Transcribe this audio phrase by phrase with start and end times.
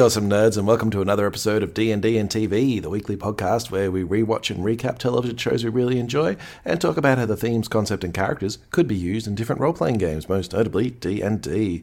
[0.00, 3.70] Hey, awesome nerds, and welcome to another episode of D&D and TV, the weekly podcast
[3.70, 7.36] where we rewatch and recap television shows we really enjoy and talk about how the
[7.36, 11.82] themes, concept, and characters could be used in different role-playing games, most notably D&D.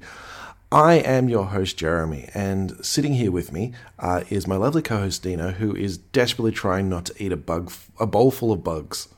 [0.72, 5.22] I am your host, Jeremy, and sitting here with me uh, is my lovely co-host
[5.22, 9.10] Dina, who is desperately trying not to eat a bug, a bowl full of bugs.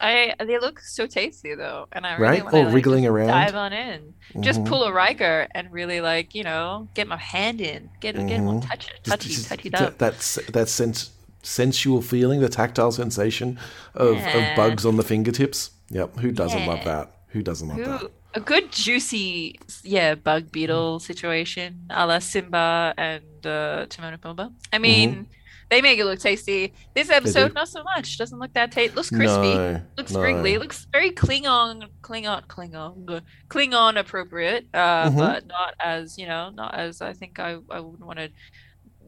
[0.00, 2.42] I they look so tasty though, and I really Right?
[2.44, 3.28] want to All like, wriggling just around.
[3.28, 4.68] dive on in, just Mhm.
[4.68, 8.60] pull a Riker and really like you know get my hand in, get get one
[8.60, 9.98] touch it, Just- touchy, just touchy that, up.
[9.98, 11.10] that, s- that sens-
[11.42, 13.58] sensual feeling, the tactile sensation
[13.94, 14.36] of, Yeah.
[14.50, 15.70] of bugs on the fingertips.
[15.90, 17.12] Yep, who doesn't love that?
[17.28, 18.10] Who doesn't love that?
[18.34, 21.02] A good juicy yeah bug beetle Mm.
[21.02, 24.52] situation, a la Simba and uh, Timon and Pumbaa.
[24.72, 24.82] I Mm-hmm.
[24.82, 25.26] mean,
[25.70, 26.72] they make it look tasty.
[26.94, 28.18] This episode not so much.
[28.18, 28.94] Doesn't look that tasty.
[28.94, 29.54] Looks crispy.
[29.54, 30.20] No, looks no.
[30.20, 30.58] wriggly.
[30.58, 35.16] Looks very Klingon, Klingon, Klingon, Klingon appropriate, uh, Mhm.
[35.16, 38.30] but not as you know, not as I think I I wouldn't want to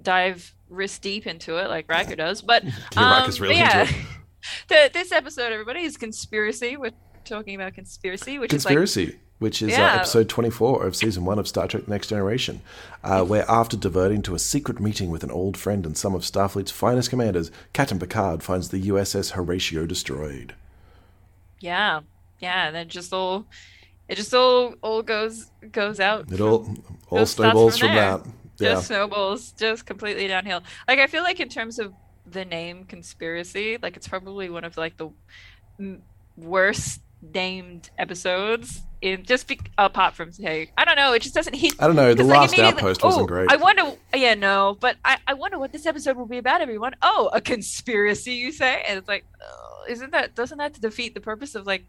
[0.03, 2.43] dive wrist deep into it like Riker does.
[2.43, 2.65] But
[2.97, 3.85] um, really yeah,
[4.69, 6.77] the, this episode, everybody, is conspiracy.
[6.77, 6.93] We're
[7.25, 11.69] talking about conspiracy, which Conspiracy, which is uh, episode 24 of season one of Star
[11.69, 12.63] Trek The Next Generation,
[13.05, 16.23] uh, where after diverting to a secret meeting with an old friend and some of
[16.23, 20.55] Starfleet's finest commanders, Captain Picard finds the USS Horatio destroyed.
[21.61, 22.01] yeah,
[22.41, 23.45] yeah, and then just all
[24.09, 26.31] it just all all goes goes out.
[26.33, 26.67] It all
[27.11, 28.21] all snowballs from from that.
[28.59, 28.75] Yeah.
[28.75, 31.93] just snowballs just completely downhill like i feel like in terms of
[32.31, 35.09] the name conspiracy like it's probably one of like the
[36.37, 41.55] worst named episodes in just be, apart from say i don't know it just doesn't
[41.55, 42.15] hit I don't know.
[42.15, 43.51] the last immediately- outpost wasn't oh, great.
[43.51, 46.95] i wonder yeah no but I, I wonder what this episode will be about everyone
[47.03, 51.21] oh a conspiracy you say and it's like oh, isn't that doesn't that defeat the
[51.21, 51.85] purpose of like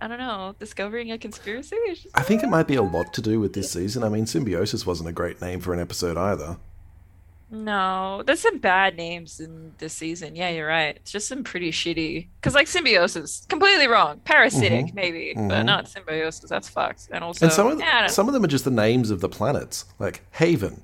[0.00, 3.22] i don't know discovering a conspiracy just- I think it might be a lot to
[3.22, 4.02] do with this season.
[4.04, 6.56] I mean, Symbiosis wasn't a great name for an episode either.
[7.50, 10.36] No, there's some bad names in this season.
[10.36, 10.96] Yeah, you're right.
[10.96, 12.28] It's just some pretty shitty.
[12.36, 14.20] Because like symbiosis, completely wrong.
[14.24, 15.64] Parasitic, maybe, but mhm.
[15.64, 16.50] not symbiosis.
[16.50, 17.08] That's fucked.
[17.10, 19.10] And also, And some of, yeah, I don't- some of them are just the names
[19.10, 20.82] of the planets, like Haven,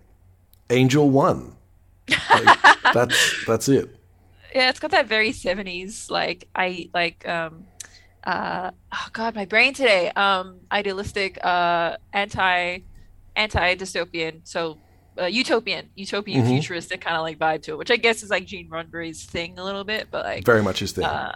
[0.70, 1.54] Angel One.
[2.08, 2.58] Like,
[2.94, 3.94] that's that's it.
[4.54, 7.64] yeah, it's got that very 70s like I like um
[8.24, 10.10] uh oh god, my brain today.
[10.16, 12.78] Um idealistic uh anti
[13.36, 14.40] anti dystopian.
[14.44, 14.78] So
[15.20, 16.48] uh, utopian, utopian Mhm.
[16.48, 19.58] futuristic kind of like vibe to it, which I guess is like Gene Roddenberry's thing
[19.58, 21.04] a little bit, but like Very much his thing.
[21.04, 21.32] Uh,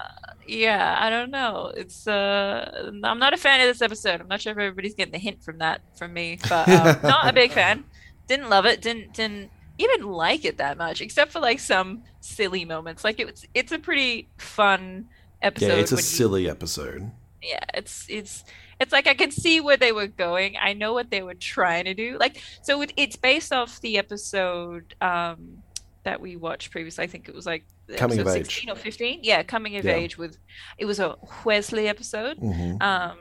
[0.46, 1.72] yeah, I don't know.
[1.76, 4.20] It's uh, I'm not a fan of this episode.
[4.20, 7.28] I'm not sure if everybody's getting the hint from that from me, but um, not
[7.28, 7.84] a big fan.
[8.26, 8.80] Didn't love it.
[8.82, 13.04] Didn't didn't even like it that much, except for like some silly moments.
[13.04, 15.06] Like it's it's a pretty fun
[15.42, 15.66] episode.
[15.68, 17.10] yeah, it's a when you- silly episode.
[17.40, 18.42] yeah it's it's
[18.80, 21.84] it's like i can see where they were going i know what they were trying
[21.84, 25.58] to do like so it, it's based off the episode um
[26.04, 27.64] that we watched previously i think it was like
[27.96, 28.46] Coming of episode Age.
[28.54, 29.94] 16 or 15 yeah coming of Yeah.
[29.94, 30.36] age with
[30.76, 33.16] it was a wesley episode hmm um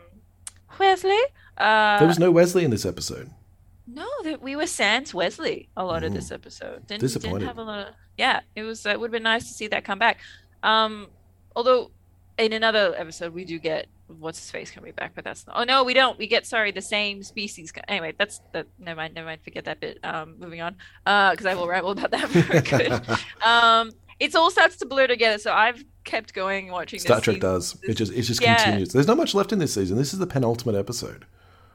[0.80, 1.18] wesley
[1.58, 3.32] uh there was no Wesley in this episode.
[3.88, 6.16] no, that we were sans Wesley a lot of Mm.
[6.16, 6.86] this episode.
[6.86, 7.40] Didn't, Disappointed.
[7.40, 8.42] didn't have a lot of yeah.
[8.56, 10.20] It was uh, it would have been nice to see that come back.
[10.62, 11.08] Um,
[11.56, 11.90] although
[12.38, 15.56] in another episode we do get what's his face coming back, but that's not.
[15.60, 16.18] Oh no, we don't.
[16.18, 17.72] We get sorry the same species.
[17.72, 18.68] co- Anyway, that's that.
[18.80, 19.14] Never mind.
[19.16, 19.42] Never mind.
[19.44, 20.00] Forget that bit.
[20.04, 20.76] Um, moving on.
[21.06, 22.92] Uh, because I will ramble about that for good.
[23.46, 25.38] um, it's all starts to blur together.
[25.38, 27.00] So I've kept going watching.
[27.00, 27.50] Star this Trek season.
[27.50, 27.78] does.
[27.84, 28.56] It just it just Yeah.
[28.64, 28.90] continues.
[28.94, 29.98] There's not much left in this season.
[29.98, 31.26] This is the penultimate episode.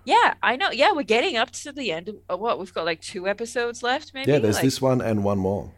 [0.04, 0.70] Yeah, I know.
[0.72, 2.10] Yeah, we're getting up to the end.
[2.28, 4.32] Of, what we've got like two episodes left, maybe.
[4.32, 5.72] Yeah, there's Like- this one and one more.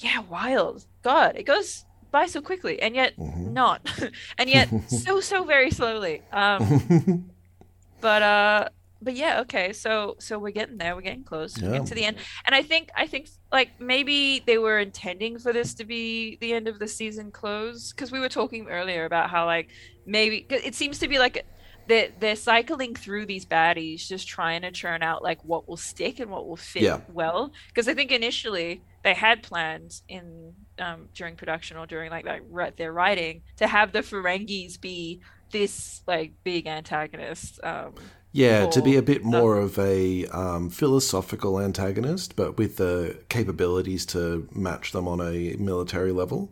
[0.00, 3.52] yeah wild god it goes by so quickly and yet Mhm.
[3.52, 3.80] not.
[4.38, 6.22] And yet so so very slowly.
[6.32, 7.30] Um
[8.00, 8.68] but uh
[9.00, 9.72] but yeah okay.
[9.72, 10.96] So so we're getting there.
[10.96, 11.56] We're getting close.
[11.60, 12.16] We're getting to the end.
[12.46, 16.52] And i think i think like maybe they were intending for this to be the
[16.52, 19.68] end of the season close because we were talking earlier about how like
[20.06, 21.44] maybe it seems to be like
[21.86, 26.20] they're, they're cycling through these baddies just trying to churn out like what will stick
[26.20, 27.00] and what will fit Yeah.
[27.08, 27.50] well.
[27.68, 32.76] Because i think initially they had planned in um, during production or during like like
[32.76, 35.20] their writing to have the ferengis be
[35.50, 37.94] this like big antagonist um
[38.32, 43.18] Yeah, to be a bit the- more of a um, philosophical antagonist, but with the
[43.30, 46.50] capabilities to match them on a military level.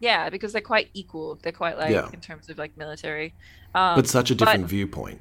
[0.00, 2.08] yeah because they're quite equal they're quite like Yeah.
[2.14, 3.34] in terms of like military
[3.74, 5.20] um but such a but- different viewpoint.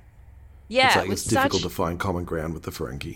[0.69, 3.16] yeah it's like it's difficult such- to find common ground with the Ferengi.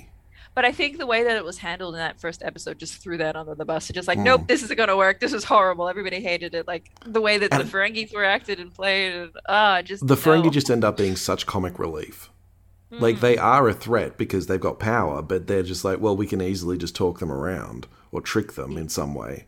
[0.56, 3.18] But I think the way that it was handled in that first episode just threw
[3.18, 3.90] that under the bus.
[3.90, 4.24] It just like, Mm.
[4.24, 5.20] nope, this isn't gonna work.
[5.20, 5.90] This is horrible.
[5.90, 6.68] Everybody hated it.
[6.68, 10.16] Like the way that the And- Ferengis were acted and played, and ah, just The
[10.16, 12.30] Ferengi just end up being such comic relief.
[12.92, 16.28] Like they are a threat because they've got power, but they're just like, well, we
[16.28, 19.48] can easily just talk them around or trick them in some way.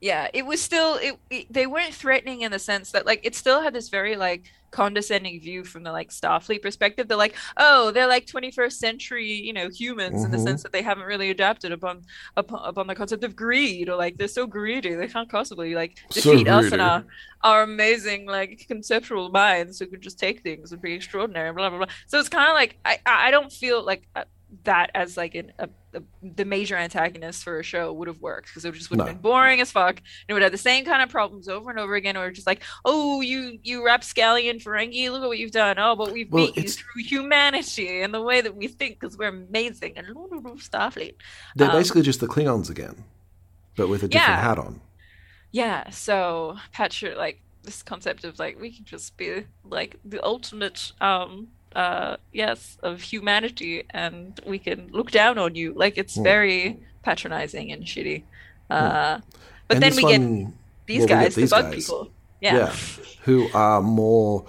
[0.00, 3.34] yeah it was still it, it they weren't threatening in the sense that like it
[3.34, 7.08] still had this very like condescending view from the like starfleet perspective.
[7.08, 10.44] They're like oh they're like 21st century you know humans in the Mhm.
[10.44, 12.02] sense that they haven't really adapted upon
[12.36, 15.98] upon, upon the concept of greed or like they're so greedy they can't possibly like
[16.10, 17.04] So defeat us and our
[17.42, 21.78] our amazing like conceptual minds who can just take things and be extraordinary blah blah
[21.78, 21.86] blah.
[22.06, 24.02] So it's kind of like i i don't feel like
[24.64, 28.48] that as like an a, a, the major antagonist for a show would have worked
[28.48, 29.12] because it just would have No.
[29.12, 29.96] been boring as fuck.
[29.98, 32.16] And it would have the same kind of problems over and over again.
[32.16, 35.78] Or just like, oh, you you rapscallion Ferengi, look at what you've done.
[35.78, 39.16] Oh, but we've Well, beat you through humanity and the way that we think because
[39.18, 40.06] we're amazing and
[40.58, 41.14] Starfleet.
[41.56, 43.04] They're Um, basically just the Klingons again,
[43.76, 44.40] but with a different Yeah.
[44.40, 44.80] hat on.
[45.50, 50.92] Yeah, so Patrick, like this concept of like we can just be like the ultimate
[51.00, 56.22] um uh yes of humanity and we can look down on you like it's Hmm.
[56.24, 58.22] very patronizing and shitty
[58.70, 59.20] uh
[59.68, 60.20] but and then we get
[60.86, 61.74] these well, we get guys these the bug guys.
[61.74, 62.10] people
[62.40, 62.72] yeah, yeah,
[63.24, 64.44] who are more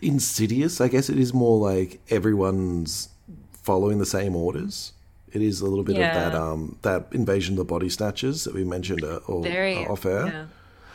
[0.00, 0.80] insidious.
[0.80, 3.08] I guess it is more like everyone's
[3.52, 4.92] following the same orders.
[5.32, 8.54] It is a little bit of that um that invasion of the body snatchers that
[8.54, 10.26] we mentioned uh, or, very uh, off air.
[10.26, 10.46] yeah,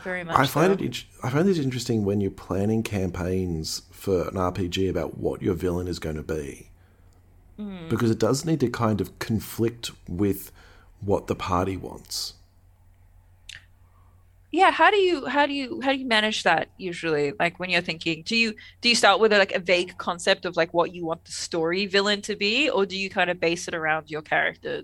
[0.04, 0.84] very much I find so.
[0.84, 1.04] it.
[1.22, 5.88] I find this interesting when you're planning campaigns for an RPG about what your villain
[5.88, 6.70] is going to be,
[7.58, 7.88] Hmm.
[7.88, 10.52] because it does need to kind of conflict with
[11.00, 12.34] what the party wants.
[14.50, 17.68] yeah how do you how do you how do you manage that usually like when
[17.68, 20.94] you're thinking do you do you start with like a vague concept of like what
[20.94, 24.10] you want the story villain to be or do you kind of base it around
[24.10, 24.82] your character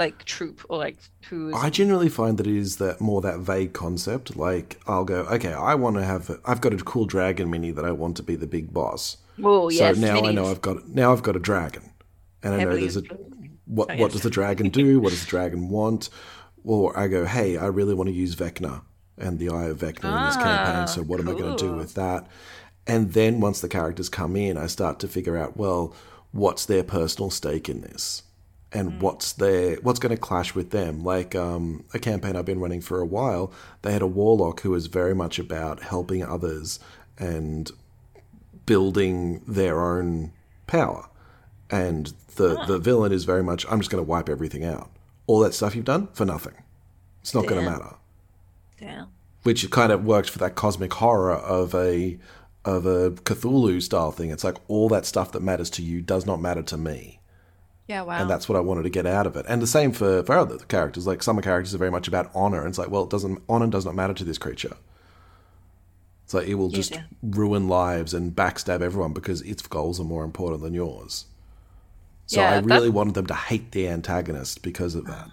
[0.00, 0.96] like troop or like
[1.28, 4.34] who's I generally find that it is that more that vague concept.
[4.36, 6.40] Like I'll go, okay, I want to have.
[6.44, 9.18] I've got a cool dragon mini that I want to be the big boss.
[9.44, 10.46] oh yes so now I know.
[10.46, 11.92] I've got now I've got a dragon,
[12.42, 13.02] and I know Heavily there's a
[13.66, 14.98] what Oh, what does the dragon do?
[15.02, 16.10] What does the dragon want?
[16.64, 18.82] Or I go, hey, I really want to use Vecna
[19.16, 20.88] and the Eye of Vecna in this Ah, campaign.
[20.88, 22.26] So what am I going to do with that?
[22.86, 25.94] And then once the characters come in, I start to figure out, well,
[26.32, 28.22] what's their personal stake in this,
[28.72, 28.98] and Hmm.
[29.00, 31.02] what's their what's going to clash with them.
[31.04, 33.52] Like um, a campaign I've been running for a while,
[33.82, 36.78] they had a warlock who was very much about helping others
[37.18, 37.70] and
[38.66, 40.32] building their own
[40.66, 41.08] power.
[41.70, 42.66] And the, Ah.
[42.66, 44.90] the villain is very much, I'm just going to wipe everything out.
[45.26, 46.54] All that stuff you've done for nothing.
[47.20, 47.94] It's not going to matter.
[48.80, 49.06] Damn.
[49.42, 52.18] Which kind of works for that cosmic horror of a
[52.64, 54.28] of a Cthulhu style thing.
[54.30, 57.19] It's like all that stuff that matters to you does not matter to me.
[57.90, 59.44] Yeah wow And that's what I wanted to get out of it.
[59.48, 61.08] And the same for, for other characters.
[61.08, 62.60] Like some characters are very much about honor.
[62.60, 64.76] And it's like, well, it doesn't honor does not matter to this creature.
[66.24, 67.02] It's like it will just yeah.
[67.20, 71.24] ruin lives and backstab everyone because its goals are more important than yours.
[72.26, 75.28] So Yeah, I that- really wanted them to hate the antagonist because of that.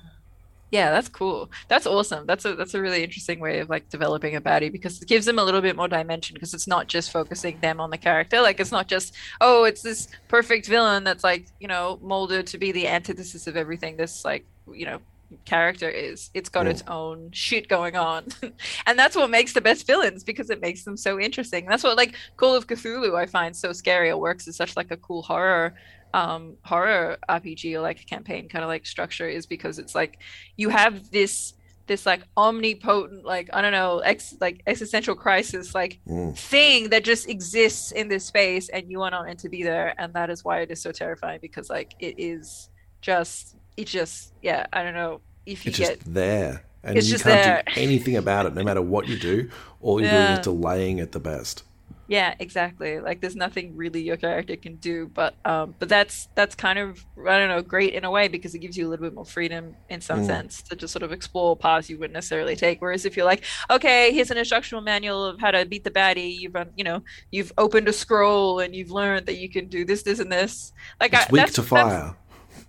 [0.69, 1.49] Yeah, that's cool.
[1.69, 2.25] That's awesome.
[2.25, 5.25] That's a that's a really interesting way of like developing a baddie because it gives
[5.25, 8.42] them a little bit more dimension because it's not just focusing them on the character.
[8.42, 12.57] Like it's not just, oh, it's this perfect villain that's like, you know, molded to
[12.57, 14.99] be the antithesis of everything this like, you know,
[15.45, 16.30] character is.
[16.33, 18.25] It's got its own shit going on.
[18.87, 21.65] and that's what makes the best villains because it makes them so interesting.
[21.65, 24.09] That's what like Call of Cthulhu I find so scary.
[24.09, 25.75] It works as such like a cool horror
[26.14, 30.18] um horror RPG or like campaign kind of like structure is because it's like
[30.56, 31.54] you have this
[31.87, 36.37] this like omnipotent like I don't know ex like existential crisis like Mm.
[36.37, 39.94] thing that just exists in this space and you are not meant to be there
[39.97, 42.69] and that is why it is so terrifying because like it is
[43.02, 46.64] just it just yeah I don't know if you It's get just there.
[46.83, 47.64] And you can't there.
[47.66, 49.49] do anything about it, no matter what you do.
[49.81, 50.33] All you're doing Yeah.
[50.33, 51.64] is delaying it the best.
[52.09, 53.02] Yeah, exactly.
[53.02, 57.06] Like there's nothing really your character can do, but um but that's that's kind of
[57.28, 59.26] I don't know, great in a way because it gives you a little bit more
[59.26, 60.26] freedom in some Mm.
[60.26, 62.81] sense to just sort of explore paths you wouldn't necessarily take.
[62.81, 66.33] Whereas if you're like, okay, here's an instructional manual of how to beat the baddie,
[66.40, 69.83] you've run, you know, you've opened a scroll and you've learned that you can do
[69.83, 70.71] this, this, and this.
[71.02, 72.16] Like It's I, weak to fire.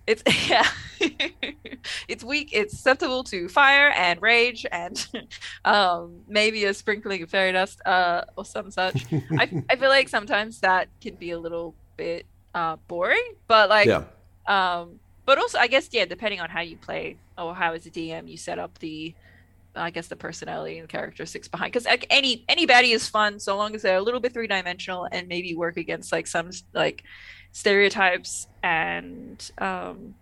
[0.09, 0.67] It's yeah.
[2.09, 2.51] it's weak.
[2.53, 5.07] It's susceptible to fire and rage and
[5.65, 9.05] um, maybe a sprinkling of fairy dust uh, or some such.
[9.39, 13.87] I, I feel like sometimes that can be a little bit uh, boring, but like,
[13.87, 14.05] yeah.
[14.47, 17.91] um, but also I guess yeah, depending on how you play or how as a
[17.91, 19.15] DM you set up the.
[19.77, 23.57] I guess the personality and characteristics behind, because like any any baddie is fun so
[23.57, 27.05] long as they're a little bit three dimensional and maybe work against like some like
[27.53, 30.15] stereotypes and um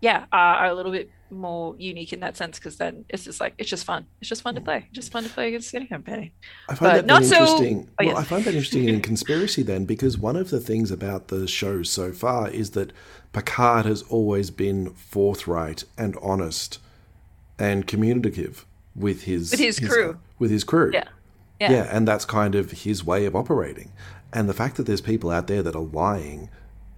[0.00, 3.40] yeah, are, are a little bit more unique in that sense because then it's just
[3.40, 4.04] like it's just fun.
[4.20, 4.86] It's just fun to play.
[4.92, 6.32] Just fun to play against Skinny Company.
[6.68, 7.90] I find But that not then so- interesting.
[7.98, 8.16] oh, well.
[8.18, 11.82] I find that interesting in conspiracy then because one of the things about the show
[11.84, 12.92] so far is that
[13.32, 16.78] Picard has always been forthright and honest
[17.58, 20.18] and communicative with his With his crew.
[20.38, 20.90] with his crew.
[20.92, 21.04] Yeah.
[21.60, 21.70] Yeah.
[21.70, 23.92] Yeah, and that's kind of his way of operating.
[24.34, 26.50] And the fact that there's people out there that are lying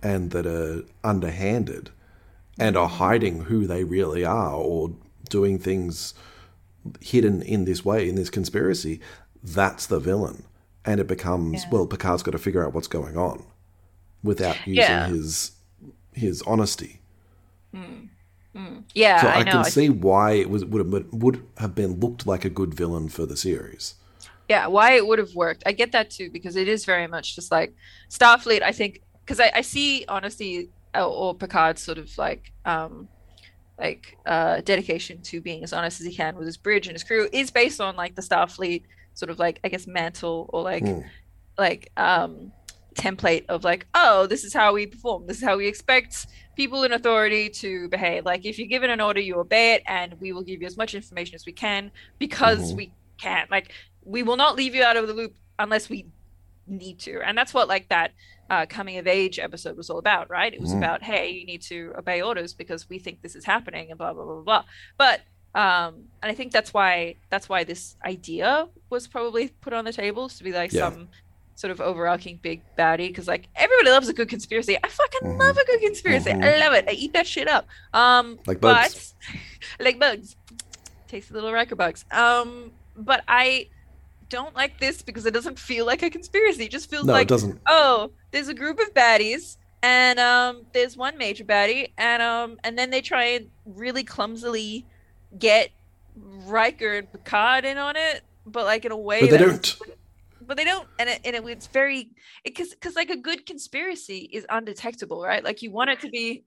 [0.03, 1.91] and that are underhanded
[2.59, 4.93] and are hiding who they really are or
[5.29, 6.15] doing things
[7.01, 9.01] hidden in this way, in this conspiracy,
[9.43, 10.45] that's the villain.
[10.85, 11.71] And it becomes, Yeah.
[11.73, 13.45] well, Picard's got to figure out what's going on
[14.23, 15.09] without using Yeah.
[15.09, 15.53] his
[16.13, 17.01] his honesty.
[17.75, 18.09] Mm.
[18.55, 18.85] Mm.
[18.95, 22.27] Yeah, So I, I, can see why it was would have would have been looked
[22.27, 23.95] like a good villain for the series.
[24.49, 25.63] Yeah, why it would have worked.
[25.67, 27.75] I get that too because it is very much just like
[28.11, 28.63] Starfleet.
[28.63, 33.09] I think because I, I see honesty uh, or Picard's sort of like um
[33.79, 37.05] like uh dedication to being as honest as he can with his bridge and his
[37.05, 38.85] crew is based on like the Starfleet
[39.15, 41.01] sort of like I guess mantle or like Hmm.
[41.59, 42.53] like um
[42.95, 46.27] template of like oh this is how we perform this is how we expect
[46.57, 50.15] people in authority to behave like if you're given an order you obey it and
[50.19, 52.77] we will give you as much information as we can because Mhm.
[52.77, 53.73] we can like
[54.07, 56.07] we will not leave you out of the loop unless we
[56.69, 58.13] need to and that's what like that
[58.51, 60.79] uh, coming of age episode was all about right it was Mhm.
[60.79, 64.13] about hey you need to obey orders because we think this is happening and blah
[64.13, 64.65] blah blah blah,
[64.97, 65.21] but
[65.55, 69.93] um and i think that's why that's why this idea was probably put on the
[69.93, 70.91] table to be like Yeah.
[70.91, 71.09] some
[71.55, 75.39] sort of overarching big baddie because like everybody loves a good conspiracy i fucking Mhm.
[75.39, 76.61] love a good conspiracy i Mhm.
[76.61, 79.15] love it i eat that shit up um Like bugs.
[79.79, 80.37] but like bugs
[81.09, 83.69] tasty little Riker bugs um but i
[84.29, 87.23] don't like this because it doesn't feel like a conspiracy it just feels No, like
[87.23, 87.61] it doesn't.
[87.69, 92.77] oh, there's a group of baddies, and um, there's one major baddie, and um, and
[92.79, 94.87] then they try and really clumsily
[95.39, 95.71] get
[96.17, 99.77] Riker and Picard in on it, but like in a way But they don't.
[100.47, 102.11] But they don't, and it, and it, it's very
[102.45, 105.43] because because like a good conspiracy is undetectable, right?
[105.43, 106.45] Like you want it to be,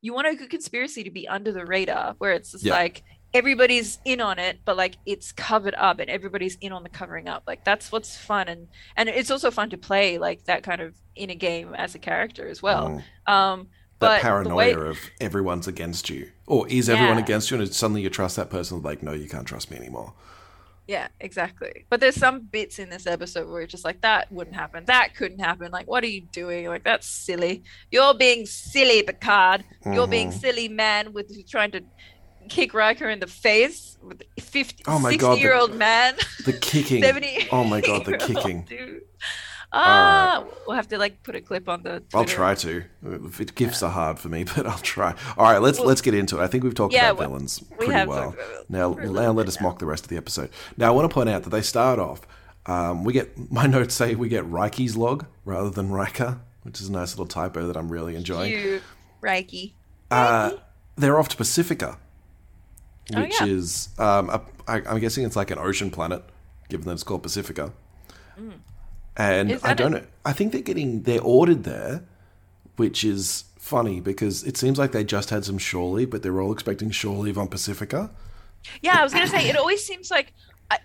[0.00, 2.74] you want a good conspiracy to be under the radar, where it's just Yeah.
[2.74, 3.02] like
[3.32, 7.28] everybody's in on it, but like it's covered up, and everybody's in on the covering
[7.28, 7.44] up.
[7.46, 10.94] Like that's what's fun, and and it's also fun to play like that kind of
[11.16, 13.02] in a game as a character as well.
[13.26, 13.32] Mm.
[13.32, 13.68] Um,
[13.98, 17.24] that but paranoia the way, of everyone's against you, or is everyone Yeah.
[17.24, 18.80] against you, and suddenly you trust that person?
[18.82, 20.14] Like, no, you can't trust me anymore.
[20.88, 21.84] yeah, exactly.
[21.88, 25.14] But there's some bits in this episode where it's just like that wouldn't happen, that
[25.14, 25.70] couldn't happen.
[25.70, 26.66] Like, what are you doing?
[26.66, 27.62] Like, that's silly.
[27.92, 29.62] You're being silly, Picard.
[29.84, 30.40] You're being Mhm.
[30.40, 31.82] silly, man, with trying to
[32.48, 35.74] kick Riker in the face with a 50, Oh my 60 God, the- year old
[35.74, 36.14] man.
[36.44, 37.02] The kicking.
[37.02, 38.62] 70 Oh my god, the kicking.
[38.62, 39.02] dude.
[39.72, 42.02] Ah, we'll have to like put a clip on the.
[42.12, 42.82] I'll try to.
[43.38, 45.14] It gifts are hard for me, but I'll try.
[45.38, 46.42] All right, let's Well- let's get into it.
[46.42, 48.32] I think we've talked Yeah, about villains We pretty well.
[48.32, 49.68] talked about it Now, now let us now.
[49.68, 50.50] mock the rest of the episode.
[50.76, 52.22] Now, I want to point out that they start off.
[52.66, 56.88] Um, we get my notes say we get Rikey's log rather than Riker, which is
[56.88, 58.50] a nice little typo that I'm really enjoying.
[58.50, 58.82] Cute,
[59.22, 59.72] Reiki.
[60.10, 60.52] Uh,
[60.96, 61.96] they're off to Pacifica,
[63.14, 63.46] Oh, which yeah.
[63.46, 66.22] is um, a, I, I'm guessing it's like an ocean planet,
[66.68, 67.72] given that it's called Pacifica.
[69.16, 69.54] And Mm.
[69.54, 70.04] Is I don't know.
[70.24, 72.04] I think they're getting they're ordered there,
[72.76, 76.40] which is funny because it seems like they just had some shore leave, but they're
[76.40, 78.10] all expecting shore leave on Pacifica.
[78.82, 80.32] Yeah, I was gonna say it always seems like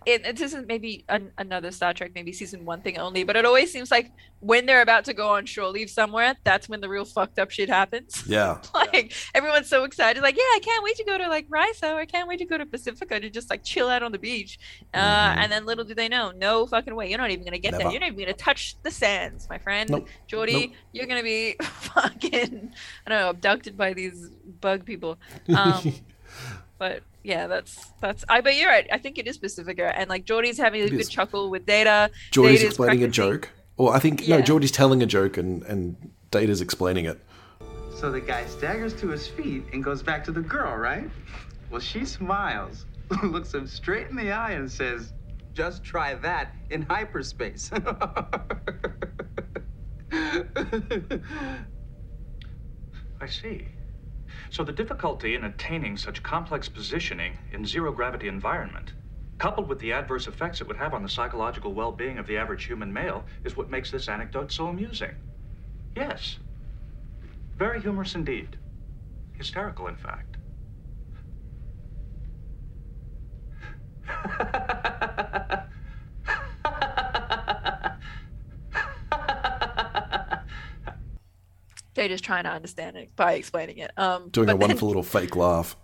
[0.05, 3.45] it, it isn't maybe an, another Star Trek, maybe season one thing only, but it
[3.45, 6.89] always seems like when they're about to go on shore leave somewhere, that's when the
[6.89, 8.23] real fucked up shit happens.
[8.27, 11.95] Yeah, like everyone's so excited, like yeah, I can't wait to go to like Risa,
[11.95, 14.57] I can't wait to go to Pacifica to just like chill out on the beach.
[14.93, 15.37] Uh, Mhm.
[15.37, 17.89] And then little do they know, no fucking way, you're not even gonna get there.
[17.91, 19.89] You're not even gonna touch the sands, my friend.
[19.89, 20.07] Nope.
[20.27, 20.71] Geordi, Nope.
[20.93, 22.71] you're gonna be fucking,
[23.05, 24.29] I don't know, abducted by these
[24.61, 25.17] bug people.
[25.55, 25.93] Um,
[26.77, 28.23] but yeah, that's that's.
[28.29, 28.87] I but you're right.
[28.91, 31.09] I think it is Pacifica, and like Geordi's having a It good is.
[31.09, 32.11] chuckle with Data.
[32.31, 34.43] Geordi's Data's explaining a joke, or I think no, Yeah.
[34.43, 35.95] Geordi's telling a joke and and
[36.31, 37.19] Data's explaining it.
[37.95, 41.09] So the guy staggers to his feet and goes back to the girl, right?
[41.71, 42.85] Well, she smiles,
[43.23, 45.13] looks him straight in the eye, and says,
[45.53, 47.71] Just try that in hyperspace.
[53.21, 53.67] I see.
[54.49, 58.93] So the difficulty in attaining such complex positioning in zero gravity environment,
[59.37, 62.65] coupled with the adverse effects it would have on the psychological well-being of the average
[62.65, 65.11] human male, is what makes this anecdote so amusing.
[65.95, 66.37] Yes.
[67.57, 68.57] Very humorous indeed.
[69.37, 70.37] Hysterical, in fact.
[81.95, 83.91] Data's trying to understand it by explaining it.
[83.97, 85.75] Um, Doing a wonderful little fake laugh.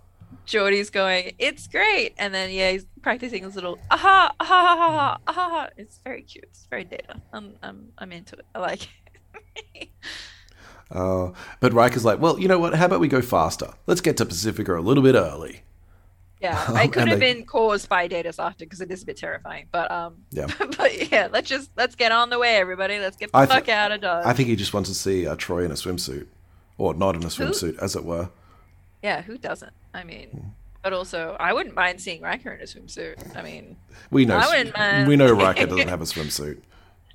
[0.46, 5.18] Geordi's going, "It's great," and then yeah, he's practicing his little aha aha aha aha.
[5.28, 5.70] aha.
[5.78, 6.46] It's very cute.
[6.46, 7.22] It's very Data.
[7.34, 8.46] I'm I'm I'm into it.
[8.54, 8.88] I like
[9.76, 9.90] it.
[10.94, 12.76] Uh, but Riker's like, well, you know what?
[12.76, 13.76] How about we go faster?
[13.88, 15.64] Let's get to Pacifica a little bit early.
[16.42, 19.18] Yeah, Um, it could have been caused by Data's laughter because it is a bit
[19.18, 19.68] terrifying.
[19.72, 20.48] But um, Yeah.
[20.78, 22.98] but yeah, let's just let's get on the way, everybody.
[23.00, 24.26] Let's get the I fuck out of Dodge.
[24.26, 26.28] I think he just wants to see uh, Troi in a swimsuit.
[26.78, 28.30] Or not in a swimsuit, as it were.
[29.04, 29.74] yeah, who doesn't?
[29.94, 30.48] I mean, Hmm.
[30.82, 33.36] but also I wouldn't mind seeing Riker in a swimsuit.
[33.38, 33.78] I mean,
[34.10, 35.08] We know I wouldn't mind.
[35.08, 36.58] we know Riker doesn't have a swimsuit.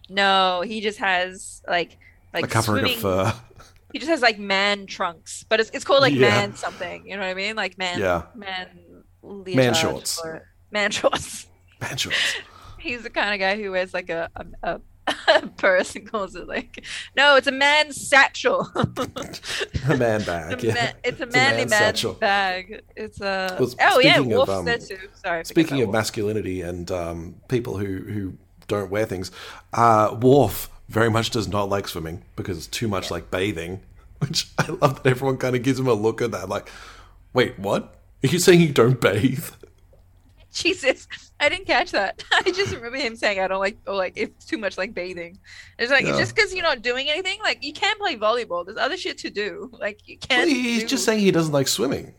[0.08, 1.98] no, he just has like
[2.32, 2.96] like a covering swimming.
[3.04, 3.34] of fur.
[3.92, 6.28] He just has like man trunks, but it's it's called like Yeah.
[6.28, 7.06] man something.
[7.08, 7.56] You know what I mean?
[7.56, 8.22] Like man Yeah.
[8.34, 8.68] man
[9.26, 10.20] leotard shorts.
[10.22, 11.46] or- Man shorts.
[11.80, 12.34] Man shorts.
[12.78, 14.30] He's the kind of guy who wears like a
[14.62, 16.84] a, a, purse and calls it like
[17.16, 18.68] no, it's a man's satchel.
[18.74, 20.52] A man bag.
[20.54, 20.74] It's a yeah.
[20.74, 22.12] man- it's a It's a manly man's man satchel.
[22.14, 22.82] bag.
[22.96, 24.98] It's a Well, oh yeah, of, Worf's um, there too.
[25.14, 25.44] Sorry.
[25.44, 25.92] Speaking of Worf.
[25.94, 28.34] masculinity and um, people who, who
[28.68, 29.30] don't wear things,
[29.72, 33.80] uh, Worf very much does not like swimming because it's too much like bathing.
[34.18, 36.70] Which I love that everyone kind of gives him a look at that, like,
[37.34, 37.95] wait, what?
[38.24, 39.44] Are you saying you don't bathe?
[40.52, 41.06] Jesus,
[41.38, 42.24] I didn't catch that.
[42.32, 45.38] I just remember him saying I don't like or like it's too much like bathing.
[45.78, 46.16] It's like Yeah.
[46.16, 48.64] just because you're not doing anything, like you can't play volleyball.
[48.64, 49.70] There's other shit to do.
[49.78, 50.48] Like you can't.
[50.48, 52.14] he's do- just saying he doesn't like swimming.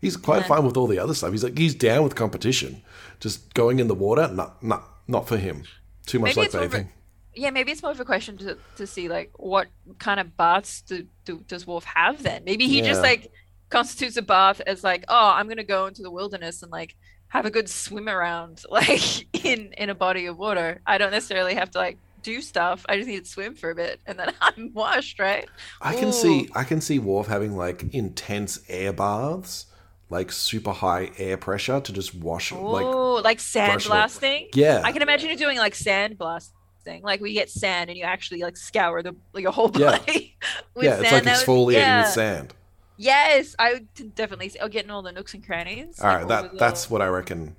[0.00, 0.48] He's quite Yeah.
[0.48, 1.32] fine with all the other stuff.
[1.32, 2.82] He's like he's down with competition.
[3.18, 5.64] Just going in the water, no, no, not for him.
[6.06, 6.92] Too much Maybe like it's of a- bathing.
[7.34, 10.82] Yeah, maybe it's more of a question to, to see like what kind of baths
[10.82, 12.44] do, do does Worf have then?
[12.44, 13.30] Maybe he just like
[13.70, 16.94] constitutes a bath as like, oh, I'm gonna go into the wilderness and like
[17.28, 20.80] have a good swim around like in in a body of water.
[20.86, 22.84] I don't necessarily have to like do stuff.
[22.88, 25.48] I just need to swim for a bit and then I'm washed, right?
[25.80, 26.12] I can Ooh.
[26.12, 29.66] see I can see Worf having like intense air baths,
[30.10, 33.88] like super high air pressure to just wash like Oh, like, sand brush it.
[33.88, 34.48] blasting.
[34.54, 34.82] yeah.
[34.84, 37.02] I can imagine you doing like sand blasting.
[37.02, 39.98] Like we get sand and you actually like scour the like, your whole Yeah.
[39.98, 40.36] body.
[40.74, 41.26] with yeah, it's like sand.
[41.26, 42.02] Would- exfoliating yeah.
[42.02, 42.54] with sand.
[43.00, 45.98] Yes, I would definitely say, oh, getting all the nooks and crannies.
[46.00, 47.56] All like, right, all that the that's what I reckon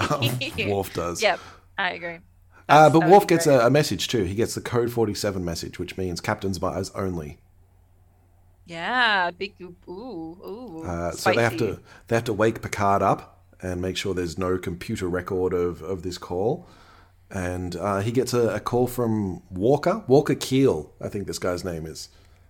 [0.00, 0.20] um,
[0.66, 1.22] Worf does.
[1.22, 1.38] Yep,
[1.78, 2.18] I agree.
[2.68, 4.24] Uh, but that would Worf be gets a, a message too.
[4.24, 7.38] He gets the code 47 message, which means captain's eyes only.
[8.66, 10.82] Yeah, big ooh, ooh.
[10.84, 14.36] Uh, so they have to they have to wake Picard up and make sure there's
[14.36, 16.66] no computer record of, of this call.
[17.30, 20.92] And uh, he gets a, a call from Walker Walker Keel.
[21.00, 22.08] I think this guy's name is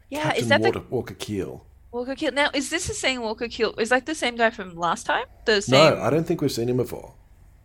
[0.09, 1.67] Yeah, Captain is that the Walker Keel.
[1.93, 2.33] Walker Keel?
[2.33, 3.75] Now, is this the same Walker Keel?
[3.79, 5.27] Is like the same guy from last time?
[5.45, 5.95] The same.
[5.95, 7.15] No, I don't think we've seen him before.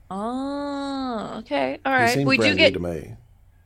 [0.09, 2.25] Oh, okay, all right.
[2.25, 3.15] We do get to me.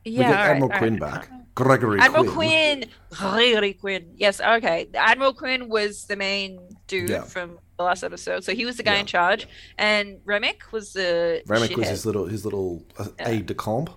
[0.04, 0.78] yeah, we get right, Admiral right.
[0.78, 1.30] Quinn back.
[1.54, 2.80] Gregory Admiral Quinn.
[2.80, 2.90] Quinn.
[3.10, 4.12] Gregory Quinn.
[4.16, 4.88] Yes, okay.
[4.94, 7.22] Admiral Quinn was the main dude Yeah.
[7.24, 8.42] from the last episode.
[8.42, 9.00] So he was the guy Yeah.
[9.00, 9.46] in charge.
[9.76, 13.90] And Remmick was the Remmick was his little his little uh, aide de camp.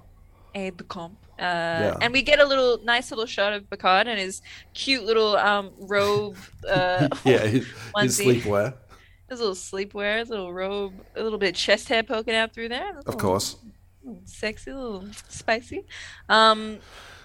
[0.54, 1.18] aide de camp.
[1.40, 4.42] Uh, And we get a little nice little shot of Picard and his
[4.74, 6.38] cute little um robe.
[6.68, 7.66] Uh, Yeah, his,
[8.00, 8.74] his sleepwear,
[9.30, 12.70] his little sleepwear, his little robe, a little bit of chest hair poking out through
[12.70, 12.98] there.
[13.06, 13.58] of course.
[14.04, 15.84] little sexy, a little spicy.
[16.30, 16.80] Um,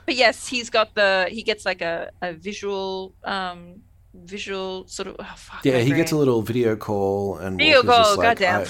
[0.07, 5.17] but yes, he's got the he gets like a, a visual um visual sort of
[5.21, 8.67] oh, fuck, Yeah, he gets a little video call and Video call, like, goddamn.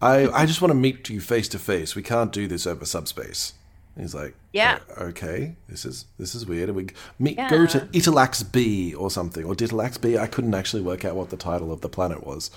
[0.00, 1.94] I, I, I just want to meet you face to face.
[1.94, 3.52] We can't do this over subspace.
[3.96, 4.78] And he's like, Yeah.
[4.98, 6.68] Okay, this is this is weird.
[6.68, 6.86] And we
[7.18, 8.00] meet go to Yeah.
[8.00, 10.16] Italax B or something or Ditalax B.
[10.18, 12.50] I couldn't actually work out what the title of the planet was.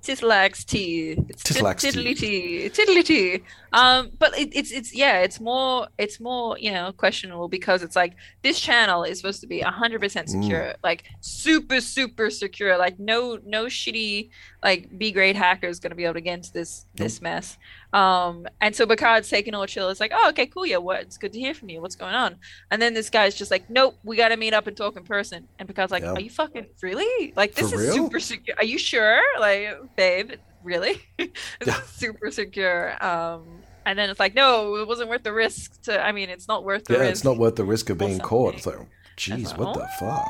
[0.00, 1.16] Titlax tea.
[1.16, 2.68] Tit- Titlax tiddly tea.
[2.68, 3.40] Tiddly tea.
[3.72, 7.96] Um, but it, it's it's yeah, it's more it's more you know questionable because it's
[7.96, 10.42] like this channel is supposed to be hundred percent Mm.
[10.42, 12.78] secure, like super super secure.
[12.78, 14.30] Like no no shitty
[14.62, 17.58] like B grade hacker is gonna be able to get into this this mess.
[17.92, 19.88] Um, and so Picard's taking all chill.
[19.88, 21.00] It's like, oh okay, cool, yeah, what?
[21.00, 21.80] It's good to hear from you.
[21.80, 22.36] What's going on?
[22.70, 25.04] And then this guy's just like, nope, we got to meet up and talk in
[25.04, 25.48] person.
[25.58, 26.12] And Picard's like, Yeah.
[26.12, 27.32] are you fucking really?
[27.36, 27.94] Like this For is real?
[27.94, 28.56] super secure.
[28.58, 29.22] Are you sure?
[29.40, 31.00] Like, babe, really?
[31.18, 31.28] this
[31.66, 31.80] Yeah.
[31.80, 33.02] is super secure.
[33.04, 33.44] Um,
[33.86, 35.80] and then it's like, no, it wasn't worth the risk.
[35.84, 37.12] To, I mean, it's not worth the Yeah, risk.
[37.12, 38.56] it's not worth the risk of being caught.
[38.56, 38.76] It's like,
[39.16, 39.86] geez, like, what the oh.
[39.98, 40.28] fuck?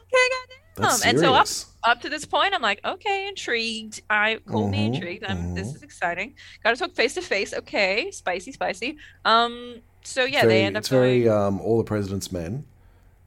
[0.00, 0.58] Okay, goddamn.
[0.74, 1.71] That's and so up, serious.
[1.84, 4.02] Up to this point, I'm like, okay, intrigued.
[4.08, 5.24] I call me Mhm, intrigued.
[5.24, 5.76] I'm, This mhm.
[5.76, 6.34] is exciting.
[6.62, 7.52] Got to talk face to face.
[7.54, 8.96] Okay, spicy, spicy.
[9.24, 11.36] Um, so yeah, very, they end up it's very going.
[11.36, 12.64] um, all the president's men.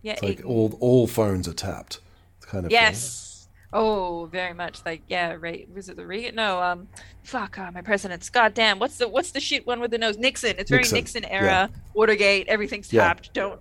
[0.01, 1.99] yeah, It's like it- all all phones are tapped.
[2.37, 2.79] It's kind of thing.
[2.79, 3.47] Yes.
[3.73, 5.35] Oh, very much like yeah.
[5.37, 5.67] Right.
[5.73, 6.35] Was it the Reagan?
[6.35, 6.61] No.
[6.61, 6.87] Um.
[7.23, 7.57] Fuck.
[7.59, 8.29] Uh, my president's.
[8.29, 8.79] God damn.
[8.79, 10.17] What's the What's the shit one with the nose?
[10.17, 10.55] Nixon.
[10.57, 11.69] It's very Nixon, Nixon, era.
[11.93, 12.47] Watergate.
[12.47, 13.01] Everything's Yeah.
[13.07, 13.33] tapped.
[13.33, 13.59] Don't.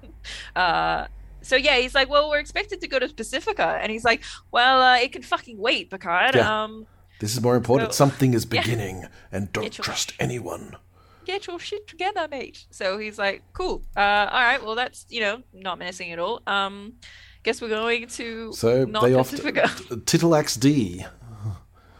[0.56, 1.06] uh.
[1.46, 4.80] So yeah, he's like, well, we're expected to go to Pacifica, and he's like, well,
[4.82, 6.34] uh, it can fucking wait, Picard.
[6.34, 6.64] Yeah.
[6.64, 6.86] Um,
[7.20, 7.92] This is more important.
[7.92, 8.60] So- Something is Yeah.
[8.62, 10.76] beginning, and don't trust anyone.
[11.24, 12.66] get your shit together, mate.
[12.70, 13.82] So he's like, cool.
[13.96, 16.40] Uh, all right, well, that's you know not menacing at all.
[16.46, 16.94] Um,
[17.42, 19.62] guess we're going to So not they off Pacifica.
[20.10, 21.04] Titillax D.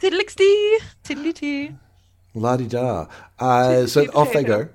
[0.01, 1.77] Tiddlixty, tiddly
[2.35, 3.07] La di da.
[3.39, 4.69] Uh, so off they go.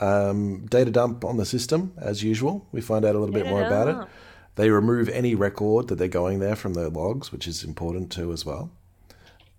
[0.00, 2.66] Um, data dump on the system, as usual.
[2.72, 4.08] We find out a little bit more about it.
[4.54, 8.32] They remove any record that they're going there from their logs, which is important too
[8.32, 8.70] as well.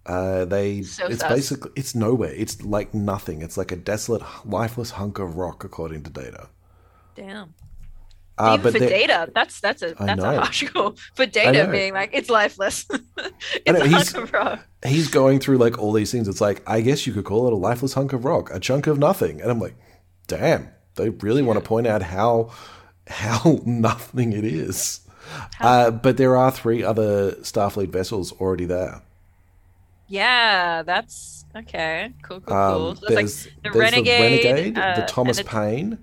[0.05, 1.29] Uh, they So it's sus.
[1.31, 2.33] basically it's nowhere.
[2.33, 3.41] It's like nothing.
[3.41, 6.47] It's like a desolate, lifeless hunk of rock, according to Data.
[7.15, 7.53] Damn.
[8.37, 10.95] Uh, Even but for data, that's that's a that's a harsh goal.
[11.15, 12.85] For data being like it's lifeless.
[13.17, 14.65] it's know, a he's- hunk of rock.
[14.85, 16.27] he's going through like all these things.
[16.29, 18.87] It's like I guess you could call it a lifeless hunk of rock, a chunk
[18.87, 19.41] of nothing.
[19.41, 19.75] And I'm like,
[20.29, 22.51] damn, they really want to point out how
[23.07, 25.01] how nothing it is.
[25.59, 29.01] Uh, but there are three other Starfleet vessels already there.
[30.07, 32.13] Yeah, that's okay.
[32.23, 32.95] Cool, cool, Um, cool.
[32.95, 35.99] So there's like the there's renegade, the Renegade, uh, the Thomas the- Paine.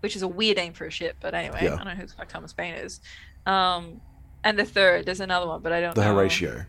[0.00, 1.74] which is a weird name for a ship, but anyway, Yeah.
[1.74, 3.00] I don't know who the fuck Thomas Paine is.
[3.46, 4.00] Um,
[4.42, 6.14] and the third, there's another one, but I don't the know.
[6.14, 6.64] Horatio.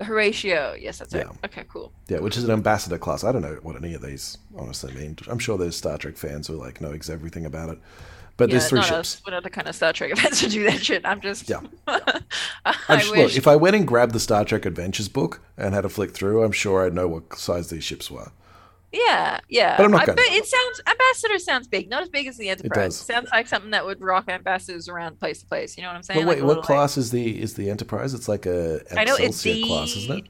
[0.00, 0.74] Horatio.
[0.78, 1.26] Yes, that's right.
[1.26, 1.32] Yeah.
[1.44, 1.92] Okay, cool.
[2.08, 3.24] Yeah, which is an ambassador class.
[3.24, 5.16] I don't know what any of these honestly mean.
[5.28, 7.78] I'm sure there's Star Trek fans who like know everything about it.
[8.36, 8.92] But Yeah, there's three ships.
[8.92, 9.22] us.
[9.26, 11.04] We're the kind of Star Trek events to do that shit.
[11.04, 11.48] I'm just.
[11.48, 11.60] Yeah.
[11.86, 12.22] I,
[12.88, 13.18] I'm just- wish.
[13.20, 16.12] Look, if I went and grabbed the Star Trek Adventures book and had a flick
[16.12, 18.30] through, I'm sure I'd know what size these ships were.
[18.92, 19.76] Yeah, yeah.
[19.76, 20.20] But I'm not I gonna.
[20.22, 22.96] it sounds Ambassador sounds big, not as big as the Enterprise.
[22.96, 23.06] does.
[23.06, 25.76] sounds like something that would rock ambassadors around place to place.
[25.76, 26.20] You know what I'm saying?
[26.20, 28.14] But wait, a what little, class is the is the Enterprise?
[28.14, 30.24] It's like a Like, I know it's Excelsior the class, isn't it?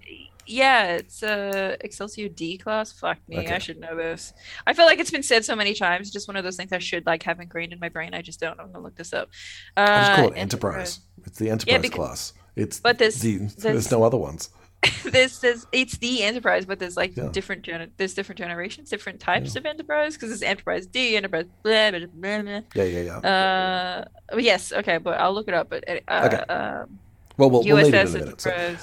[0.46, 2.92] Yeah, it's a Excelsior D class.
[2.92, 3.54] Fuck me, Okay.
[3.54, 4.32] I should know this.
[4.66, 6.10] I feel like it's been said so many times.
[6.10, 8.12] Just one of those things I should like have ingrained in my brain.
[8.14, 8.58] I just don't.
[8.60, 9.28] I'm gonna look this up.
[9.76, 11.00] Uh, I just call it Enterprise.
[11.24, 12.32] It's the Enterprise because- class.
[12.56, 14.50] It's but there's- the, there's- there's no other ones.
[15.04, 17.28] there's, is it's the enterprise but there's like Yeah.
[17.32, 21.90] different gener- there's different generations different types of enterprise because there's enterprise d enterprise blah,
[21.90, 22.60] blah, blah, blah.
[22.74, 23.16] Yeah, yeah, yeah.
[23.18, 26.36] uh oh, yes okay but i'll look it up but uh, Okay.
[26.52, 26.98] um,
[27.36, 28.40] well, we'll, we'll need it in a minute.
[28.40, 28.76] So,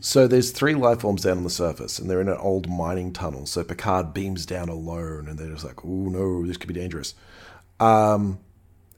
[0.00, 3.14] so there's three life forms down on the surface, and they're in an old mining
[3.14, 3.46] tunnel.
[3.46, 7.14] So Picard beams down alone, and they're just like, "Oh no, this could be dangerous."
[7.80, 8.40] Um,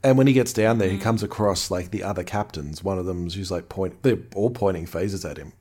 [0.02, 0.78] and when he gets down Mm.
[0.80, 2.82] there, he comes across like the other captains.
[2.82, 4.02] One of them's who's like point.
[4.02, 5.52] They're all pointing phasers at him,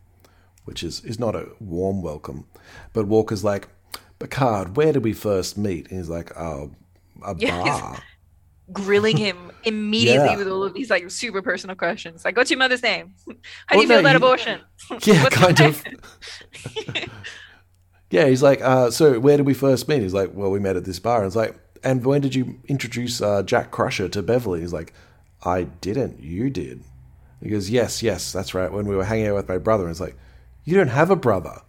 [0.65, 2.45] which is is not a warm welcome.
[2.93, 3.69] But Walker's like,
[4.19, 6.71] "Picard, where did we first meet?" And he's like, "Oh,
[7.25, 8.03] a Yeah, bar."
[8.73, 10.37] grilling him immediately Yeah.
[10.37, 13.37] with all of these like super personal questions like what's your mother's name how do
[13.77, 14.61] Well, you feel no, about he- abortion
[15.03, 15.83] Yeah, kind of.
[18.11, 20.01] Yeah, he's like, uh, so where did we first meet?
[20.01, 21.17] He's like, well, we met at this bar.
[21.19, 24.61] And it's like, and when did you introduce uh, Jack Crusher to Beverly?
[24.61, 24.93] He's like,
[25.43, 26.19] I didn't.
[26.21, 26.83] You did.
[27.41, 28.71] He goes, yes, yes, that's right.
[28.71, 29.83] When we were hanging out with my brother.
[29.83, 30.15] And it's like,
[30.65, 31.61] you don't have a brother.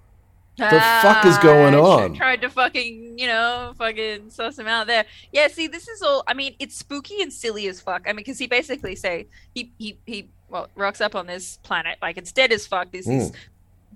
[0.58, 0.70] The
[1.02, 2.12] fuck is going Ah, on?
[2.14, 5.04] tr- Tried to fucking, you know, fucking suss him out there.
[5.30, 6.24] Yeah, see, this is all.
[6.26, 8.04] I mean, it's spooky and silly as fuck.
[8.06, 11.98] I mean, because he basically say he he he well rocks up on this planet
[12.00, 12.90] like it's dead as fuck.
[12.90, 13.32] There's these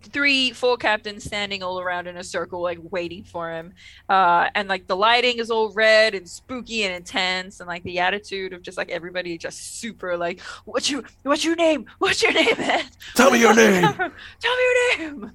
[0.03, 3.73] three, full captains standing all around in a circle, like waiting for him.
[4.09, 7.99] Uh, and like the lighting is all red and spooky and intense, and like the
[7.99, 11.87] attitude of just like everybody just super like, what's your what's your name?
[11.99, 12.85] What's your name, man?
[13.15, 13.83] Tell me your name.
[13.83, 15.33] Tell me your name.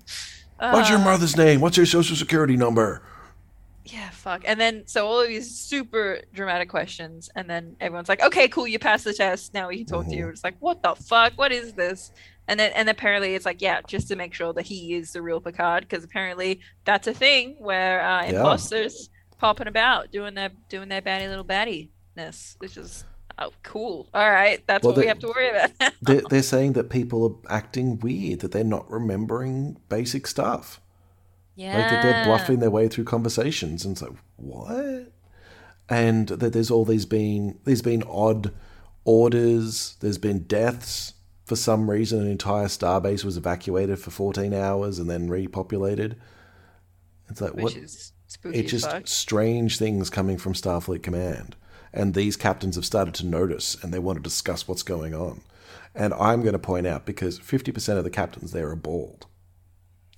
[0.57, 1.59] What's your Uh, mother's name?
[1.61, 3.01] What's your social security number?
[3.87, 4.41] Yeah, fuck.
[4.45, 8.67] And then so all of these super dramatic questions, and then everyone's like, "Okay, cool,
[8.67, 9.53] you passed the test.
[9.53, 11.33] Now we can talk to you." It's like, "What the fuck?
[11.35, 12.11] What is this?"
[12.47, 15.21] And then and apparently it's like, yeah, just to make sure that he is the
[15.21, 18.27] real Picard, because apparently that's a thing where uh, Yeah.
[18.27, 23.05] imposters popping about doing their doing their batty little baddiness, which is
[23.39, 24.09] oh cool.
[24.13, 25.71] All right, that's Well, what we have to worry about.
[26.01, 30.79] They're, they're saying that people are acting weird, that they're not remembering basic stuff.
[31.55, 35.11] yeah, Like that they're bluffing their way through conversations, and it's like what?
[35.89, 38.53] And that there's all these been there's been odd
[39.05, 39.97] orders.
[40.01, 41.14] There's been deaths
[41.45, 42.21] for some reason.
[42.21, 46.15] An entire starbase was evacuated for 14 hours and then repopulated.
[47.29, 47.75] It's like which what?
[47.77, 48.59] is spooky.
[48.59, 49.07] It's just fuck.
[49.07, 51.55] strange things coming from Starfleet Command,
[51.93, 55.41] and these captains have started to notice, and they want to discuss what's going on.
[55.93, 59.27] And I'm going to point out because 50% of the captains there are bald.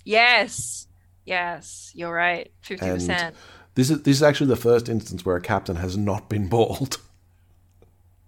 [0.04, 0.86] Yes,
[1.24, 2.50] yes, you're right.
[2.62, 3.36] Fifty And percent.
[3.74, 6.98] this is this is actually the first instance where a captain has not been bald.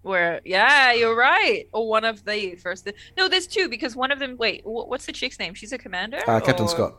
[0.03, 1.65] Where yeah, you're right.
[1.73, 2.89] Or one of the first.
[3.17, 4.37] No, there's two because one of them.
[4.39, 5.53] Wait, wh- what's the chick's name?
[5.55, 6.19] She's a commander.
[6.27, 6.95] Uh, Captain or- Scott.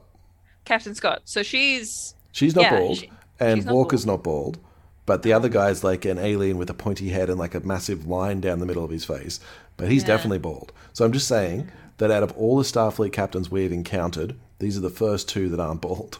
[0.66, 1.22] Captain Scott.
[1.26, 4.60] So she's She's not Yeah, bald, she- and not Walker's not bald.
[5.08, 8.06] But the other guy's like an alien with a pointy head and like a massive
[8.06, 9.40] line down the middle of his face.
[9.76, 10.08] But he's Yeah.
[10.10, 10.72] definitely bald.
[10.94, 14.82] So I'm just saying that out of all the Starfleet captains we've encountered, these are
[14.82, 16.20] the first two that aren't bald.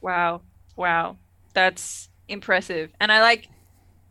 [0.00, 0.42] Wow.
[0.76, 1.16] Wow.
[1.54, 2.90] That's impressive.
[3.00, 3.48] And I like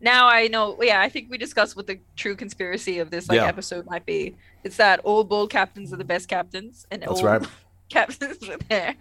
[0.01, 3.37] now I know yeah, I think we discussed what the true conspiracy of this like
[3.37, 3.47] Yeah.
[3.47, 4.35] episode might be.
[4.63, 7.47] It's that all bold captains are the best captains and That's all right.
[7.89, 8.95] captains with hair.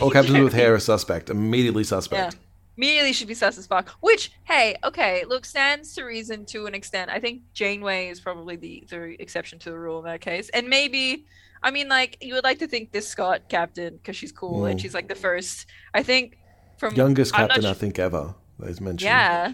[0.00, 2.34] All captains with hair are suspect, immediately suspect.
[2.34, 2.40] Yeah.
[2.78, 3.90] Immediately should be sus as fuck.
[4.00, 7.10] Which, hey, okay, look, stands to reason to an extent.
[7.10, 10.48] I think Janeway is probably the, the exception to the rule in that case.
[10.50, 11.26] And maybe,
[11.60, 14.78] I mean, like, you would like to think this Scott captain, because she's cool and
[14.78, 14.82] Mm.
[14.82, 16.38] she's like the first, I think,
[16.76, 16.94] from.
[16.94, 18.36] Youngest captain, I think, ever.
[18.62, 19.02] Is mentioned.
[19.08, 19.52] Yeah.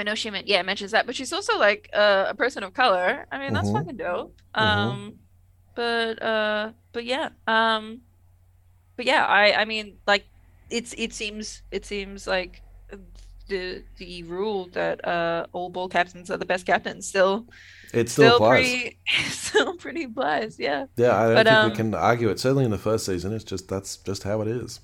[0.00, 2.74] I know she meant, yeah, mentions that, but she's also like uh, a person of
[2.74, 3.26] color.
[3.32, 3.70] I mean, that's Mhm.
[3.70, 4.40] fucking dope.
[4.60, 5.00] Mhm.
[5.00, 5.20] Um,
[5.74, 8.02] but uh, but yeah, um,
[8.96, 10.28] but yeah, I I mean, like,
[10.70, 12.62] it's it seems it seems like
[13.48, 17.48] the the rule that uh all ball captains are the best captains still
[17.92, 18.78] It still, still applies.
[18.80, 18.98] pretty
[19.30, 20.58] still pretty applies.
[20.58, 22.38] Yeah, Yeah, I don't But, think um, we can argue it.
[22.38, 24.80] Certainly in the first season, it's just that's just how it is.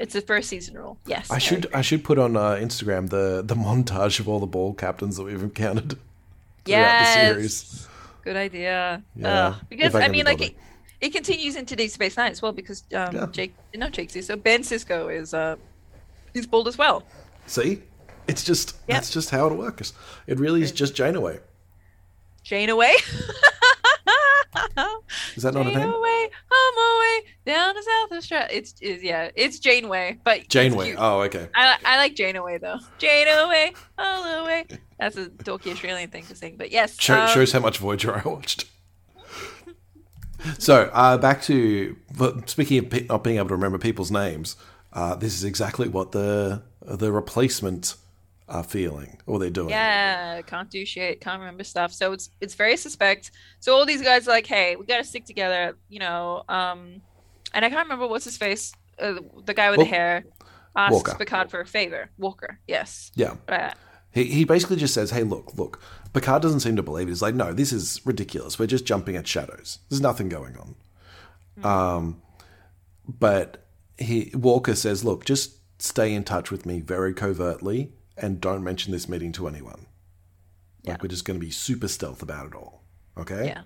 [0.00, 0.98] It's a first season rule.
[1.06, 4.46] Yes, I should I should put on uh, Instagram the the montage of all the
[4.46, 5.90] ball captains that we've encountered
[6.64, 7.14] throughout Yes.
[7.14, 7.88] the series.
[8.24, 9.02] Good idea.
[9.14, 9.54] Yeah, Ugh.
[9.68, 10.54] because I I, mean, like it,
[11.00, 13.26] it continues into Deep Space Nine as well because um, Yeah.
[13.30, 15.56] Jake, not Jake, so Ben Sisko is uh,
[16.34, 17.02] he's bald as well.
[17.46, 17.82] See,
[18.26, 18.94] it's just Yeah.
[18.96, 19.92] that's just how it works.
[20.26, 21.40] It really is just Janeway.
[22.42, 22.94] Janeway.
[25.36, 25.92] Is that not a name?
[27.50, 28.48] Janeway, I'm away down to South of Australia.
[28.50, 30.94] It's, it's yeah, it's Janeway, but Janeway.
[30.96, 31.48] Oh, okay.
[31.54, 32.78] I, I like Janeway though.
[32.98, 34.66] Janeway, all the way.
[34.98, 37.00] That's a dorky Australian thing to sing, but yes.
[37.00, 38.66] Show, um, shows how much Voyager I watched.
[40.58, 41.96] so uh, back to
[42.46, 44.56] speaking of pe- not being able to remember people's names.
[44.92, 47.96] Uh, this is exactly what the the replacement
[48.50, 49.70] are feeling or they're doing.
[49.70, 51.92] Yeah, can't do shit, can't remember stuff.
[51.92, 53.30] So it's it's very suspect.
[53.60, 56.42] So all these guys are like, hey, we gotta stick together, you know.
[56.48, 57.00] Um,
[57.52, 60.24] and I can't remember what's his face, uh, the guy with the hair
[60.76, 61.14] asks Walker.
[61.16, 62.10] Picard for a favor.
[62.18, 63.10] Walker, yes.
[63.14, 63.34] Yeah.
[63.48, 63.70] Uh,
[64.12, 65.80] He, he basically just says, hey, look, look.
[66.12, 67.10] Picard doesn't seem to believe it.
[67.10, 68.58] He's like, no, this is ridiculous.
[68.58, 69.78] We're just jumping at shadows.
[69.88, 70.74] There's nothing going on.
[71.62, 72.22] Um,
[73.06, 73.66] but
[73.98, 78.92] he Walker says, look, just stay in touch with me very covertly and don't mention
[78.92, 79.86] this meeting to anyone.
[80.82, 80.92] Yeah.
[80.92, 82.82] Like, we're just going to be super stealth about it all.
[83.16, 83.46] Okay?
[83.46, 83.62] yeah,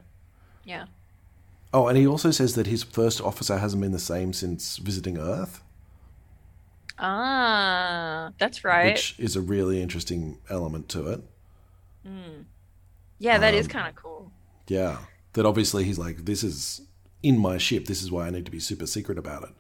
[0.65, 0.85] yeah.
[1.75, 5.19] Oh, and he also says that his first officer hasn't been the same since visiting
[5.19, 5.61] Earth,
[6.99, 8.93] Ah, that's right.
[8.95, 11.21] which is a really interesting element to it.
[12.07, 12.43] Hmm.
[13.19, 14.31] yeah, that is um, kind of cool.
[14.69, 14.99] Yeah.
[15.33, 16.83] That obviously he's like, this is
[17.23, 17.87] in my ship.
[17.87, 19.51] This is why I need to be super secret about it.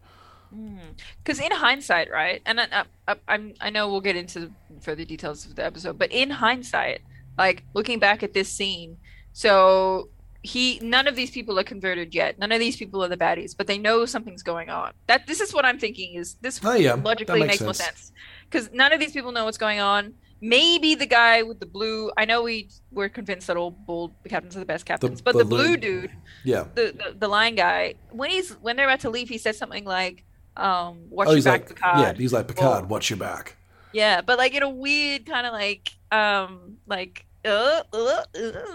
[0.54, 0.78] Hmm.
[1.22, 5.04] Because in hindsight, right, and I, I, I, I'm I know we'll get into further
[5.04, 7.00] details of the episode, but in hindsight,
[7.36, 8.98] like looking back at this scene,
[9.32, 10.10] so
[10.44, 12.38] he none of these people are converted yet.
[12.38, 14.92] None of these people are the baddies, but they know something's going on.
[15.06, 17.74] That this is what I'm thinking is this Oh, yeah, that logically makes makes, more
[17.74, 17.88] sense.
[17.88, 18.12] sense
[18.50, 20.14] because none of these people know what's going on.
[20.40, 22.10] Maybe the guy with the blue.
[22.18, 25.38] I know we were convinced that all bold captains are the best captains, but the
[25.38, 26.10] the blue- blue dude
[26.44, 26.64] Yeah.
[26.74, 29.84] the, the the line guy when he's when they're about to leave he says something
[29.86, 30.24] like
[30.58, 31.98] um watch oh, your back like, Picard.
[32.00, 33.56] yeah, he's like, Picard, Or- watch your back.
[33.94, 38.22] yeah but like in a weird kind of like um like uh, uh,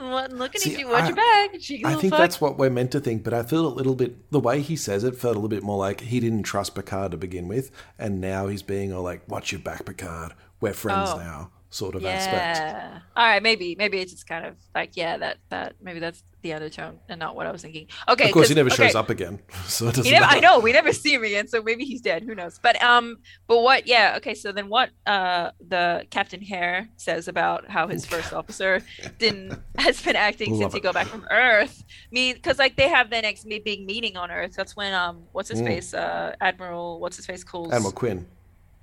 [0.09, 2.19] what- looking See, at you watch I- your cheeky I think fuck.
[2.19, 4.75] that's what we're meant to think, but I feel a little bit, the way he
[4.75, 7.71] says it felt a little bit more like he didn't trust Picard to begin with,
[7.97, 10.33] and now he's being all like, watch your back, Picard.
[10.61, 11.17] We're friends Oh.
[11.17, 12.57] now, sort of aspect.
[12.57, 16.23] yeah all right maybe maybe it's just kind of like yeah that that maybe that's
[16.41, 18.85] the undertone and not what i was thinking okay Of course, he never okay.
[18.87, 21.61] shows up again, so it doesn't never, I know we never see him again, so
[21.61, 22.23] maybe he's dead.
[22.23, 22.59] Who knows?
[22.63, 23.85] But um, but what?
[23.87, 24.33] Yeah, okay.
[24.35, 24.89] So then, what?
[25.05, 28.81] Uh, the Captain Hare says about how his first officer
[29.19, 30.83] didn't has been acting Love since he it.
[30.83, 31.83] got back from Earth.
[32.11, 34.53] Me, because like they have their next big meeting on Earth.
[34.55, 35.67] That's when um, what's his Mm.
[35.67, 35.93] face?
[35.93, 38.25] Uh, Admiral, what's his face calls Admiral Quinn.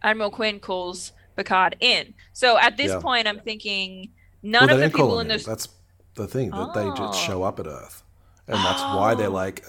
[0.03, 2.15] Admiral Quinn calls Picard in.
[2.33, 3.01] So at this Yeah.
[3.01, 4.11] point, I'm thinking
[4.43, 5.45] none well, of the people in this.
[5.45, 5.69] That's
[6.15, 7.27] the thing, that they just Oh.
[7.27, 8.03] show up at Earth.
[8.49, 9.33] And that's why they're Oh.
[9.33, 9.65] like,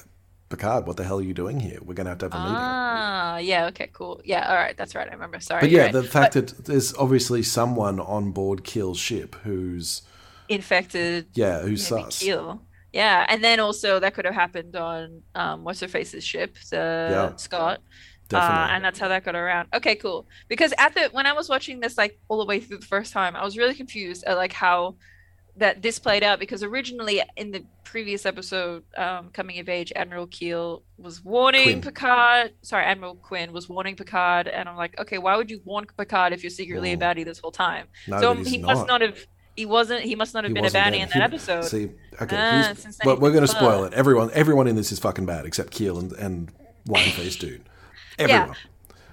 [0.49, 1.79] Picard, what the hell are you doing here?
[1.83, 2.55] We're going to have to have a meeting.
[2.57, 3.65] Ah, yeah.
[3.65, 4.21] Okay, cool.
[4.23, 4.77] Yeah, all right.
[4.77, 5.05] That's right.
[5.09, 5.41] I remember.
[5.41, 5.59] Sorry.
[5.59, 5.91] But yeah, right.
[5.91, 10.03] the fact that there's obviously someone on board Keel's ship who's
[10.47, 12.19] infected yeah, who's sus.
[12.19, 12.61] Keel.
[12.93, 17.09] Yeah, and then also that could have happened on um, what's her face's ship, the
[17.11, 17.35] Yeah.
[17.35, 17.81] Scott.
[18.29, 18.63] Definitely.
[18.63, 19.69] Uh, and that's how that got around.
[19.73, 20.25] Okay, cool.
[20.47, 23.13] Because at the when I was watching this like all the way through the first
[23.13, 24.95] time, I was really confused at like how
[25.57, 30.27] that this played out because originally in the previous episode, um, Coming of Age, Admiral
[30.27, 31.81] Keel was warning Quinn.
[31.81, 32.53] Picard.
[32.61, 36.33] Sorry, Admiral Quinn was warning Picard, and I'm like, okay, why would you warn Picard
[36.33, 37.87] if you're secretly a baddie this whole time?
[38.07, 39.17] No, so he must not have.
[39.55, 40.01] He wasn't.
[40.03, 41.63] He must not have He been a baddie in that He- episode.
[41.63, 41.89] See,
[42.21, 43.93] okay, Ah, but we're going to spoil it.
[43.93, 46.51] Everyone, everyone in this is fucking bad except Keel and, and
[46.85, 47.63] Wine Face Dude.
[48.17, 48.55] Everyone.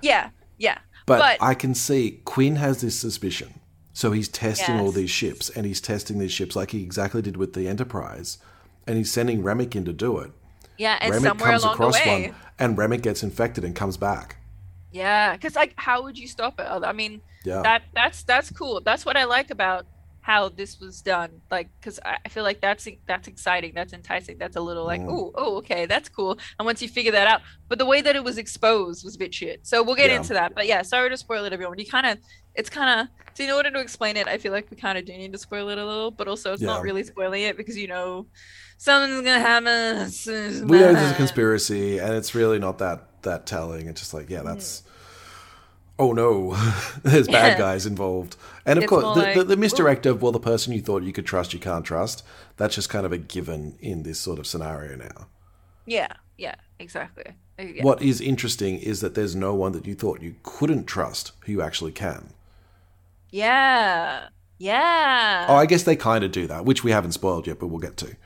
[0.03, 0.79] yeah, yeah.
[1.07, 3.61] But, But- I can see Quinn has this suspicion.
[3.97, 7.37] So he's testing all these ships, and he's testing these ships like he exactly did
[7.37, 8.39] with the Enterprise,
[8.89, 10.33] and he's sending Remmick in to do it.
[10.77, 13.77] Yeah, and Remmick somewhere comes along across the way, one, and Remmick gets infected and
[13.77, 14.39] comes back.
[14.91, 16.65] yeah, because like, how would you stop it?
[16.65, 18.81] I mean, Yeah, that that's that's cool.
[18.81, 19.87] That's what I like about
[20.25, 21.31] how this was done.
[21.51, 23.73] Like, because I feel like that's that's exciting.
[23.75, 24.39] That's enticing.
[24.39, 25.11] That's a little like, Mm.
[25.11, 26.39] oh, oh, okay, that's cool.
[26.59, 29.19] And once you figure that out, but the way that it was exposed was a
[29.19, 29.67] bit shit.
[29.67, 30.17] So we'll get Yeah.
[30.17, 30.55] into that.
[30.55, 31.79] But yeah, sorry to spoil it, everyone.
[31.79, 32.17] You kind of,
[32.55, 33.09] it's kind of.
[33.35, 35.39] So in order to explain it, I feel like we kind of do need to
[35.39, 36.69] spoil it a little, but also it's Yeah.
[36.69, 38.27] not really spoiling it because you know
[38.79, 40.67] something's gonna happen.
[40.69, 43.89] we know there's a conspiracy, and it's really not that that telling.
[43.89, 44.85] It's just like, yeah, that's.
[45.99, 46.55] Oh no,
[47.05, 47.59] there's bad Yeah.
[47.59, 50.73] guys involved, and of It's course, the, like, the, the misdirect of well, the person
[50.73, 52.25] you thought you could trust, you can't trust.
[52.57, 55.29] That's just kind of a given in this sort of scenario now.
[55.87, 57.25] Yeah, yeah, exactly.
[57.59, 57.85] Uh, Yeah.
[57.85, 61.53] What is interesting is that there's no one that you thought you couldn't trust who
[61.53, 62.31] you actually can.
[63.31, 64.29] Yeah.
[64.59, 65.47] Yeah.
[65.49, 67.81] Oh, I guess they kind of do that, which we haven't spoiled yet, but we'll
[67.81, 68.17] get to.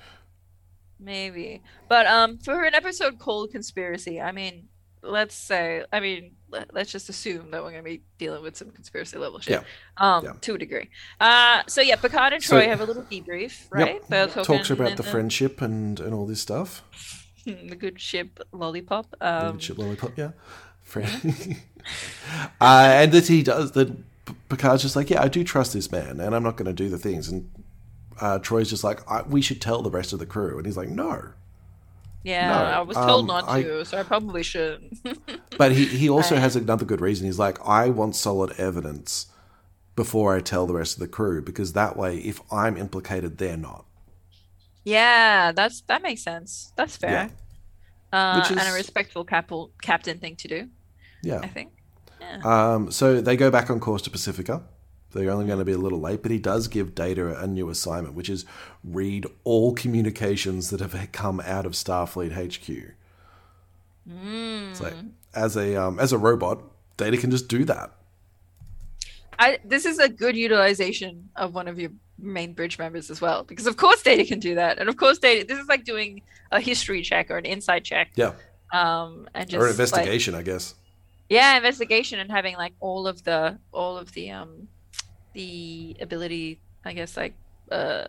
[1.01, 1.63] Maybe.
[1.89, 4.69] But um for an episode called Conspiracy, I mean,
[5.03, 8.57] let's say I mean, let, let's just assume that we're going to be dealing with
[8.57, 9.63] some conspiracy level shit.
[9.63, 9.63] Yeah.
[9.97, 10.33] Um Yeah.
[10.41, 10.89] to a degree.
[11.21, 14.03] Uh so yeah, Picard and So- Troi have a little debrief, right?
[14.11, 14.45] Yep.
[14.45, 16.83] Talks about in the friendship and, and all this stuff.
[17.45, 19.15] the good ship lollipop.
[19.21, 20.33] Um, Um chip lollipop, yeah.
[20.83, 21.57] Friend.
[22.61, 23.95] uh, and that he does that.
[24.51, 26.89] Picard's just like, yeah, I do trust this man, and I'm not going to do
[26.91, 27.29] the things.
[27.29, 27.51] And
[28.21, 30.77] uh, Troi's just like, I, we should tell the rest of the crew, and he's
[30.77, 31.31] like, no.
[32.29, 34.99] Yeah, no, I was told um, not I- to, so I probably shouldn't.
[35.59, 36.43] But he, he also Right.
[36.43, 37.27] has another good reason.
[37.27, 39.27] He's like, I want solid evidence
[39.97, 43.57] before I tell the rest of the crew, because that way, if I'm implicated, they're
[43.71, 43.85] not.
[44.85, 46.73] yeah, that's that makes sense.
[46.77, 47.31] That's fair.
[48.13, 50.69] Uh, Which and a respectful capel, captain thing to do,
[51.23, 51.41] Yeah.
[51.43, 51.73] I think.
[52.21, 52.41] Yeah.
[52.75, 54.63] Um, so they go back on course to Pacifica.
[55.13, 57.71] They're only going to be a little late, but he does give Data a new
[57.71, 58.45] assignment, which is
[58.85, 62.95] read all communications that have come out of Starfleet HQ.
[64.71, 64.95] It's like
[65.35, 66.63] as a um, as a robot,
[66.97, 67.93] Data can just do that.
[69.39, 73.45] I this is a good utilization of one of your main bridge members as well,
[73.45, 75.47] because of course Data can do that, and of course Data.
[75.47, 78.33] This is like doing a history check or an insight check, Yeah,
[78.73, 80.75] um, and just or an like- investigation, I guess.
[81.29, 84.69] yeah, investigation and having like all of the all of the um
[85.35, 87.35] the ability, I guess like
[87.71, 88.05] uh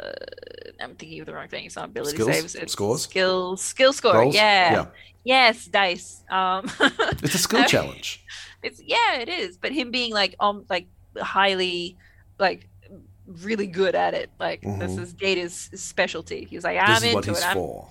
[0.82, 1.66] I'm thinking of the wrong thing.
[1.66, 2.30] It's not ability Skills?
[2.36, 2.56] saves.
[2.56, 3.02] It's Scores?
[3.04, 4.24] Skill skill score.
[4.26, 4.72] Yeah.
[4.72, 4.86] yeah.
[5.24, 6.24] Yes, dice.
[6.30, 6.70] Um
[7.24, 8.24] It's a skill challenge.
[8.64, 9.58] it's yeah, it is.
[9.58, 11.98] But him being like um like highly
[12.40, 12.68] like
[13.44, 14.30] really good at it.
[14.40, 15.00] Like this Mhm.
[15.02, 16.46] is Data's specialty.
[16.50, 17.46] He's like, I'm This is into what he's it.
[17.48, 17.90] I'm for.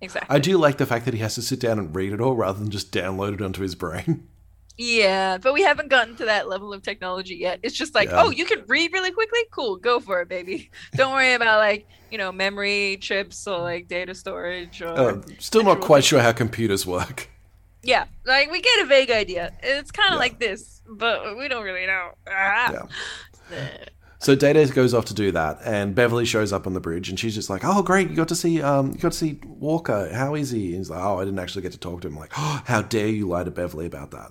[0.00, 0.34] exactly.
[0.34, 2.36] I do like the fact that he has to sit down and read it all
[2.36, 4.28] rather than just download it onto his brain.
[4.78, 7.60] Yeah, but we haven't gotten to that level of technology yet.
[7.62, 8.22] It's just like, Yeah.
[8.22, 9.40] oh, you can read really quickly?
[9.50, 10.70] Cool, go for it, baby.
[10.94, 15.62] Don't worry about like, you know, memory chips or like data storage or Uh, still
[15.62, 17.28] not quite sure how computers work.
[17.82, 19.52] Yeah, like we get a vague idea.
[19.62, 20.18] It's kind of Yeah.
[20.20, 22.10] like this, but we don't really know.
[22.28, 22.72] Ah.
[23.50, 23.66] Yeah.
[24.20, 27.18] So Data goes off to do that, and Beverly shows up on the bridge, and
[27.18, 28.08] she's just like, "Oh, great!
[28.08, 30.08] You got to see, um, you got to see Walker.
[30.14, 32.14] How is he?" And he's like, "Oh, I didn't actually get to talk to him."
[32.14, 34.30] I'm like, oh, how dare you lie to Beverly about that?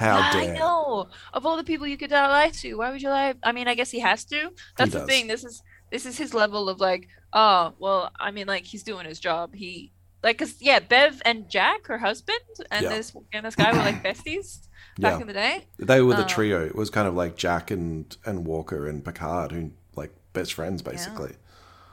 [0.00, 0.54] How I dare?
[0.54, 1.08] know.
[1.32, 3.34] Of all the people you could lie to, why would you lie?
[3.42, 4.50] I mean, I guess he has to.
[4.76, 5.26] That's the thing.
[5.28, 9.06] This is this is his level of like, oh, well, I mean, like he's doing
[9.06, 9.54] his job.
[9.54, 12.38] He like, cause yeah, Bev and Jack, her husband,
[12.70, 12.90] and Yeah.
[12.90, 14.66] this and this guy were like besties
[14.98, 15.20] back Yeah.
[15.20, 15.66] in the day.
[15.78, 16.28] They were the Oh.
[16.28, 16.64] trio.
[16.64, 20.80] It was kind of like Jack and and Walker and Picard, who like best friends
[20.82, 21.34] basically.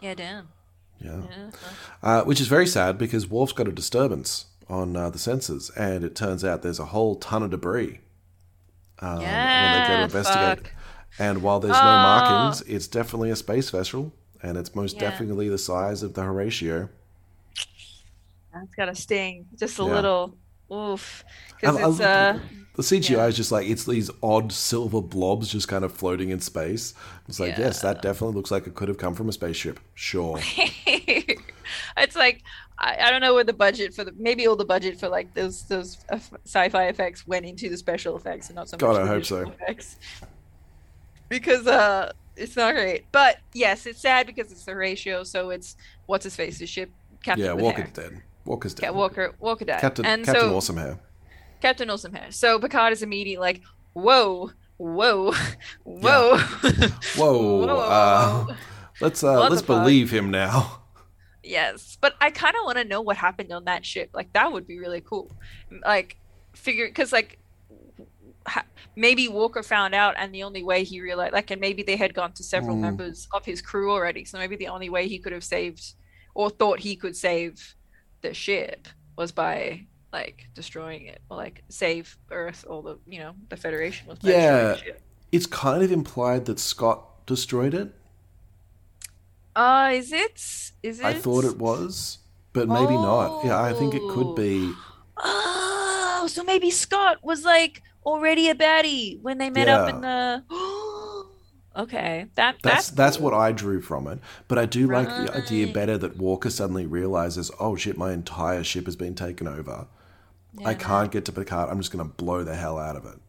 [0.01, 0.47] Yeah, damn.
[0.99, 1.21] Yeah.
[1.29, 1.49] Yeah.
[2.01, 6.03] Uh, which is very sad because Worf's got a disturbance on uh, the sensors, and
[6.03, 7.99] it turns out there's a whole ton of debris
[8.99, 10.57] um, when they go to investigate.
[10.59, 10.71] fuck.
[11.19, 11.83] And while there's no Oh.
[11.83, 14.13] markings, it's definitely a space vessel,
[14.43, 15.09] and it's most Yeah.
[15.09, 16.89] definitely the size of the Horatio.
[18.53, 19.89] That's got a sting, just a Yeah.
[19.93, 20.35] little.
[20.71, 21.23] Oof.
[21.59, 22.39] Because it's uh.
[22.75, 23.25] The CGI Yeah.
[23.27, 26.93] is just like it's these odd silver blobs just kind of floating in space.
[27.27, 29.79] It's like, yes, that definitely looks like it could have come from a spaceship.
[29.95, 30.39] Sure.
[31.97, 32.43] it's like
[32.79, 35.33] I, I don't know where the budget for the maybe all the budget for like
[35.33, 35.97] those those
[36.45, 39.25] sci-fi effects went into the special effects and not so God, much God, I hope
[39.25, 39.37] so.
[39.49, 39.97] effects.
[41.29, 43.05] Because uh It's not great.
[43.11, 45.23] But yes, it's sad because it's the ratio.
[45.23, 45.75] So it's
[46.05, 46.89] what's his face's ship,
[47.23, 47.45] Captain.
[47.45, 48.21] yeah, Walker's dead.
[48.45, 48.83] Walker's dead.
[48.83, 49.33] Yeah, Walker.
[49.39, 49.81] Walker died.
[49.81, 50.99] Captain, and Captain so Awesome Hair.
[51.61, 52.31] Captain Awesome hair.
[52.31, 53.61] So Picard is immediately like,
[53.93, 55.33] whoa, whoa,
[55.83, 56.37] whoa,
[57.17, 57.65] Whoa.
[57.65, 57.79] Whoa.
[57.79, 58.55] Uh,
[59.01, 60.83] let's uh, let's believe him now.
[61.47, 64.09] Yes, but I kind of want to know what happened on that ship.
[64.13, 65.31] Like that would be really cool.
[65.85, 66.17] Like
[66.53, 67.39] figure because like
[68.47, 71.95] ha- maybe Walker found out, and the only way he realized, like, and maybe they
[71.95, 72.81] had gone to several Mm.
[72.81, 74.25] members of his crew already.
[74.25, 75.93] So maybe the only way he could have saved
[76.33, 77.75] or thought he could save
[78.21, 78.87] the ship
[79.17, 84.07] was by like destroying it or like save Earth or the you know the Federation
[84.07, 84.61] was by Yeah.
[84.73, 85.01] the ship.
[85.31, 87.93] It's kind of implied that Scott destroyed it.
[89.57, 90.35] Uh, is it?
[90.83, 91.05] Is it?
[91.05, 92.19] I thought it was,
[92.53, 93.43] but maybe not.
[93.43, 94.71] Yeah, I think it could be.
[95.17, 100.43] Oh, so maybe Scott was like already a baddie when they met up in the.
[101.75, 104.19] okay, that That's that's that's what I drew from it.
[104.47, 108.63] But I do like the idea better that Walker suddenly realizes, oh shit, my entire
[108.63, 109.87] ship has been taken over.
[110.63, 111.69] I can't get to Picard.
[111.71, 113.19] I'm just going to blow the hell out of it.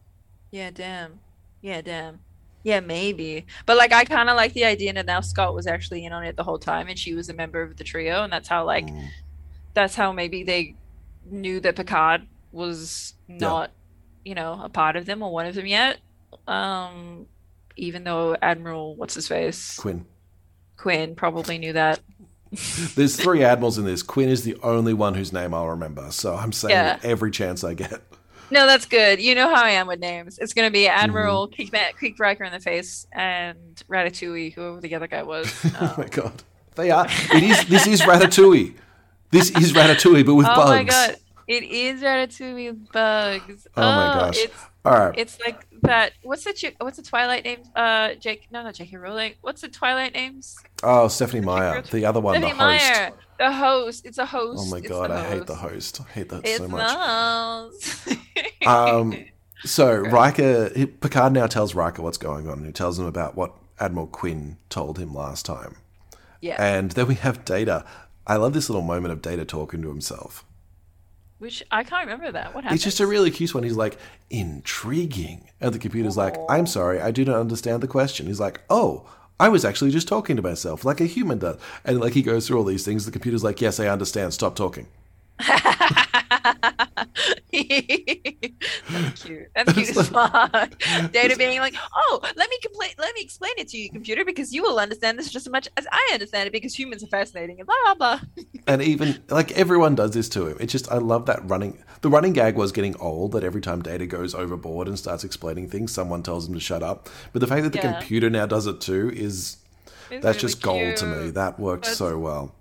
[0.51, 1.21] Yeah, damn.
[1.61, 2.19] Yeah, damn.
[2.63, 3.45] Yeah, maybe.
[3.65, 6.23] But like, I kind of like the idea that now Scott was actually in on
[6.25, 8.65] it the whole time, and she was a member of the trio, and that's how
[8.65, 9.07] like Mm.
[9.73, 10.75] that's how maybe they
[11.25, 13.71] knew that Picard was not,
[14.25, 15.99] you know, a part of them or one of them yet.
[16.47, 17.27] Um,
[17.77, 20.05] even though Admiral what's his face Quinn.
[20.77, 21.99] Quinn probably knew that.
[22.95, 24.01] There's three admirals in this.
[24.03, 26.11] Quinn is the only one whose name I'll remember.
[26.11, 26.99] So I'm saying Yeah.
[27.03, 28.01] every chance I get.
[28.51, 29.21] No, that's good.
[29.21, 30.39] You know how I am with names.
[30.39, 31.55] It's gonna be Admiral Mm-hmm.
[31.69, 33.57] Creek, Creek Riker in the face and
[33.89, 35.53] Ratatouille, whoever the other guy was.
[35.79, 36.43] oh my Um, god.
[36.75, 37.07] They are.
[37.33, 37.65] It is.
[37.67, 38.73] This is Ratatouille.
[39.31, 40.69] This is Ratatouille, but with oh bugs.
[40.71, 41.15] Oh my god,
[41.47, 43.67] it is Ratatouille with bugs.
[43.75, 44.37] Oh my gosh.
[44.37, 44.53] It's
[44.85, 45.13] All right.
[45.17, 46.13] it's like that.
[46.23, 47.59] What's the what's the Twilight name?
[47.75, 48.47] Uh, Jake.
[48.51, 48.95] No, not J.K.
[48.97, 49.33] Rowling.
[49.41, 50.57] What's the Twilight names?
[50.81, 52.89] Oh, Stephanie Meyer, the other one, Stephanie the host.
[52.91, 54.05] Meyer, the host.
[54.05, 54.61] It's a host.
[54.63, 55.99] Oh my god, I hate the host.
[56.01, 58.17] I hate that It's so much.
[58.67, 59.25] Um,
[59.65, 60.69] so Riker,
[61.01, 64.57] Picard now tells Riker what's going on, and he tells him about what Admiral Quinn
[64.69, 65.77] told him last time.
[66.41, 67.85] yeah, And then we have Data.
[68.27, 70.45] I love this little moment of Data talking to himself.
[71.39, 72.53] which I can't remember that.
[72.53, 72.75] What happened?
[72.75, 73.63] It's just a really cute one.
[73.63, 73.97] He's like,
[74.29, 75.49] intriguing.
[75.61, 78.27] And the computer's like, I'm sorry, I do not understand the question.
[78.27, 79.09] He's like, oh,
[79.39, 81.59] I was actually just talking to myself like a human does.
[81.85, 83.05] And like he goes through all these things.
[83.05, 84.33] The computer's like, yes, I understand.
[84.33, 84.87] Stop talking.
[87.51, 89.47] That's cute.
[89.55, 90.81] That's cute as fuck.
[91.11, 92.91] Data being like, "Oh, let me complain.
[92.97, 95.67] Let me explain it to you, computer, because you will understand this just as much
[95.77, 98.19] as I understand it, because humans are fascinating." And blah blah blah.
[98.67, 100.57] And even like everyone does this to him.
[100.59, 101.83] It's just I love that running.
[102.01, 103.31] The running gag was getting old.
[103.31, 106.83] That every time Data goes overboard and starts explaining things, someone tells him to shut
[106.83, 107.09] up.
[107.33, 107.93] But the fact that the Yeah.
[107.99, 109.57] computer now does it too is
[110.11, 111.31] It's that's really just gold to me.
[111.31, 112.53] That works That's- so well.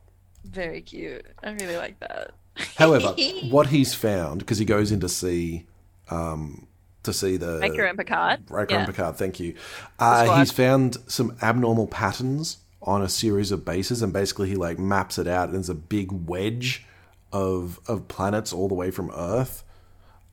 [0.45, 1.27] Very cute.
[1.43, 2.31] I really like that.
[2.77, 3.15] However,
[3.51, 5.67] what he's found because he goes in to see,
[6.11, 6.67] um,
[7.03, 8.51] to see the Riker and Picard.
[8.51, 8.79] Riker yeah.
[8.81, 9.55] and Picard, thank you.
[9.99, 14.79] Uh, he's found some abnormal patterns on a series of bases, and basically he like
[14.79, 15.47] maps it out.
[15.47, 16.85] And there's a big wedge
[17.33, 19.65] of of planets all the way from Earth.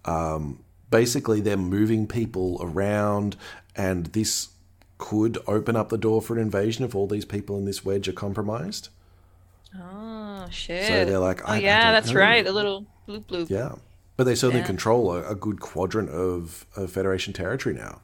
[0.05, 3.35] Um, basically, they're moving people around,
[3.75, 4.49] and this
[4.97, 8.07] could open up the door for an invasion if all these people in this wedge
[8.07, 8.89] are compromised.
[9.81, 10.87] Oh shit.
[10.87, 12.19] So they're like, oh yeah, that's know.
[12.19, 12.43] right.
[12.45, 13.49] The little bloop bloop.
[13.49, 13.73] Yeah,
[14.17, 14.67] but they certainly Yeah.
[14.67, 18.01] control a, a good quadrant of, of Federation territory now.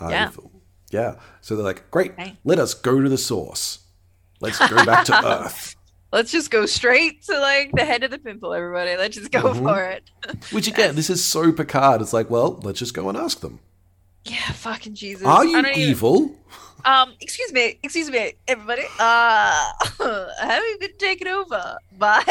[0.00, 0.28] Uh, Yeah.
[0.28, 0.38] if-
[0.90, 1.16] yeah.
[1.40, 2.36] So they're like, great, Right.
[2.44, 3.80] let us go to the source.
[4.40, 5.74] Let's go back to Earth.
[6.12, 8.96] Let's just go straight to like the head of the pimple, everybody.
[8.96, 9.64] Let's just go Mm-hmm.
[9.66, 10.04] for it.
[10.52, 12.00] Which again, this is so Picard.
[12.02, 13.58] It's like, well, let's just go and ask them.
[14.24, 15.26] yeah, fucking Jesus.
[15.26, 16.36] Are you don't even- evil?
[16.86, 18.84] Um, excuse me, excuse me, everybody.
[18.98, 19.72] Uh,
[20.40, 22.22] have you been taken over by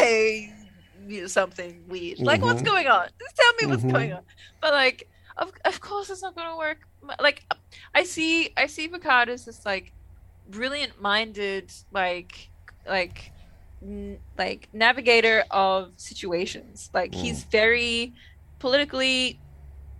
[1.08, 2.20] you know, something weird?
[2.24, 2.66] Like, what's Mhm.
[2.66, 3.08] going on?
[3.20, 3.92] Just tell me what's Mhm.
[3.92, 4.22] going on.
[4.62, 6.78] But like, of of course, it's not gonna work.
[7.20, 7.44] Like,
[7.94, 9.94] I see, I see Picard as this like
[10.48, 12.50] brilliant-minded, like,
[12.86, 13.34] like,
[13.82, 16.90] n- like navigator of situations.
[16.94, 18.14] Like, he's very
[18.60, 19.42] politically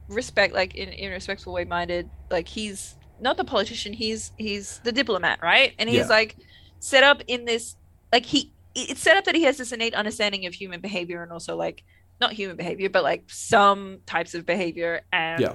[0.09, 2.11] respect, like in in a respectful way minded.
[2.31, 6.07] Like, he's not the politician he's he's the diplomat right and he's Yeah.
[6.07, 6.37] like
[6.81, 7.77] set up in this
[8.13, 11.33] like he it's set up that he has this innate understanding of human behavior and
[11.33, 11.83] also like
[12.21, 15.55] not human behavior but like some types of behavior and Yeah.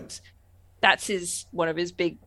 [0.81, 2.17] that's his one of his big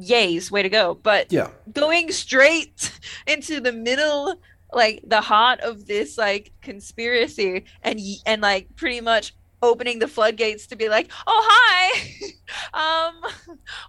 [0.00, 1.48] yays way to go but Yeah.
[1.72, 2.92] going straight
[3.26, 4.34] into the middle
[4.72, 9.34] like the heart of this like conspiracy and and like pretty much
[9.66, 12.02] opening the floodgates to be like oh hi
[13.12, 13.32] um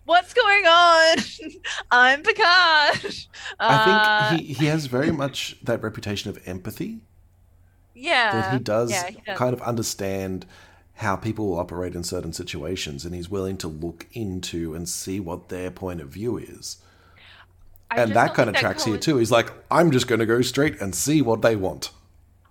[0.06, 1.18] what's going on
[1.92, 3.16] I'm Picard.
[3.60, 7.00] Uh, I think he, he has very much that reputation of empathy.
[7.94, 9.38] yeah, that he does yeah, he does.
[9.38, 10.46] kind of understand
[10.96, 15.50] how people operate in certain situations and he's willing to look into and see what
[15.50, 16.78] their point of view is.
[17.90, 19.18] I and that kind of tracks here too.
[19.18, 21.92] He's like, I'm just going to go straight and see what they want.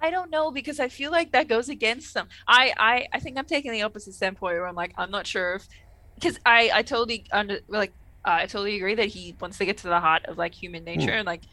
[0.01, 2.29] I don't know because I feel like that goes against them.
[2.47, 5.55] I I, I think I'm taking the opposite standpoint where I'm like I'm not sure
[5.55, 5.69] if
[6.15, 7.95] because I I totally under like
[8.27, 10.85] uh, I totally agree that he wants to get to the heart of like human
[10.85, 11.19] nature Hmm.
[11.19, 11.45] and like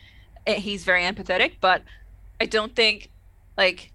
[0.48, 1.84] eh, he's very empathetic, but
[2.42, 3.12] I don't think
[3.58, 3.93] like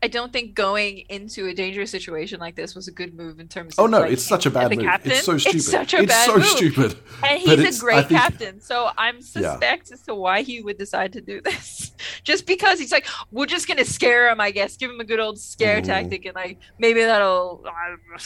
[0.00, 3.48] I don't think going into a dangerous situation like this was a good move in
[3.48, 4.84] terms of Oh no, like, it's such a bad move.
[4.84, 5.10] captain.
[5.10, 5.56] It's so stupid.
[5.56, 6.46] It's such a It's bad so move.
[6.46, 6.98] stupid.
[7.28, 11.12] And he's a great think- captain, so I'm suspect as to why he would decide
[11.14, 11.90] to do this.
[12.22, 15.18] Just because he's like, we're just gonna scare him, I guess, give him a good
[15.18, 15.86] old scare Mhm.
[15.86, 18.18] tactic, and like maybe that'll uh,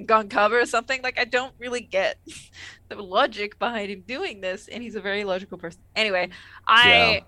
[0.06, 1.02] gun cover or something.
[1.02, 2.18] Like I don't really get
[2.88, 5.80] the logic behind him doing this, and he's a very logical person.
[5.94, 6.30] Anyway,
[6.66, 7.22] I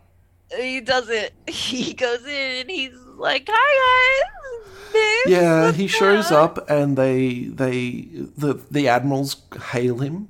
[0.56, 1.34] he does it.
[1.48, 7.44] He goes in and he's like, "Hi guys." This, Yeah, he shows up and they
[7.44, 9.36] they the the admirals
[9.70, 10.28] hail him.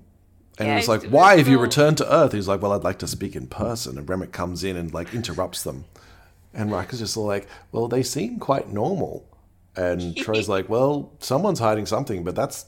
[0.59, 2.99] And Yeah, he's like, "Why have you returned to Earth?" He's like, "Well, I'd like
[3.01, 5.85] to speak in person." And Remmick comes in and like interrupts them,
[6.55, 9.25] and Riker's just like, "Well, they seem quite normal."
[9.77, 12.65] And Troi's like, "Well, someone's hiding something, but that's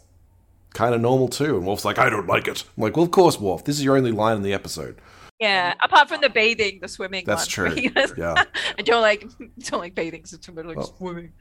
[0.74, 3.10] kind of normal too." And Worf's like, "I don't like it." I'm like, "Well, of
[3.10, 3.64] course, Worf.
[3.64, 4.96] This is your only line in the episode."
[5.41, 7.24] Yeah, apart from the bathing, the swimming.
[7.24, 7.91] That's one, true.
[8.16, 8.45] Yeah.
[8.76, 9.24] I don't like
[9.61, 11.32] don't like bathing, so much like Well, swimming.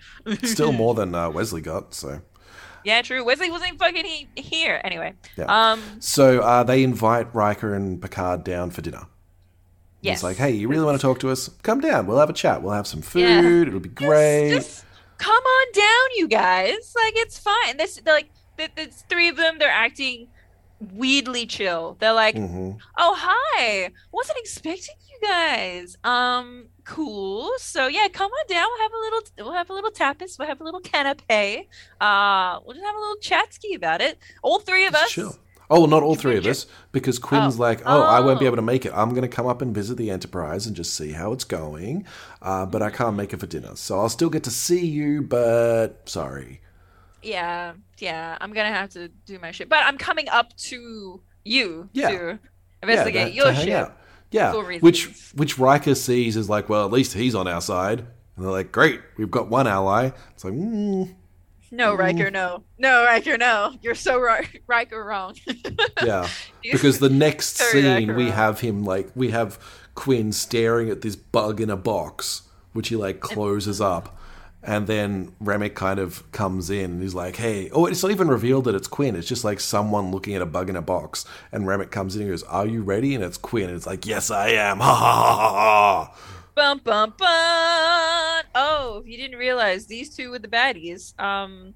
[0.43, 1.93] Still more than uh, Wesley got.
[1.95, 2.21] So
[2.83, 3.23] Yeah, true.
[3.25, 5.13] Wesley wasn't fucking he- here anyway.
[5.35, 5.45] Yeah.
[5.45, 5.81] Um.
[5.99, 9.07] So uh, they invite Riker and Picard down for dinner.
[10.01, 10.17] Yes.
[10.17, 11.49] It's like, hey, you really want to talk to us?
[11.63, 12.05] Come down.
[12.05, 12.61] We'll have a chat.
[12.61, 13.21] We'll have some food.
[13.21, 13.61] Yeah.
[13.67, 14.49] It'll be Just- great.
[14.53, 14.85] Just,
[15.17, 16.93] come on down, you guys.
[16.95, 17.77] Like it's fine.
[17.77, 19.57] This like the, the three of them.
[19.57, 20.27] They're acting
[20.93, 21.97] weirdly chill.
[21.99, 25.97] They're like, hmm oh hi, wasn't expecting you guys.
[26.03, 27.51] Um, cool.
[27.57, 28.67] So yeah, come on down.
[28.69, 29.21] We'll have a little.
[29.39, 30.37] We'll have a little tapas.
[30.37, 31.67] We'll have a little canapé.
[31.99, 34.17] Uh, we'll just have a little chat ski about it.
[34.43, 35.11] All three of us.
[35.11, 35.37] Chill.
[35.69, 37.61] Oh, well, not all three of us, because Quinn's Oh.
[37.61, 38.47] like, oh, I won't be Oh.
[38.47, 38.93] able to make it.
[38.95, 42.05] I'm going to come up and visit the Enterprise and just see how it's going,
[42.41, 43.75] uh, but I can't make it for dinner.
[43.75, 46.61] So I'll still get to see you, but sorry.
[47.23, 48.37] Yeah, yeah.
[48.39, 52.09] I'm gonna have to do my shit, but I'm coming up to you Yeah.
[52.09, 52.39] to
[52.83, 53.91] investigate to your hang shit.
[54.29, 54.51] Yeah,
[54.81, 57.99] which which Riker sees is like, well, at least he's on our side.
[58.35, 60.11] And they're like, great, we've got one ally.
[60.35, 61.15] It's like, mm,
[61.71, 63.73] No, Riker, no, no, Riker, no.
[63.81, 65.35] You're so right, Riker wrong.
[66.03, 66.27] yeah.
[66.61, 68.33] because the next scene we accurate.
[68.33, 69.57] have him like we have
[69.95, 72.43] Quinn staring at this bug in a box,
[72.73, 74.16] which he like closes up.
[74.67, 78.27] And then Remmick kind of comes in and he's like, hey, oh, it's not even
[78.27, 79.15] revealed that it's Quinn.
[79.15, 81.25] It's just like someone looking at a bug in a box.
[81.53, 83.15] And Remmick comes in and goes, Are you ready?
[83.15, 83.69] And it's Quinn.
[83.69, 84.79] And it's like, Yes, I am.
[84.87, 86.15] Ha ha ha ha ha.
[86.53, 88.43] bum bum bum.
[88.55, 91.17] Oh, if you didn't realize these two were the baddies.
[91.19, 91.73] Um,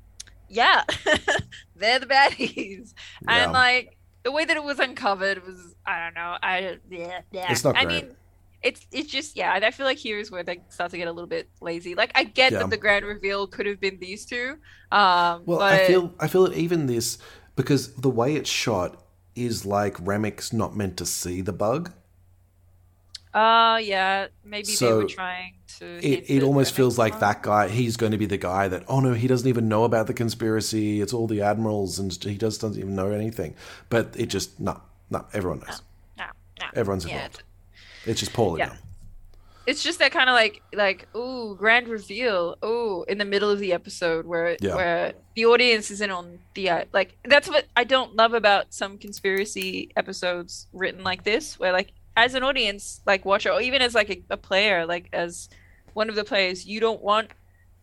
[0.49, 0.83] yeah,
[1.75, 2.93] they're the baddies.
[3.21, 3.43] Yeah.
[3.45, 6.37] And like the way that it was uncovered was, I don't know.
[6.43, 7.51] I yeah yeah.
[7.51, 8.05] It's not I great.
[8.07, 8.15] mean.
[8.63, 9.53] It's it's just yeah.
[9.53, 11.95] I feel like here's where they start to get a little bit lazy.
[11.95, 12.59] Like I get Yeah.
[12.59, 14.57] that the grand reveal could have been these two,
[14.91, 17.17] um, Well, but I feel I feel that even this
[17.55, 19.03] because the way it's shot
[19.35, 21.91] is like Remmick's not meant to see the bug.
[23.33, 26.03] Uh, yeah, maybe they So, were trying to.
[26.03, 27.69] It, it almost feels like that guy.
[27.69, 28.83] He's going to be the guy that.
[28.87, 31.01] Oh no, he doesn't even know about the conspiracy.
[31.01, 33.55] It's all the admirals, and he just doesn't even know anything.
[33.89, 35.25] But it just no, no.
[35.33, 35.81] Everyone knows.
[36.17, 36.25] No,
[36.59, 36.67] no.
[36.73, 37.43] Everyone's Yeah, involved.
[38.05, 38.75] It's just poorly Yeah.
[39.67, 43.59] It's just that kind of like like ooh grand reveal ooh in the middle of
[43.59, 44.75] the episode where Yeah.
[44.75, 48.97] where the audience isn't on the uh, like that's what I don't love about some
[48.97, 53.93] conspiracy episodes written like this where like as an audience like watcher or even as
[53.93, 55.47] like a, a player like as
[55.93, 57.29] one of the players you don't want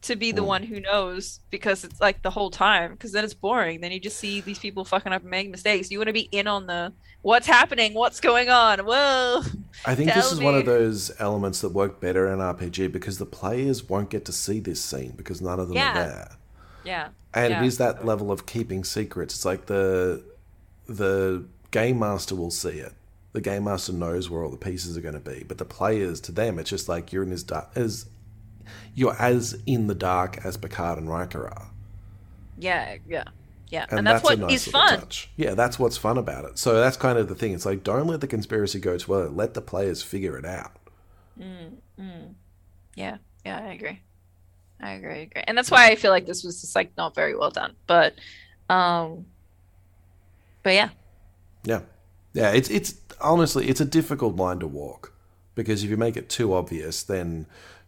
[0.02, 0.46] to be the Mm.
[0.46, 4.00] one who knows because it's like the whole time because then it's boring then you
[4.00, 6.66] just see these people fucking up and making mistakes you want to be in on
[6.66, 6.92] the
[7.22, 9.42] what's happening what's going on whoa
[9.86, 13.26] I think this is one of those elements that work better in RPG because the
[13.26, 15.90] players won't get to see this scene because none of them Yeah.
[15.90, 16.30] are there.
[16.84, 17.62] yeah and Yeah.
[17.62, 19.34] it is that level of keeping secrets.
[19.34, 20.22] It's like the
[20.86, 22.92] the game master will see it.
[23.34, 26.18] The game master knows where all the pieces are going to be, but the players,
[26.22, 28.06] to them, it's just like you're in as dark as
[28.94, 31.68] you're as in the dark as Picard and Riker are,
[32.58, 33.24] Yeah, yeah,
[33.68, 35.00] yeah, and, and, that's, a what nice is fun.
[35.00, 35.30] touch.
[35.36, 36.58] Yeah, that's what's fun about it.
[36.58, 37.52] So that's kind of the thing.
[37.52, 39.28] It's like don't let the conspiracy go too well.
[39.30, 40.72] Let the players figure it out.
[42.96, 44.00] Yeah, yeah, I agree.
[44.80, 47.36] I agree, agree, and that's why I feel like this was just like not very
[47.36, 47.74] well done.
[47.86, 48.14] But,
[48.68, 49.26] um,
[50.62, 50.90] but yeah,
[51.64, 51.80] Yeah.
[52.34, 55.12] Yeah, it's it's honestly it's a difficult line to walk
[55.54, 57.46] because if you make it too obvious, then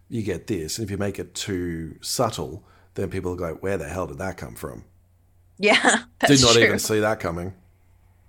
[0.08, 2.64] you get this, and if you make it too subtle,
[2.94, 4.84] then people go, like "Where the hell did that come from?"
[5.60, 6.62] Yeah, Did not true.
[6.62, 7.54] even see that coming,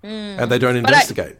[0.02, 1.36] and they don't investigate.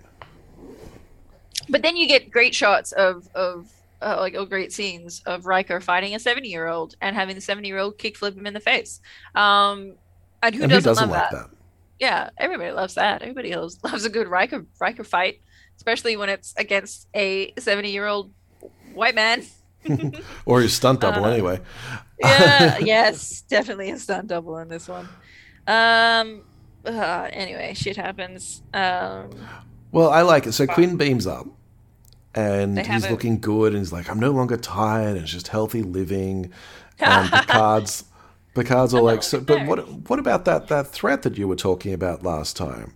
[1.68, 3.70] But then you get great shots of of
[4.00, 7.40] uh, like oh, great scenes of Riker fighting a seventy year old and having the
[7.42, 9.00] seventy year old kickflip him in the face.
[9.34, 9.94] Um,
[10.42, 11.50] and who and doesn't, who doesn't love like that?
[11.50, 11.56] that?
[12.00, 13.22] Yeah, everybody loves that.
[13.22, 15.40] Everybody loves, loves a good Riker Riker fight,
[15.76, 18.32] especially when it's against a seventy year old
[18.94, 19.44] white man.
[20.46, 21.60] Or his stunt Uh, double, anyway.
[22.20, 25.08] Yeah, yes, definitely a stunt double in this one.
[25.66, 26.42] Um.
[26.84, 28.62] uh, anyway, shit happens.
[28.74, 29.30] Um.
[29.92, 30.52] Well, I like it.
[30.52, 31.46] So Quinn beams up,
[32.34, 35.82] and he's looking good, and he's like, "I'm no longer tired, and it's just healthy
[35.82, 36.50] living."
[36.98, 38.04] And Picard's
[38.54, 41.92] Picard's all like, "So, but what what about that that threat that you were talking
[41.92, 42.94] about last time?"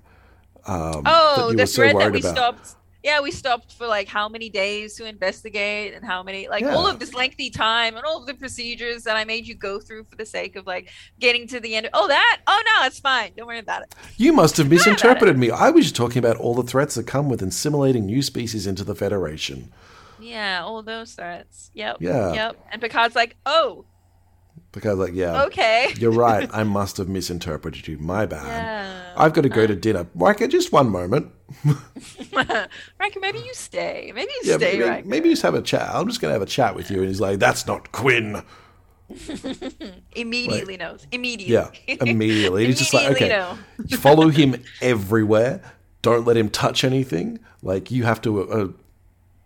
[0.67, 2.37] Um, Oh, that you the were so thread that we about.
[2.37, 2.77] stopped.
[3.07, 6.89] Yeah, we stopped for like how many days to investigate and how many, like all
[6.89, 10.07] of this lengthy time and all of the procedures that I made you go through
[10.11, 10.91] for the sake of like
[11.21, 11.89] getting to the end.
[11.95, 12.41] Oh, that?
[12.49, 13.31] Oh, no, it's fine.
[13.37, 13.95] Don't worry about it.
[14.17, 15.53] You must have misinterpreted me.
[15.53, 18.83] I was just talking about all the threats that come with assimilating new species into
[18.83, 19.73] the Federation.
[20.19, 21.71] Yeah, all those threats.
[21.75, 21.99] Yep.
[22.01, 22.33] Yeah.
[22.33, 22.67] Yep.
[22.73, 23.85] And Picard's like, oh,
[24.73, 25.95] Because, like, yeah, okay.
[25.99, 26.51] you're right.
[26.53, 27.97] I must have misinterpreted you.
[27.99, 28.47] My bad.
[28.47, 29.13] Yeah.
[29.17, 30.07] I've got to go to dinner.
[30.15, 31.33] Riker, just one moment.
[32.35, 34.13] Riker, maybe you stay.
[34.15, 35.09] Maybe you Yeah, stay, maybe, Riker.
[35.09, 35.89] maybe just have a chat.
[35.95, 36.99] I'm just going to have a chat with you.
[36.99, 38.43] And he's like, that's not Quinn.
[40.15, 41.07] Immediately knows.
[41.13, 41.55] Immediately.
[41.87, 42.67] Yeah, immediately.
[42.67, 43.57] He's just like, okay, know.
[43.99, 45.63] follow him everywhere.
[46.03, 47.39] Don't let him touch anything.
[47.63, 48.51] Like, you have to.
[48.51, 48.69] Uh,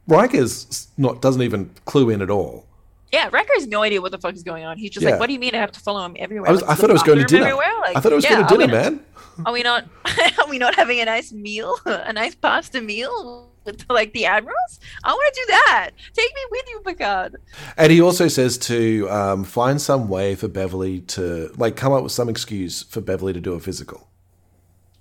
[0.07, 2.67] Riker's not doesn't even clue in at all.
[3.13, 4.79] Yeah, has no idea what the fuck is going on.
[4.79, 5.11] He's just Yeah.
[5.13, 6.49] like, what do you mean I have to follow him everywhere?
[6.49, 7.55] I, was, Like, I thought I was going to dinner.
[7.55, 9.05] Like, I thought I was yeah, going to dinner, not- man.
[9.47, 9.87] Are we not?
[10.39, 11.75] Are we not having a nice meal?
[11.87, 14.81] A nice pasta meal with like the admirals?
[15.03, 15.91] I want to do that.
[16.13, 17.37] Take me with you, Picard.
[17.77, 22.03] And he also says to um, find some way for Beverly to like come up
[22.03, 24.09] with some excuse for Beverly to do a physical.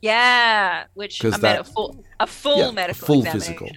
[0.02, 3.70] Yeah, which meant that- a full, a full Yeah, a medical full physical.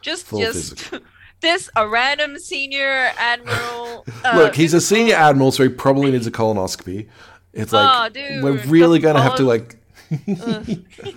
[0.00, 1.00] Just, Full just physical.
[1.44, 4.04] This a random senior admiral.
[4.24, 7.08] Uh, Look, he's a senior admiral, so he probably needs a colonoscopy.
[7.52, 9.76] It's like Aw, dude, we're really going to have to like.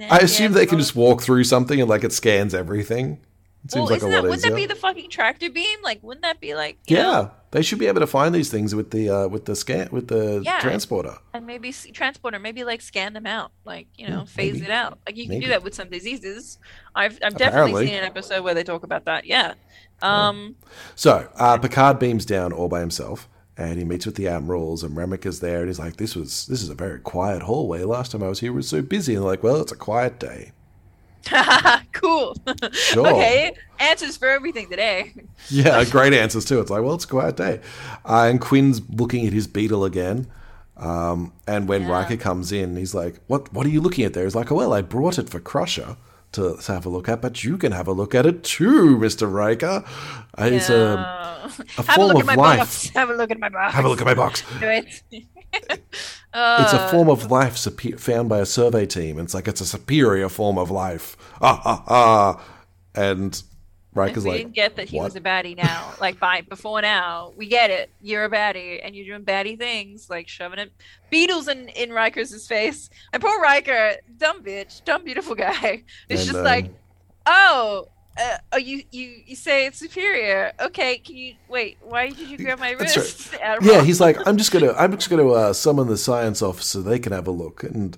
[0.10, 3.20] I assume they can just walk through something and like it scans everything.
[3.66, 4.50] It seems Well, like a isn't lot that, wouldn't easier.
[4.50, 5.78] that be the fucking tractor beam?
[5.82, 8.48] Like, wouldn't that be like, you yeah, know, they should be able to find these
[8.50, 10.60] things with the uh, with the scan with the Yeah.
[10.60, 11.16] transporter.
[11.34, 14.66] and maybe transporter, maybe like scan them out, like you know, phase maybe.
[14.66, 14.98] it out.
[15.06, 15.44] Like you can Maybe.
[15.46, 16.58] do that with some diseases.
[16.94, 19.26] I've I've definitely seen an episode where they talk about that.
[19.26, 19.54] Yeah.
[20.00, 20.56] Um.
[20.94, 24.96] So uh, Picard beams down all by himself, and he meets with the admirals, and
[24.96, 27.82] Remmick is there, and he's like, "This was this is a very quiet hallway.
[27.82, 29.76] Last time I was here, it was so busy." And they're like, "Well, it's a
[29.76, 30.52] quiet day."
[31.92, 32.36] cool.
[32.72, 33.06] Sure.
[33.08, 33.54] okay.
[33.78, 35.12] Answers for everything today.
[35.50, 36.60] Yeah, great answers too.
[36.60, 37.60] It's like, well, it's a quiet day.
[38.04, 40.26] Uh, and Quinn's looking at his beetle again.
[40.76, 43.50] Um, and when Riker comes in, he's like, "What?
[43.52, 45.96] What are you looking at there?" He's like, "Oh well, I brought it for Crusher
[46.32, 48.98] to, to have a look at, but you can have a look at it too,
[48.98, 49.84] Mister Riker.
[50.38, 51.44] Uh, It's a, Yeah.
[51.44, 52.58] a Have a form look of at my life.
[52.58, 52.88] box.
[52.90, 53.74] Have a look at my box.
[53.74, 54.42] Have a look at my box.
[54.60, 55.02] Do it.
[56.38, 59.18] It's a form of life supe- found by a survey team.
[59.18, 61.16] It's like it's a superior form of life.
[61.40, 62.44] Ah ah ah.
[62.94, 63.42] And
[63.94, 65.94] Riker's we like, didn't get that he "What?" was a baddie now.
[65.98, 67.90] Like by before now, we get it.
[68.02, 70.72] You're a baddie, and you're doing baddie things, like shoving it
[71.10, 72.90] beetles in in Riker's face.
[73.12, 75.84] And poor Riker, dumb bitch, dumb beautiful guy.
[76.08, 76.70] It's And, just um, like,
[77.24, 77.88] oh,
[78.18, 80.52] uh, oh, you you you say it's superior.
[80.60, 81.78] Okay, can you wait?
[81.82, 83.34] Why did you grab my That's wrist?
[83.42, 83.76] Admiral?
[83.76, 86.66] Yeah, he's like, I'm just gonna, I'm just gonna uh, summon the science officer.
[86.78, 87.62] So they can have a look.
[87.62, 87.96] And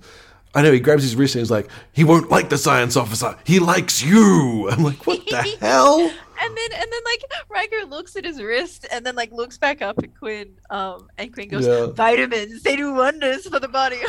[0.55, 3.37] I know he grabs his wrist and he's like, he won't like the science officer.
[3.45, 4.67] He likes you.
[4.71, 5.99] I'm like, what the hell?
[6.41, 9.81] And then and then like Riker looks at his wrist and then like looks back
[9.81, 10.55] up at Quinn.
[10.69, 11.87] Um, and Quinn goes, Yeah.
[11.87, 13.97] "Vitamins, they do wonders for the body."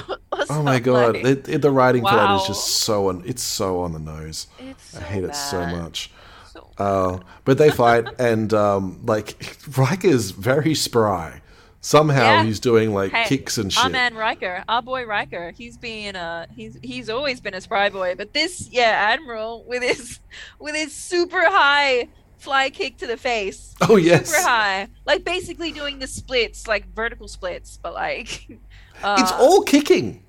[0.49, 3.23] Oh my god, it, it- the writing for that is just so on.
[3.27, 4.47] It's so on the nose.
[4.59, 6.11] It's I so hate it so much.
[6.53, 11.40] So Uh, but they fight, and um, like Riker's very spry.
[11.83, 12.45] Somehow Yeah.
[12.45, 13.83] he's doing like Hey, kicks and shit.
[13.83, 17.89] Our man Riker, our boy Riker, he's being a he's he's always been a spry
[17.89, 20.21] boy, but this yeah Admiral with his
[20.59, 25.73] with his super high fly kick to the face, oh yes, super high, like basically
[25.73, 28.47] doing the splits, like vertical splits, but like
[29.03, 30.23] uh, it's all kicking.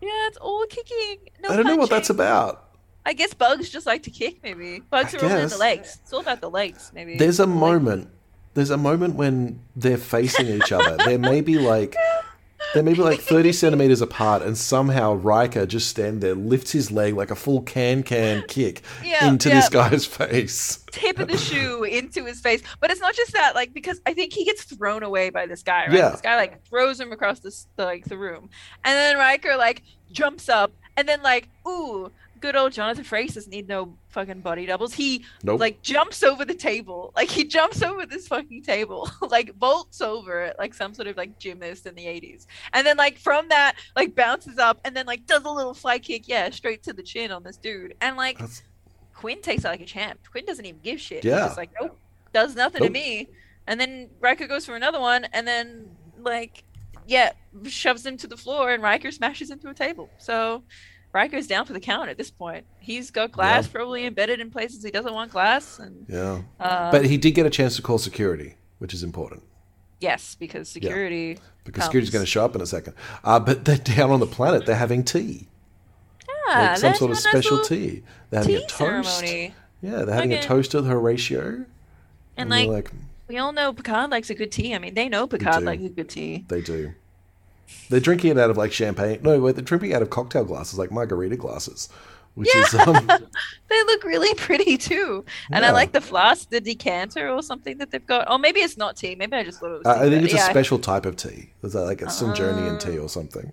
[0.00, 1.18] yeah, it's all kicking.
[1.40, 2.64] No I don't know what that's about.
[3.04, 4.42] I guess bugs just like to kick.
[4.42, 6.00] Maybe bugs I are all in the legs.
[6.02, 6.90] It's all about the legs.
[6.92, 8.10] Maybe There's a moment.
[8.56, 10.96] There's a moment when they're facing each other.
[11.04, 11.94] There may be like
[12.74, 17.14] they're maybe like 30 centimeters apart, and somehow Riker just standing there lifts his leg
[17.14, 19.56] like a full can can kick Yeah, into yeah.
[19.56, 20.84] this guy's face.
[20.90, 22.62] tip of the shoe into his face.
[22.80, 25.62] But it's not just that, like because I think he gets thrown away by this
[25.62, 25.86] guy.
[25.86, 25.92] Right?
[25.94, 26.08] Yeah.
[26.10, 28.48] This guy like throws him across this the, like the room,
[28.84, 32.10] and then Riker like jumps up, and then like ooh.
[32.46, 34.94] Good old Jonathan Frakes doesn't need no fucking body doubles.
[34.94, 35.58] He Nope.
[35.58, 40.42] like jumps over the table, like he jumps over this fucking table, like bolts over
[40.44, 43.74] it, like some sort of like gymnast in the eighties, and then like from that
[43.96, 47.02] like bounces up, and then like does a little fly kick, yeah, straight to the
[47.02, 48.62] chin on this dude, and like That's-
[49.12, 50.20] Quinn takes it like a champ.
[50.30, 51.24] Quinn doesn't even give shit.
[51.24, 51.38] Yeah.
[51.38, 51.98] He's just like, nope,
[52.32, 52.90] does nothing Nope.
[52.90, 53.28] to me.
[53.66, 55.90] And then Riker goes for another one, and then
[56.20, 56.62] like,
[57.08, 57.32] yeah,
[57.64, 60.08] shoves him to the floor, and Riker smashes into a table.
[60.18, 60.62] So
[61.16, 62.66] Riker's down for the count at this point.
[62.78, 63.72] He's got glass Yeah.
[63.72, 66.42] probably embedded in places he doesn't want glass, and Yeah.
[66.60, 69.42] uh, But he did get a chance to call security, which is important.
[69.98, 71.38] yes, because security.
[71.64, 72.92] Because security's going to show up in a second.
[73.24, 74.66] Uh, but they're down on the planet.
[74.66, 75.48] They're having tea.
[76.48, 78.76] Yeah, like some sort of a nice special little ting They're having tea a toast.
[79.18, 79.54] ceremony.
[79.82, 80.46] Yeah, they're having a Okay.
[80.46, 81.64] toast with Horatio.
[82.36, 82.90] And they're like,
[83.26, 84.74] we all know Picard likes a good tea.
[84.74, 86.44] I mean, they know Picard likes a good tea.
[86.48, 86.92] They do.
[87.88, 89.20] They're drinking it out of like champagne.
[89.22, 91.88] No, wait, they're drinking out of cocktail glasses, like margarita glasses,
[92.34, 93.06] which is um,
[93.68, 95.24] They look really pretty too.
[95.50, 95.68] And Yeah.
[95.68, 98.30] I like the flask, the decanter or something that they've got.
[98.30, 99.14] Or maybe it's not tea.
[99.14, 100.00] Maybe I just thought it was uh.
[100.04, 101.50] I think it's a special type of tea.
[101.62, 103.52] Uh, like a Singerian tea or something.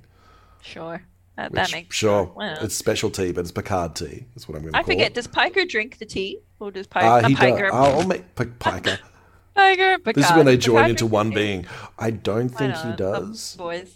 [0.62, 1.04] Sure.
[1.36, 4.24] That, Which, that makes sure, Well, it's special tea, but it's Picard tea.
[4.36, 5.08] That's what I'm going to I forget.
[5.08, 5.14] it.
[5.16, 6.38] Does Piker drink the tea?
[6.60, 7.08] Or does Piker?
[7.08, 7.40] Uh, he does.
[7.40, 7.74] Piker.
[7.74, 9.00] I'll make Piker.
[9.56, 9.98] Piker.
[9.98, 10.16] Picard.
[10.16, 11.66] This is when they join Picard into one being.
[11.98, 12.98] I don't Why think he not?
[12.98, 13.56] does.
[13.60, 13.96] Oh, boys.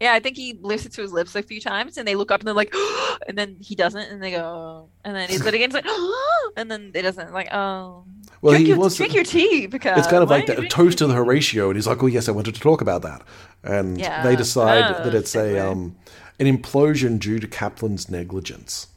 [0.00, 2.30] Yeah, I think he lifts it to his lips a few times, and they look
[2.30, 2.74] up and they're like,
[3.28, 4.88] and then he doesn't, and they go, oh.
[5.04, 5.86] and then he's it again, it's like,
[6.56, 8.04] and then it doesn't, like, oh,
[8.42, 10.98] Well, drink, he your, wants drink your tea, because It's kind of like the toast
[10.98, 11.14] to the?
[11.14, 13.22] Horatio, and he's like, "Oh yes, I wanted to talk about that."
[13.62, 14.22] And Yeah.
[14.22, 15.96] they decide Oh, that it's a um,
[16.38, 18.88] an implosion due to Kaplan's negligence.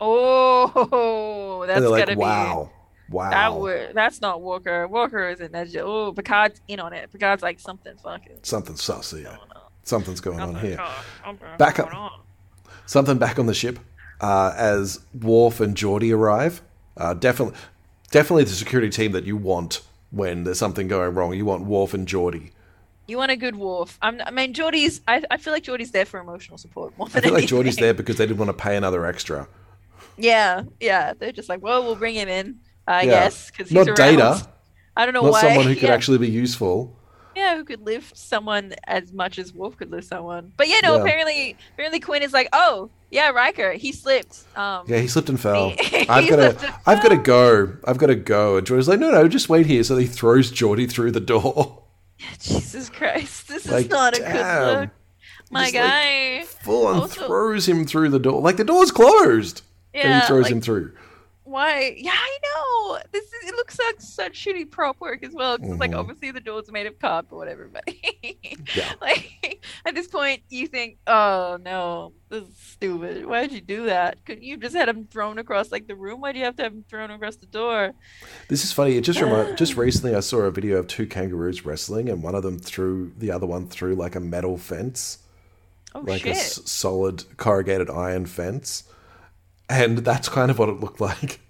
[0.00, 2.70] Oh, that's and they're like, gotta "Wow,
[3.10, 3.54] be wow." that.
[3.60, 4.88] Word, that's not Walker.
[4.88, 5.76] Walker isn't that.
[5.76, 7.12] Oh, Picard's in on it.
[7.12, 8.38] Picard's like something fucking.
[8.42, 9.38] Something's sus here.
[9.88, 10.04] Going on.
[10.04, 10.76] Something's going on here.
[10.76, 10.90] go-
[11.24, 11.94] something Back up.
[11.94, 12.10] on.
[12.86, 13.78] Something back on the ship
[14.20, 16.60] uh, as Worf and Geordi arrive.
[16.96, 17.56] Uh, definitely,
[18.10, 21.32] definitely the security team that you want when there's something going wrong.
[21.34, 22.50] You want Worf and Geordi.
[23.06, 23.96] You want a good Worf.
[24.02, 25.00] I'm, I mean, Geordi's.
[25.08, 27.44] I, I feel like Geordi's there for emotional support more than I than feel like
[27.48, 27.82] Geordi's anything.
[27.84, 29.46] there because they didn't want to pay another extra.
[30.18, 31.14] Yeah, yeah.
[31.18, 33.10] They're just like, well, we'll bring him in, I Yeah.
[33.10, 33.96] guess, because he's Not around.
[33.96, 34.48] Data.
[34.96, 35.40] I don't know Not why.
[35.42, 35.94] someone who could yeah.
[35.94, 36.94] actually be useful.
[37.36, 40.52] Yeah, who could lift someone as much as Worf could lift someone.
[40.56, 40.96] But yeah, no.
[40.96, 41.02] Yeah.
[41.02, 44.40] Apparently, apparently Quinn is like, oh yeah, Riker, he slipped.
[44.56, 45.70] Um, Yeah, he slipped and fell.
[45.78, 46.74] He- I've got to.
[46.86, 47.76] I've got to go.
[47.84, 48.56] I've got to go.
[48.56, 49.82] And Geordi's like, no, no, just wait here.
[49.84, 51.82] So he throws Geordi through the door.
[52.40, 54.32] Jesus Christ, this Like, is not a damn.
[54.32, 54.90] good look.
[55.52, 56.44] My Just, like, guy.
[56.62, 58.40] Full on Also- throws him through the door.
[58.40, 59.62] Like the door's closed.
[59.94, 60.92] and Yeah, he throws like- him through.
[61.50, 61.94] Why?
[61.98, 62.98] Yeah, I know.
[63.12, 63.48] This is.
[63.50, 65.58] It looks like such shitty prop work as well.
[65.58, 66.00] 'cause it's like mm-hmm.
[66.00, 67.48] obviously the door's made of cardboard.
[67.48, 68.00] Everybody.
[68.74, 68.92] Yeah.
[69.00, 73.26] Like at this point, you think, oh no, this is stupid.
[73.26, 74.24] Why'd you do that?
[74.24, 76.20] Couldn't you just had him thrown across like the room?
[76.20, 77.92] Why'd you have to have him thrown across the door?
[78.48, 78.96] This is funny.
[78.96, 82.34] It just remind, just recently I saw a video of two kangaroos wrestling, and one
[82.34, 85.18] of them threw the other one through like a metal fence,
[85.94, 86.36] Oh like a shit!
[86.36, 88.84] s- solid corrugated iron fence,
[89.70, 91.40] and that's kind of what it looked like.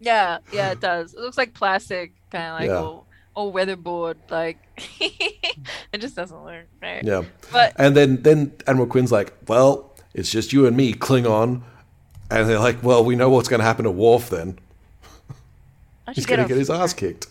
[0.00, 1.14] Yeah, yeah, it does.
[1.14, 3.42] It looks like plastic, kind of like Yeah.
[3.52, 4.16] weatherboard.
[4.30, 4.58] Like
[5.00, 7.02] it just doesn't look right.
[7.02, 7.24] Yeah.
[7.52, 11.62] But And then then Admiral Quinn's like, well, it's just you and me, Klingon.
[12.30, 14.58] And they're like, well, we know what's going to happen to Worf then.
[16.14, 17.26] He's going to get his ass kicked.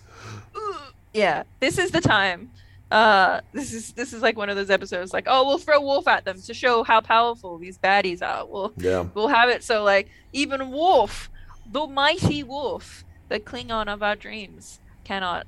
[1.13, 2.49] yeah this is the time
[2.93, 6.07] uh this is this is like one of those episodes like oh we'll throw Worf
[6.07, 9.07] at them to show how powerful these baddies are we'll Yeah.
[9.15, 11.29] we'll have it so like even Worf
[11.71, 15.47] the mighty Worf the klingon of our dreams cannot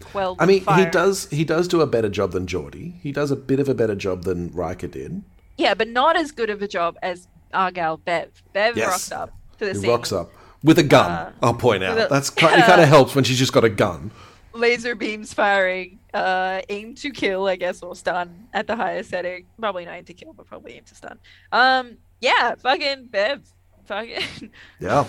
[0.00, 3.00] quell I mean, he does he does do a better job than Geordi.
[3.00, 5.22] He does a bit of a better job than Riker did.
[5.56, 8.88] yeah but not as good of a job as argyle bev bev Yes.
[8.88, 10.30] rocks up to the He scene rocks up
[10.62, 11.10] with a gun.
[11.10, 11.96] Uh, I'll point out.
[11.98, 12.36] a- That's it.
[12.36, 14.10] Kind of helps when she's just got a gun.
[14.52, 19.46] laser beams firing, uh, aim to kill, I guess, or stun at the highest setting.
[19.60, 21.18] Probably not aim to kill, but probably aim to stun.
[21.52, 23.42] Um, yeah, fucking Bev,
[23.86, 24.50] fucking
[24.80, 25.04] Yeah.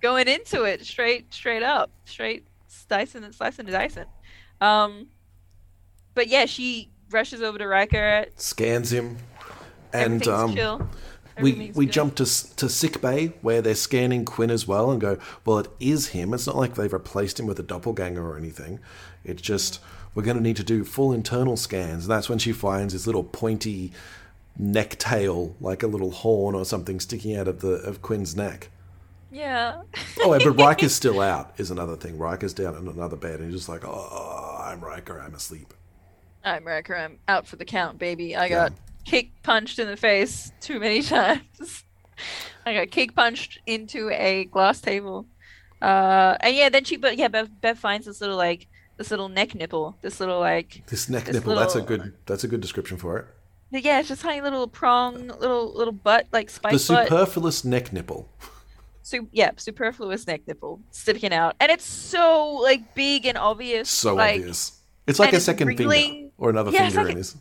[0.00, 4.04] going into it straight, straight up, straight slicing and slicing and dicing.
[4.60, 5.06] Um,
[6.14, 8.26] but yeah, she rushes over to Riker.
[8.36, 9.16] Scans him,
[9.92, 10.88] and um, chill.
[11.40, 11.92] we we good.
[11.92, 12.24] jump to
[12.56, 16.32] to sick bay where they're scanning Quinn as well and go, well, it is him.
[16.34, 18.78] It's not like they've replaced him with a doppelganger or anything.
[19.24, 19.80] It's just
[20.14, 22.04] we're going to need to do full internal scans.
[22.04, 23.92] And that's when she finds this little pointy
[24.56, 28.70] neck tail, like a little horn or something sticking out of the of Quinn's neck.
[29.32, 29.82] Yeah.
[30.20, 32.18] Oh, but Riker's still out is another thing.
[32.18, 35.74] Riker's down in another bed and he's just like, oh, I'm Riker, I'm asleep.
[36.44, 36.94] I'm Riker.
[36.94, 38.36] I'm out for the count, baby.
[38.36, 38.48] I Yeah.
[38.68, 38.72] got
[39.04, 41.82] kick punched in the face too many times.
[42.64, 45.26] I got kick punched into a glass table.
[45.82, 49.28] Uh, and yeah, then she, but yeah, Bev, Bev finds this little like this little
[49.28, 52.60] neck nipple, this little like This neck This nipple, that's a good that's a good
[52.60, 53.26] description for it.
[53.84, 57.08] yeah, it's just tiny little prong, little little butt like spike The butt.
[57.08, 58.28] superfluous neck nipple.
[59.02, 63.90] Su- yeah, superfluous neck nipple sticking out, and it's so like big and obvious.
[63.90, 64.80] So like, obvious.
[65.06, 67.36] It's like a second finger or another Yeah, finger like in a- his.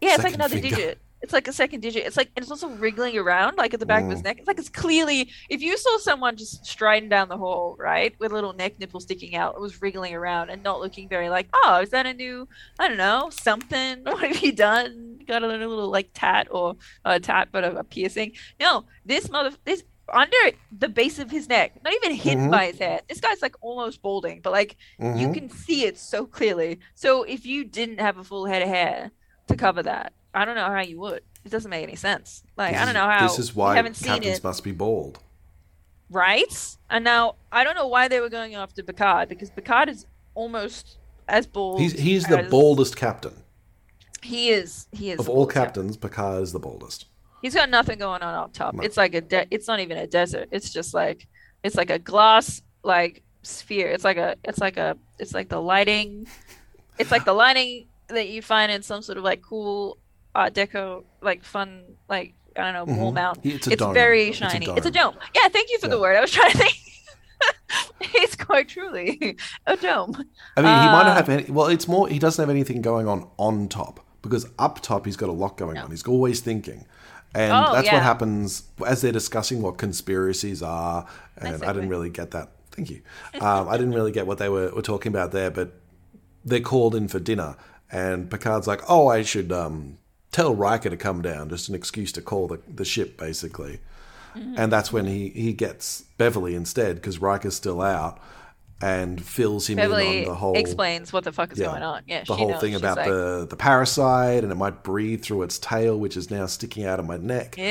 [0.00, 0.76] Yeah, it's like another finger.
[0.76, 0.98] digit.
[1.22, 2.04] It's like a second digit.
[2.06, 4.12] It's like and it's also wriggling around like at the back of Mm.
[4.12, 4.38] his neck.
[4.38, 8.30] It's like it's clearly if you saw someone just striding down the hall, right, with
[8.32, 11.48] a little neck nipple sticking out, it was wriggling around and not looking very like,
[11.52, 12.48] oh, is that a new
[12.78, 14.02] I don't know, something?
[14.04, 15.20] What have you done?
[15.26, 16.70] Got a little, like tat or
[17.04, 18.32] uh, a tat but a, a piercing.
[18.58, 20.36] No, this mother this under
[20.76, 22.50] the base of his neck, not even hidden Mhm.
[22.50, 23.00] by his hair.
[23.08, 25.34] This guy's like almost balding, but like you Mhm.
[25.34, 26.80] can see it so clearly.
[26.94, 29.12] So if you didn't have a full head of hair
[29.46, 31.22] to cover that, I don't know how you would.
[31.44, 32.42] It doesn't make any sense.
[32.56, 33.26] Like This I don't know how.
[33.26, 35.18] This is why haven't seen captains it, must be bold.
[36.10, 36.76] right?
[36.88, 40.98] And now I don't know why they were going after Picard because Picard is almost
[41.28, 41.80] as bold.
[41.80, 43.34] He's he's the boldest captain
[44.22, 44.86] He is.
[44.92, 45.82] He is of all baldest captain.
[45.84, 45.96] captains.
[45.96, 47.06] Picard is the boldest.
[47.42, 48.74] He's got nothing going on up top.
[48.74, 48.82] No.
[48.82, 49.22] It's like a.
[49.22, 50.48] De- it's not even a desert.
[50.50, 51.26] It's just like.
[51.64, 53.88] It's like a glass like sphere.
[53.88, 54.36] It's like a.
[54.44, 54.98] It's like a.
[55.18, 56.26] It's like the lighting.
[56.98, 59.96] It's like the lighting that you find in some sort of like cool
[60.34, 63.14] Art Deco like fun like I don't know wall Mhm.
[63.14, 63.38] mount.
[63.44, 63.94] It's a It's dome.
[63.94, 64.66] very It's a shiny.
[64.70, 65.14] It's a dome.
[65.34, 66.16] Yeah, thank you for the word.
[66.16, 66.76] I was trying to think.
[68.00, 70.14] it's quite truly a dome.
[70.56, 71.44] I mean, he might Uh, not have any.
[71.50, 72.08] Well, it's more.
[72.08, 75.56] He doesn't have anything going on on top because up top he's got a lot
[75.56, 75.84] going No.
[75.84, 75.90] on.
[75.90, 76.84] He's always thinking,
[77.34, 77.94] and Oh, that's yeah.
[77.94, 81.06] what happens as they're discussing what conspiracies are.
[81.36, 82.50] And I didn't really get that.
[82.72, 83.00] Thank you.
[83.40, 85.72] Um, I didn't really get what they were, were talking about there, but
[86.44, 87.56] they're called in for dinner,
[87.90, 89.98] and Picard's like, "Oh, I should um,
[90.32, 93.80] tell Riker to come down." Just an excuse to call the the ship, basically.
[94.34, 94.54] Mm-hmm.
[94.58, 98.20] And that's when he, he gets Beverly instead because Riker's still out
[98.82, 102.02] and fills him in on the whole explains what the fuck is yeah, going on.
[102.06, 102.60] Yeah, the whole knows.
[102.60, 106.16] thing She's about like, the the parasite and it might breathe through its tail, which
[106.16, 107.58] is now sticking out of my neck.
[107.58, 107.64] Ew,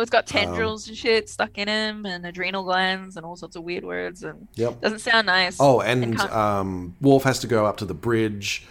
[0.00, 3.56] it's got Um, tendrils and shit stuck in him, and adrenal glands, and all sorts
[3.56, 4.80] of weird words, and Yep.
[4.80, 5.56] doesn't sound nice.
[5.60, 8.66] Oh, and um, Worf has to go up to the bridge,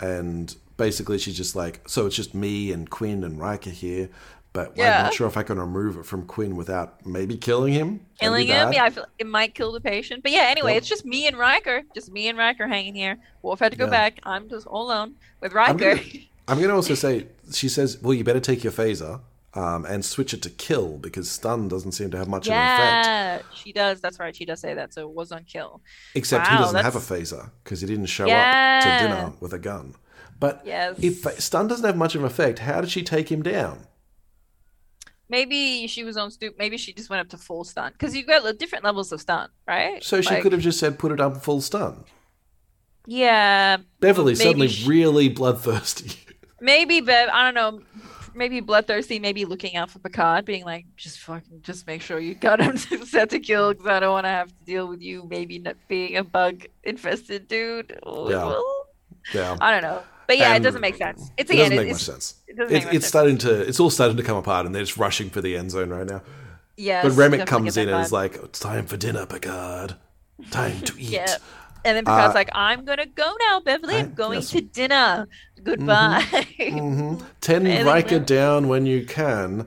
[0.00, 4.08] and basically she's just like, so it's just me and Quinn and Riker here,
[4.54, 8.00] but I'm not sure if I can remove it from Quinn without maybe killing him.
[8.18, 8.72] Killing him.
[8.72, 10.22] Yeah, I feel it might kill the patient.
[10.22, 10.78] But yeah, anyway, Yep.
[10.78, 13.18] it's just me and Riker, just me and Riker hanging here.
[13.42, 13.90] Worf had to go Yeah.
[13.90, 14.20] back.
[14.22, 15.96] I'm just all alone with I'm Riker.
[15.96, 16.06] gonna,
[16.48, 19.20] I'm gonna also say she says, well, you better take your phaser.
[19.54, 22.58] Um, and switch it to kill because stun doesn't seem to have much of an
[22.58, 23.06] effect.
[23.06, 23.98] yeah, she does.
[24.00, 24.36] That's right.
[24.36, 24.92] She does say that.
[24.92, 25.80] So it was on kill.
[26.14, 29.58] Except he doesn't have a phaser because he didn't show up to dinner with a
[29.58, 29.94] gun.
[30.40, 30.96] But Yes.
[31.02, 33.86] if stun doesn't have much of an effect, how did she take him down?
[35.30, 36.54] Maybe she was on stoop.
[36.58, 39.50] Maybe she just went up to full stun because you've got different levels of stun,
[39.66, 40.02] right?
[40.02, 42.04] So she Like, could have just said, "Put it up full stun."
[43.06, 43.78] Yeah.
[44.00, 46.18] Beverly suddenly she- really bloodthirsty.
[46.60, 47.28] Maybe Bev.
[47.32, 47.82] I don't know.
[48.34, 49.18] Maybe bloodthirsty.
[49.18, 52.76] Maybe looking out for Picard, being like, just fucking, just make sure you got him
[53.06, 55.26] set to kill because I don't want to have to deal with you.
[55.28, 57.98] Maybe not being a bug infested dude.
[58.06, 58.60] Yeah.
[59.34, 60.02] yeah, I don't know.
[60.28, 61.32] But yeah, And it doesn't make sense.
[61.36, 62.34] It's it again, doesn't make much sense.
[62.46, 63.08] It doesn't It, make much it's sense.
[63.08, 63.60] starting to.
[63.62, 66.06] It's all starting to come apart, and they're just rushing for the end zone right
[66.06, 66.22] now.
[66.76, 67.02] Yeah.
[67.02, 69.96] but Remmick comes in and is like, "It's time for dinner, Picard.
[70.52, 71.36] Time to eat." Yeah.
[71.84, 73.96] And then Picard's Uh, like, I'm gonna go now, Beverly.
[73.96, 74.50] I'm going yes.
[74.50, 75.26] to dinner.
[75.64, 76.20] Goodbye.
[76.58, 79.66] hmm Ten Really Riker down when you can.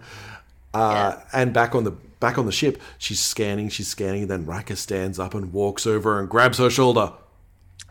[0.74, 4.46] Uh, And back on the back on the ship, she's scanning, she's scanning, and then
[4.46, 7.14] Riker stands up and walks over and grabs her shoulder.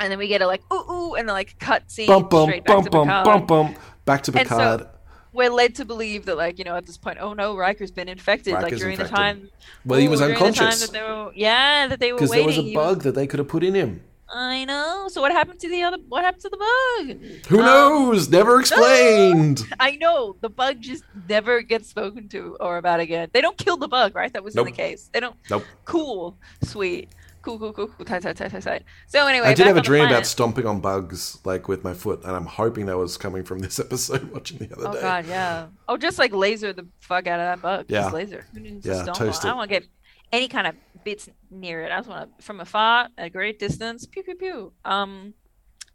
[0.00, 2.48] And then we get a like, ooh, ooh, and then like cut scene Bum bum
[2.48, 3.24] straight back bum to bum Picard.
[3.24, 3.74] bum bum.
[4.04, 4.88] Back to And so-
[5.32, 8.08] we're led to believe that like you know at this point oh no Riker's been
[8.08, 9.12] infected like during infected.
[9.12, 9.48] the time
[9.84, 12.30] well, he was during the time unconscious that they were, yeah that they were because
[12.32, 14.02] there was a he was- bug that they could have put in him.
[14.32, 17.64] I know so what happened to the other what happened to the bug Who Um,
[17.66, 18.28] knows?
[18.28, 19.62] Never explained.
[19.80, 23.76] I know the bug just never gets spoken to or about again they don't kill
[23.76, 25.64] the bug right that was in the case they don't Nope.
[25.84, 27.08] cool sweet
[27.42, 29.80] cool cool cool cool tight tight tight tight tight so anyway I did have a
[29.80, 33.44] dream about stomping on bugs like with my foot, and I'm hoping that was coming
[33.44, 35.00] from this episode watching the other Oh day.
[35.00, 35.66] god, yeah.
[35.88, 37.86] Oh, just like laser the fuck out of that bug.
[37.88, 38.02] Yeah.
[38.02, 38.46] Just laser.
[38.52, 39.44] Who needs to Yeah, toast?
[39.44, 39.88] I don't want to get
[40.32, 40.74] any kind of
[41.04, 41.92] bits near it.
[41.92, 44.72] I just want to from afar, at a great distance, pew pew pew.
[44.84, 45.34] Um,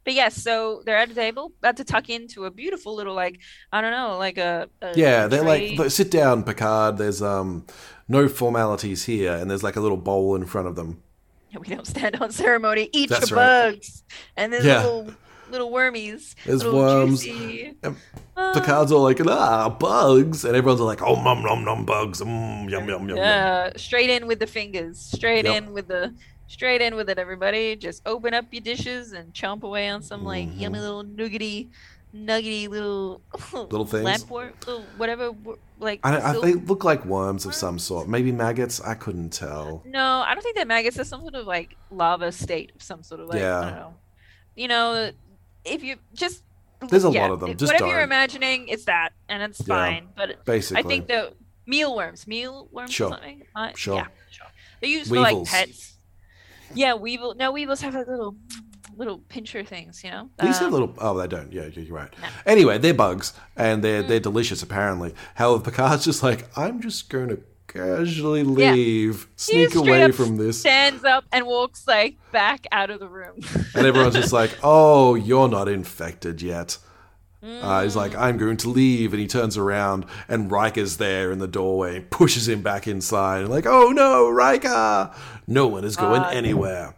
[0.04, 3.40] but yes, so they're at a table, about to tuck into a beautiful little like
[3.72, 5.76] I don't know, like a, a Yeah, they're tray.
[5.76, 6.98] like, sit down, Picard.
[6.98, 7.66] There's um
[8.08, 11.02] no formalities here, and there's like a little bowl in front of them.
[11.60, 12.88] we don't stand on ceremony.
[12.92, 13.72] Eat That's your right.
[13.72, 14.02] bugs,
[14.36, 14.82] and there's Yeah.
[14.82, 15.10] little
[15.50, 16.34] little wormies.
[16.44, 17.22] There's little worms.
[17.22, 17.96] juicy- And
[18.36, 18.52] Ah.
[18.52, 22.86] Picard's all like, ah, bugs, and everyone's like, oh, nom nom nom, bugs, mm, yum
[22.88, 23.08] yum yum.
[23.08, 23.16] yum.
[23.16, 24.98] Yeah, straight in with the fingers.
[24.98, 25.56] Straight Yep.
[25.56, 26.12] in with the
[26.48, 27.76] straight in with it, everybody.
[27.76, 30.60] Just open up your dishes and chomp away on some like Mhm.
[30.60, 31.70] yummy little nuggety,
[32.12, 33.20] nuggety little
[33.52, 34.30] Little things?
[34.30, 35.30] little whatever,
[35.78, 36.00] like.
[36.04, 38.08] I I, they look like worms of some sort.
[38.08, 38.80] Maybe maggots.
[38.80, 39.82] I couldn't tell.
[39.86, 40.96] no, I don't think they're maggots.
[40.96, 43.40] They're some sort of like lava state of some sort of like.
[43.40, 43.58] Yeah.
[43.58, 43.94] I don't know.
[44.54, 45.10] You know,
[45.64, 46.42] if you just.
[46.90, 49.66] There's a yeah, lot of them, just whatever you're imagining, it's that, and it's Yeah.
[49.74, 50.08] fine.
[50.14, 51.32] But Basically, I think the
[51.66, 53.08] mealworms, mealworms Sure.
[53.08, 53.44] or something.
[53.56, 53.96] Uh, Sure.
[53.96, 54.46] Yeah, sure.
[54.80, 55.94] They're used for like pets.
[56.74, 57.34] Yeah, weevil.
[57.34, 58.36] No, weevils have a little,
[58.96, 60.02] little pincher things.
[60.02, 60.30] You know.
[60.42, 60.94] These have Um, little.
[60.98, 61.52] Oh, they don't.
[61.52, 62.10] Yeah, you're right.
[62.20, 62.28] No.
[62.46, 64.08] Anyway, they're bugs, and they're Mm.
[64.08, 65.14] they're delicious apparently.
[65.34, 67.38] However, Picard's just like, I'm just going to
[67.68, 73.00] casually leave, he sneak away from this, Stands up and walks like back out of
[73.00, 73.40] the room.
[73.74, 76.78] and everyone's just like, Oh, you're not infected yet.
[77.42, 81.38] Uh, he's like, I'm going to leave, and he turns around, and Riker's there in
[81.38, 85.12] the doorway, pushes him back inside, and like, oh no, Riker!
[85.46, 86.96] No one is going Uh, anywhere.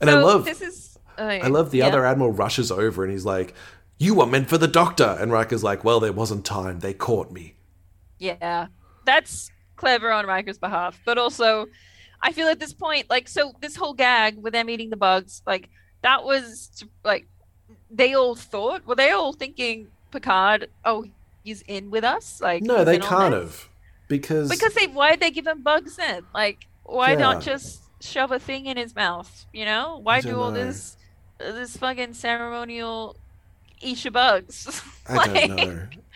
[0.00, 0.89] And I love, this is.
[1.24, 3.54] I love the other admiral rushes over, and he's like,
[3.98, 6.80] "You were meant for the doctor," and Riker's like, "Well, there wasn't time.
[6.80, 7.54] They caught me."
[8.18, 8.66] Yeah,
[9.04, 11.66] that's clever on Riker's behalf, but also,
[12.22, 15.42] I feel at this point, like, so this whole gag with them eating the bugs,
[15.46, 15.68] like,
[16.02, 17.26] that was like,
[17.90, 20.68] they all thought, were they all thinking Picard?
[20.84, 21.06] Oh,
[21.44, 23.68] he's in with us, like, No, they can't have,
[24.08, 26.24] because Because they, why did they give him bugs then?
[26.34, 27.16] Like, why Yeah.
[27.16, 29.46] not just shove a thing in his mouth?
[29.52, 30.64] You know, why do all know.
[30.66, 30.98] this,
[31.40, 33.16] this fucking ceremonial
[33.80, 34.82] your bugs?
[35.08, 35.66] I don't Like,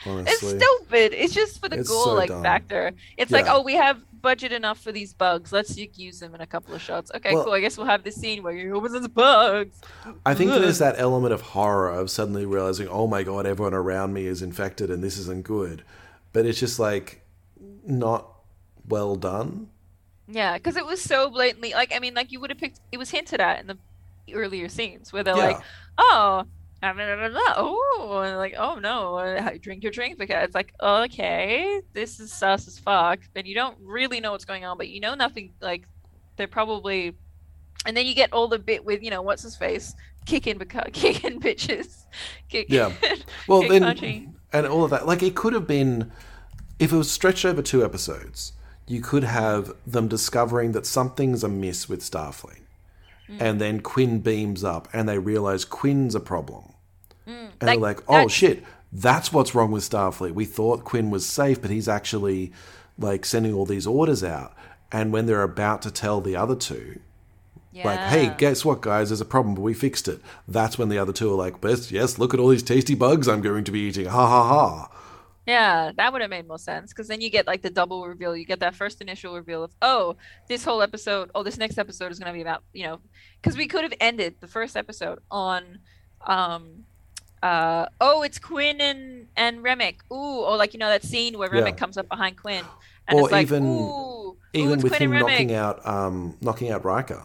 [0.06, 0.22] know.
[0.26, 1.12] It's stupid.
[1.14, 2.42] It's just for the It's goal so like dumb.
[2.42, 2.92] factor.
[3.16, 5.52] It's like, oh, we have budget enough for these bugs.
[5.52, 7.10] Let's use them in a couple of shots.
[7.14, 7.52] Okay, Well- cool.
[7.54, 9.80] I guess we'll have this scene where he opens his bugs.
[10.26, 14.12] I think there's that element of horror of suddenly realizing, "Oh my god, everyone around
[14.12, 15.84] me is infected, and this isn't good."
[16.32, 17.22] But it's just like
[17.86, 18.28] not
[18.86, 19.68] well done.
[20.28, 22.80] Yeah, because it was so blatantly like I mean, like you would have picked.
[22.92, 23.78] It was hinted at in the
[24.32, 25.46] earlier scenes where they're Yeah.
[25.46, 25.60] like,
[25.98, 26.44] oh.
[26.80, 32.20] blah, Oh, and like, oh no, uh, drink your drink because it's like, okay, this
[32.20, 35.14] is sus as fuck, and you don't really know what's going on, but you know
[35.14, 35.54] nothing.
[35.62, 35.86] Like,
[36.36, 37.14] they're probably,
[37.86, 39.94] and then you get all the bit with you know what's his face
[40.26, 42.04] kicking beca- kicking bitches,
[42.48, 42.92] kick, Yeah.
[43.48, 44.34] Well, kick then, punching.
[44.52, 45.06] and all of that.
[45.06, 46.12] Like, it could have been,
[46.78, 48.52] if it was stretched over two episodes,
[48.86, 52.60] you could have them discovering that something's amiss with Starfleet.
[53.28, 53.40] Mm.
[53.40, 56.74] And then Quinn beams up and they realize Quinn's a problem.
[57.26, 60.32] And like, they're like, oh that's- shit, that's what's wrong with Starfleet.
[60.32, 62.52] We thought Quinn was safe, but he's actually
[62.98, 64.54] like sending all these orders out.
[64.92, 67.00] And when they're about to tell the other two,
[67.82, 69.08] like, hey, guess what, guys?
[69.08, 70.20] There's a problem, but we fixed it.
[70.46, 73.26] That's when the other two are like, yes, yes, look at all these tasty bugs
[73.26, 74.06] I'm going to be eating.
[74.06, 74.90] Ha ha ha.
[75.46, 78.34] Yeah, that would have made more sense because then you get like the double reveal.
[78.34, 80.16] You get that first initial reveal of, oh,
[80.48, 83.00] this whole episode, oh, this next episode is going to be about, you know,
[83.42, 85.80] because we could have ended the first episode on,
[86.26, 86.84] um,
[87.42, 89.96] uh, oh, it's Quinn and and Remmick.
[90.10, 91.70] Ooh, or like you know that scene where Remmick Yeah.
[91.72, 92.64] comes up behind Quinn,
[93.06, 96.38] and Or it's like, even- ooh, ooh, Even it's with Quinn him knocking out, um,
[96.40, 97.22] knocking out Riker.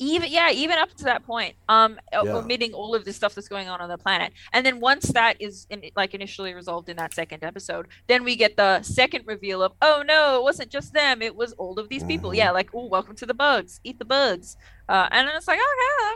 [0.00, 2.20] Even yeah even up to that point um Yeah.
[2.36, 5.40] omitting all of the stuff that's going on on the planet and then once that
[5.40, 9.62] is in, like initially resolved in that second episode then we get the second reveal
[9.62, 12.36] of oh no it wasn't just them it was all of these people Mhm.
[12.36, 14.56] yeah like oh welcome to the bugs eat the bugs
[14.88, 15.74] uh, and then it's like oh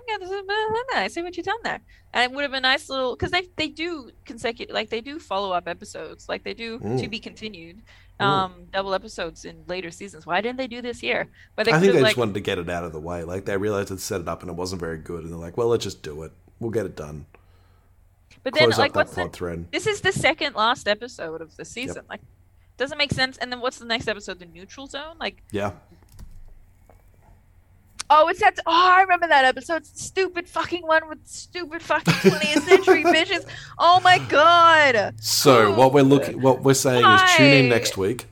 [0.09, 1.81] yeah i'm gonna i see what you've done there
[2.15, 5.01] and it would have been a nice little because they they do consecutive like they
[5.01, 7.11] do follow up episodes like they do to Mm.
[7.11, 7.83] be continued.
[8.23, 11.81] Um double episodes in later seasons why didn't they do this here but they I
[11.81, 13.25] think they like just wanted to get it out of the way.
[13.25, 15.23] Like, they realized they'd set it up and it wasn't very good.
[15.25, 16.33] And they're like, well, let's just do it.
[16.61, 17.27] We'll get it done.
[18.43, 19.67] but then Close like up that what's the thread.
[19.71, 22.05] This is the second last episode of the season.
[22.09, 22.21] Like,
[22.77, 23.37] doesn't make sense.
[23.39, 24.39] And then what's the next episode?
[24.39, 25.17] The neutral zone?
[25.21, 25.73] Like, Yeah.
[28.13, 28.59] Oh, it's that.
[28.67, 29.77] Oh, I remember that episode.
[29.79, 33.47] It's stupid fucking one with stupid fucking 20th century bitches.
[33.79, 35.15] Oh my god.
[35.21, 38.27] So what we're looking, what we're saying is tune in next week.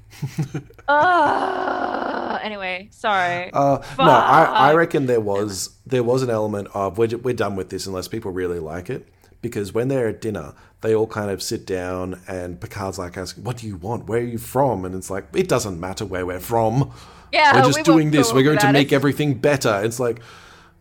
[0.87, 3.51] Uh, anyway, sorry.
[3.53, 7.57] Uh, no, I, I reckon there was there was an element of we're, we're done
[7.57, 9.09] with this unless people really like it.
[9.43, 10.53] Because when they're at dinner,
[10.83, 14.07] they all kind of sit down and Picard's like asking, "What do you want?
[14.07, 16.93] Where are you from?" And it's like, "It doesn't matter where we're from.
[17.33, 18.33] Yeah, we're just won't doing this.
[18.33, 18.95] We're going to make it.
[18.95, 20.21] everything better." It's like,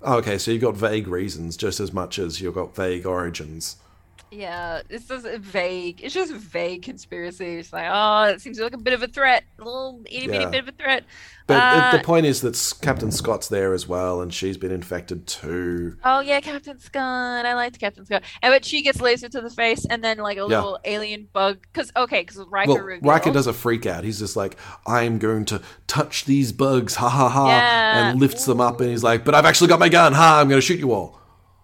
[0.02, 3.76] Oh, okay, so you've got vague reasons just as much as you've got vague origins.
[4.32, 6.02] Yeah, it's just a vague.
[6.04, 7.56] It's just vague conspiracy.
[7.56, 10.40] It's like, oh, it seems like a bit of a threat, a little itty bitty
[10.44, 10.50] Yeah.
[10.50, 11.04] bit of a threat.
[11.48, 15.26] But Uh, the- point is that Captain Scott's there as well, and she's been infected
[15.26, 15.98] too.
[16.06, 17.46] Oh yeah, Captain Scott.
[17.48, 18.22] I liked Captain Scott.
[18.44, 21.58] And but she gets lasered to the face, and then like a little alien bug.
[21.74, 24.04] Because okay, because Riker Well, reveals- Riker does a freak out.
[24.04, 28.10] He's just like, I'm going to touch these bugs, ha ha ha, Yeah.
[28.12, 30.50] and lifts them up, and he's like, but I've actually got my gun, ha, I'm
[30.50, 31.20] going to shoot you all.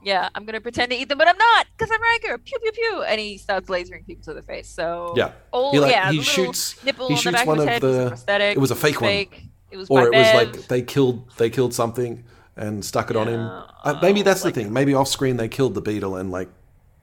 [0.06, 2.38] Yeah, I'm gonna pretend to eat them, but I'm not, because I'm Riker.
[2.38, 4.70] Pew pew pew, and he starts lasering people to the face.
[4.70, 5.32] So Yeah.
[5.52, 7.74] oh He, like- yeah, he shoots- nipple he on the shoots back one of of
[7.74, 8.56] his was the- prosthetic.
[8.56, 9.10] it was a fake one.
[9.10, 9.44] fake.
[9.72, 12.24] It was Or it was like they killed they killed something
[12.56, 13.42] and stuck it on him.
[13.84, 14.72] Uh, maybe that's the thing.
[14.72, 16.50] Maybe off screen they killed the beetle and like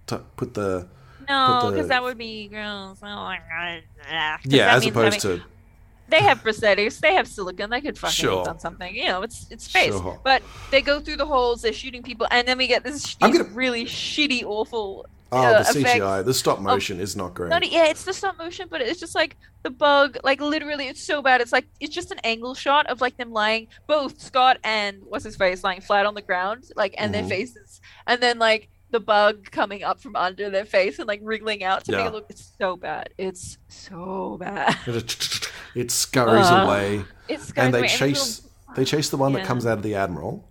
[0.07, 0.87] t- put the
[1.29, 2.99] no, because that would be gross.
[3.03, 3.83] Oh my god.
[4.45, 5.45] Yeah, as opposed having- to
[6.09, 8.37] they have prosthetics, they have silicon, they could fucking Sure.
[8.39, 8.95] have done something.
[8.95, 9.93] You know, it's it's space.
[9.93, 10.21] Sure.
[10.23, 13.45] But they go through the holes, they're shooting people, and then we get this gonna-
[13.45, 15.07] really shitty, awful.
[15.35, 17.49] oh uh, the CGI, the stop motion is not great.
[17.49, 20.19] Not, yeah, it's the stop motion, but it's just like the bug.
[20.23, 21.41] Like literally, it's so bad.
[21.41, 25.25] It's like it's just an angle shot of like them lying, both Scott and what's
[25.25, 27.13] his face lying flat on the ground, like and Mhm.
[27.21, 31.21] their faces, and then like the bug coming up from under their face and like
[31.25, 32.27] wriggling out to make it look.
[32.31, 33.09] It's so bad.
[33.19, 34.77] It's so bad.
[35.75, 38.43] it scurries Uh, away, It's and they it's chase
[38.77, 40.49] they chase the one that comes out of the admiral.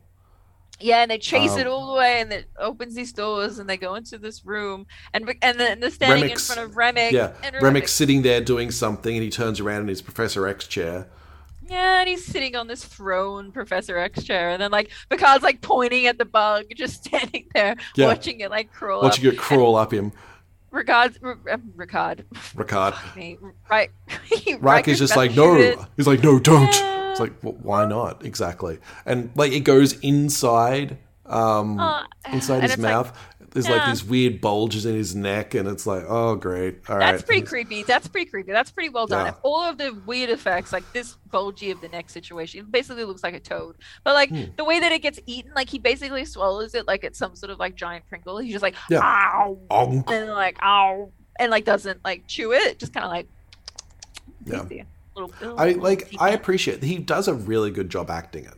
[0.79, 3.69] Yeah, and they chase it Um, all the way, and it opens these doors, and
[3.69, 7.11] they go into this room, and and then they're standing in front of Remmick.
[7.11, 10.67] Yeah, and Remmick's sitting there doing something, and he turns around in his Professor X
[10.67, 11.07] chair.
[11.72, 15.61] Yeah, and he's sitting on this throne, Professor X chair, and then like Picard's like
[15.61, 18.07] pointing at the bug, just standing there, Yeah.
[18.07, 19.34] watching it like crawl Watching up.
[19.34, 20.11] it crawl up him.
[20.74, 22.24] Ricard, um, Ricard,
[22.55, 23.15] Ricard.
[23.15, 23.38] me,
[23.69, 23.89] right?
[24.59, 25.55] Riker's just like, no.
[25.97, 26.69] He's like, no, don't.
[27.11, 28.24] It's like, well, why not?
[28.26, 28.80] Exactly.
[29.05, 33.13] And like, it goes inside, um, Uh, inside his it's like-
[33.51, 36.79] There's like these weird bulges in his neck, and it's like, oh, great.
[36.87, 37.11] All right.
[37.11, 37.83] That's pretty creepy.
[37.83, 38.53] That's pretty creepy.
[38.53, 39.25] That's pretty well done.
[39.25, 39.33] Yeah.
[39.43, 43.23] All of the weird effects, like this bulgy of the neck situation, it basically looks
[43.23, 43.75] like a toad.
[44.05, 44.43] But like Hmm.
[44.55, 47.49] the way that it gets eaten, like he basically swallows it like it's some sort
[47.49, 48.37] of like giant Pringle.
[48.37, 48.99] He's just like, Yeah.
[49.03, 50.09] ow, Onk.
[50.09, 53.27] and like, ow, and like doesn't like chew it, just kind of like,
[54.45, 54.63] Yeah.
[55.13, 56.07] Little, little- I like.
[56.19, 56.81] I appreciate.
[56.83, 58.53] He does a really good job acting it.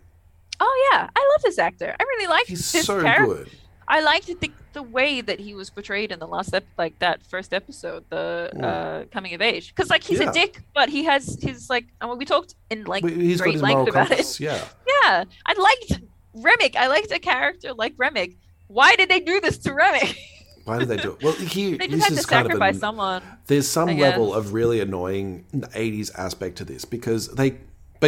[0.59, 1.95] Oh yeah, I love this actor.
[1.99, 3.25] I really like He's so character.
[3.25, 3.49] good.
[3.87, 7.23] I liked the the way that he was portrayed in the last ep- like that
[7.25, 8.63] first episode, the Mm.
[8.63, 9.69] uh, coming of age.
[9.73, 10.29] Because like he's Yeah.
[10.29, 11.85] a dick, but he has his like.
[12.01, 14.39] I mean, we talked in like He's great length about compass.
[14.39, 14.43] it.
[14.45, 14.63] Yeah.
[15.03, 16.01] Yeah, I liked
[16.35, 16.75] Remmick.
[16.77, 18.35] I liked a character like Remmick.
[18.67, 20.15] Why did they do this to Remmick?
[20.65, 21.21] Why did they do it?
[21.23, 21.75] Well, he.
[21.77, 23.21] they this just had to is kind of sacrifice an, someone.
[23.47, 27.57] There's some level of really annoying 80s aspect to this because they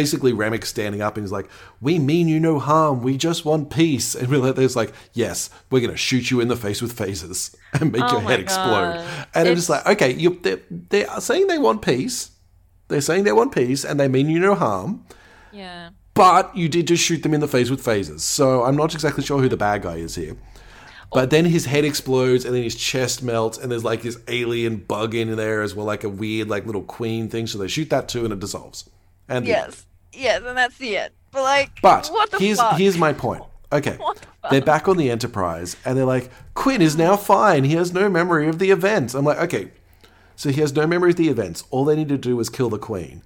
[0.00, 1.48] basically Remmick's standing up and he's like,
[1.80, 3.02] "We mean you no harm.
[3.02, 6.48] We just want peace." And we're like, "There's like, yes, we're gonna shoot you in
[6.48, 9.26] the face with phasers and make Oh your head explode." God.
[9.34, 12.30] And I'm just It's- like, "Okay, you they're, they're saying they want peace.
[12.88, 15.04] They're saying they want peace, and they mean you no harm."
[15.52, 15.90] Yeah.
[16.14, 18.20] But you did just shoot them in the face with phasers.
[18.20, 20.36] So I'm not exactly sure who the bad guy is here.
[21.12, 24.76] But then his head explodes and then his chest melts and there's like this alien
[24.78, 27.46] bug in there as well, like a weird like little queen thing.
[27.46, 28.88] So they shoot that too and it dissolves.
[29.28, 29.86] And Yes.
[30.12, 31.12] Yes, and that's the end.
[31.32, 32.78] But like, but what the here's fuck?
[32.78, 33.42] here's my point.
[33.72, 33.98] Okay.
[34.42, 34.50] The?
[34.50, 37.64] They're back on the Enterprise and they're like, Quinn is now fine.
[37.64, 39.12] He has no memory of the events.
[39.12, 39.72] I'm like, okay.
[40.36, 41.64] So he has no memory of the events.
[41.72, 43.22] All they need to do is kill the Queen.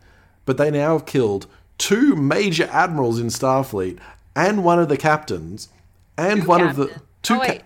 [0.46, 1.46] But they now have killed
[1.76, 3.99] two major admirals in Starfleet
[4.34, 5.68] and one of the captains
[6.16, 6.87] and Two one of the
[7.22, 7.61] two Oh, ca-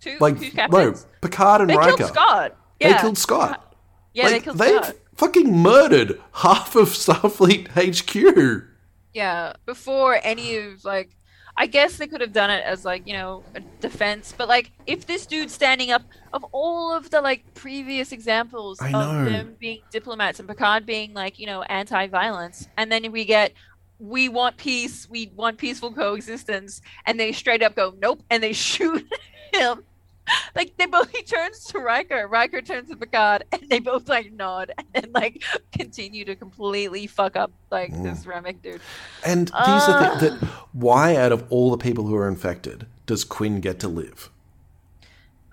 [0.00, 0.94] Two, like two no.
[1.20, 1.96] Picard and they Riker.
[1.98, 2.56] killed Scott.
[2.80, 2.92] Yeah.
[2.94, 3.74] They killed Scott.
[4.14, 4.96] Yeah, like, they killed Scott.
[5.16, 8.64] Fucking murdered half of Starfleet HQ.
[9.12, 11.10] Yeah, before any of like,
[11.56, 14.72] I guess they could have done it as like you know a defense, but like
[14.86, 19.24] if this dude's standing up of all of the like previous examples I of know.
[19.24, 23.52] them being diplomats and Picard being like you know anti-violence, and then we get
[24.00, 28.52] we want peace, we want peaceful coexistence, and they straight up go nope, and they
[28.52, 29.06] shoot
[29.52, 29.84] him.
[30.56, 34.32] Like they both, he turns to Riker, Riker turns to Picard, and they both like
[34.32, 35.42] nod and like
[35.72, 38.04] continue to completely fuck up like Mm.
[38.04, 38.80] this Remmick dude.
[39.24, 39.98] And here's the Ah.
[39.98, 40.32] thing: that
[40.72, 44.30] why, out of all the people who are infected, does Quinn get to live?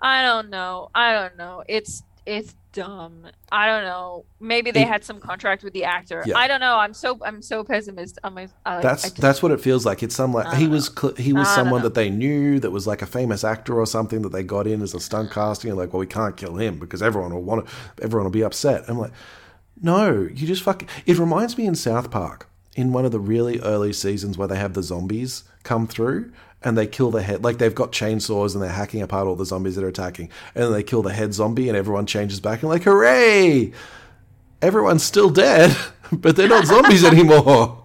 [0.00, 0.90] I don't know.
[0.94, 1.62] I don't know.
[1.68, 3.26] It's it's dumb.
[3.50, 4.24] I don't know.
[4.40, 6.22] Maybe they It- had some contract with the actor.
[6.26, 6.36] Yeah.
[6.38, 6.76] I don't know.
[6.78, 8.18] I'm so I'm so pessimist.
[8.24, 8.48] on my.
[8.66, 10.02] I, That's I just- that's what it feels like.
[10.02, 12.86] It's some like he was cl- he was I someone that they knew that was
[12.86, 15.70] like a famous actor or something that they got in as a stunt casting.
[15.70, 17.72] And like, well, we can't kill him because everyone will want to,
[18.02, 18.84] everyone will be upset.
[18.88, 19.12] I'm like,
[19.80, 20.88] no, you just fucking.
[21.06, 24.56] It reminds me in South Park in one of the really early seasons where they
[24.56, 26.32] have the zombies come through
[26.64, 29.46] and they kill the head like they've got chainsaws and they're hacking apart all the
[29.46, 32.62] zombies that are attacking and then they kill the head zombie and everyone changes back
[32.62, 33.72] and like hooray!
[34.60, 35.76] Everyone's still dead
[36.12, 37.78] but they're not zombies anymore.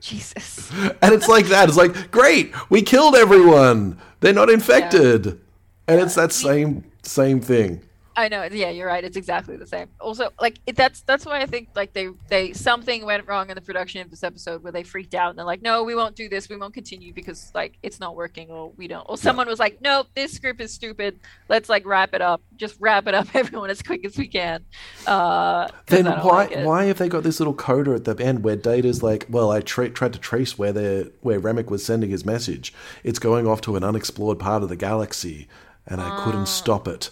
[0.00, 0.72] Jesus.
[0.72, 1.68] and it's like that.
[1.68, 3.98] It's like great we killed everyone.
[4.20, 5.40] They're not infected.
[5.86, 7.82] And it's that same same thing
[8.16, 8.42] I know.
[8.44, 9.04] Yeah, you're right.
[9.04, 9.88] It's exactly the same.
[10.00, 13.54] Also, like it, that's that's why I think like they they something went wrong in
[13.54, 16.16] the production of this episode where they freaked out and they're like, no, we won't
[16.16, 16.48] do this.
[16.48, 19.06] We won't continue because like it's not working or we don't.
[19.08, 21.20] Or someone was like, nope, this script is stupid.
[21.48, 22.42] Let's like wrap it up.
[22.56, 24.64] Just wrap it up, everyone, as quick as we can.
[25.06, 28.56] Uh, then why like why have they got this little coda at the end where
[28.56, 32.24] Data's like, well, I tra- tried to trace where they where Remmick was sending his
[32.24, 32.74] message.
[33.04, 35.48] It's going off to an unexplored part of the galaxy,
[35.86, 37.10] and I couldn't stop it.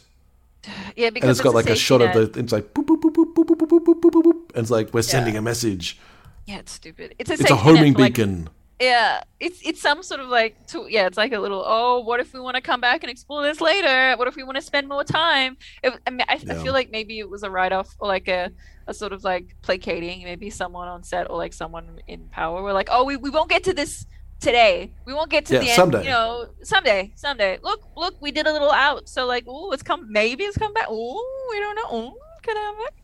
[0.96, 2.40] Yeah, because And it's got like a shot of the.
[2.40, 4.70] It's like boop boop boop boop boop boop boop boop boop boop, boop, and it's
[4.70, 5.98] like we're sending a message.
[6.46, 7.14] Yeah, it's stupid.
[7.18, 8.48] It's a It's a homing like, beacon.
[8.80, 12.20] Yeah, it's it's some sort of like to, yeah, it's like a little oh, what
[12.20, 14.16] if we want to come back and explore this later?
[14.16, 15.56] What if we want to spend more time?
[15.82, 18.28] It, I mean, I, I feel like maybe it was a write off or like
[18.28, 18.52] a,
[18.86, 20.22] a sort of like placating.
[20.22, 23.50] Maybe someone on set or like someone in power were like, oh, we, we won't
[23.50, 24.06] get to this
[24.40, 24.92] today.
[25.04, 25.76] We won't get to Yeah, the end.
[25.76, 26.04] someday.
[26.04, 27.58] You know, someday, someday.
[27.62, 29.08] Look, look, we did a little out.
[29.08, 30.10] So like, oh, it's come.
[30.10, 30.86] Maybe it's come back.
[30.88, 31.82] Oh, we don't know.
[31.86, 32.94] Oh, could it come back?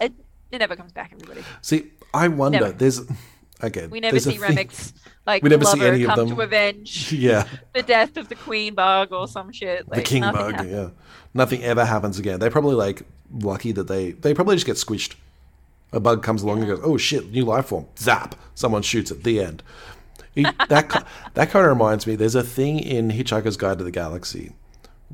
[0.00, 0.12] Uh, it,
[0.52, 1.10] it never comes back.
[1.12, 1.42] Everybody.
[1.62, 2.60] See, I wonder.
[2.60, 2.72] Never.
[2.72, 3.00] There's
[3.60, 3.90] again.
[3.90, 4.92] We never see Remix
[5.26, 6.28] like We never see any of them.
[6.30, 9.88] to avenge Yeah, the death of the queen bug or some shit.
[9.88, 10.52] Like, the king bug.
[10.54, 10.70] happens.
[10.72, 10.88] Yeah,
[11.34, 12.38] nothing ever happens again.
[12.40, 13.02] They're probably like
[13.32, 15.16] lucky that they they probably just get squished.
[15.92, 18.34] A bug comes along and goes, "Oh shit, new life form!" Zap!
[18.54, 19.62] Someone shoots at The end.
[20.34, 22.14] That that kind of reminds me.
[22.16, 24.52] There's a thing in Hitchhiker's Guide to the Galaxy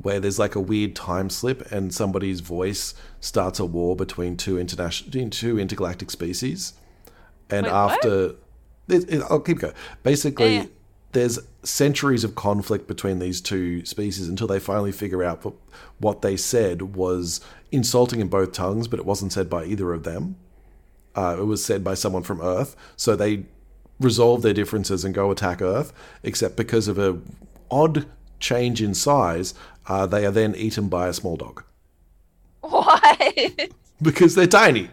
[0.00, 4.58] where there's like a weird time slip and somebody's voice starts a war between two
[4.58, 6.74] international two intergalactic species,
[7.48, 8.34] and Wait, after
[8.88, 9.74] it, it- I'll keep going.
[10.02, 10.66] Basically, Yeah.
[11.12, 15.54] there's centuries of conflict between these two species until they finally figure out what,
[15.98, 20.02] what they said was insulting in both tongues, but it wasn't said by either of
[20.02, 20.36] them.
[21.14, 23.44] Uh, it was said by someone from Earth, so they
[24.00, 25.92] resolve their differences and go attack Earth.
[26.22, 27.18] Except because of a
[27.70, 28.06] odd
[28.40, 29.54] change in size,
[29.86, 31.62] uh, they are then eaten by a small dog
[32.60, 33.70] What?
[34.02, 34.88] because they're tiny.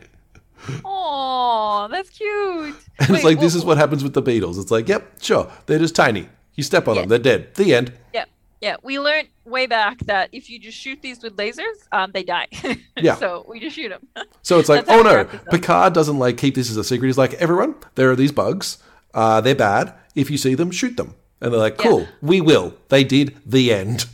[0.85, 2.75] Oh, that's cute.
[2.99, 4.59] And Wait, it's like this is what happens with the beetles.
[4.59, 6.29] It's like, yep, sure, they're just tiny.
[6.53, 7.01] You step on Yeah.
[7.01, 7.55] them, they're dead.
[7.55, 7.93] The end.
[8.13, 8.25] Yeah,
[8.61, 8.75] yeah.
[8.83, 12.47] We learned way back that if you just shoot these with lasers, um, they die.
[12.95, 13.15] Yeah.
[13.15, 14.07] so we just shoot them.
[14.43, 15.47] So it's like, oh no, wrap this up.
[15.49, 17.07] Picard doesn't like keep this as a secret.
[17.07, 18.77] He's like, everyone, there are these bugs.
[19.13, 19.93] Uh, they're bad.
[20.15, 21.15] If you see them, shoot them.
[21.41, 21.89] And they're like, Yeah.
[21.89, 22.73] cool, we will.
[22.89, 23.37] They did.
[23.45, 24.05] The end.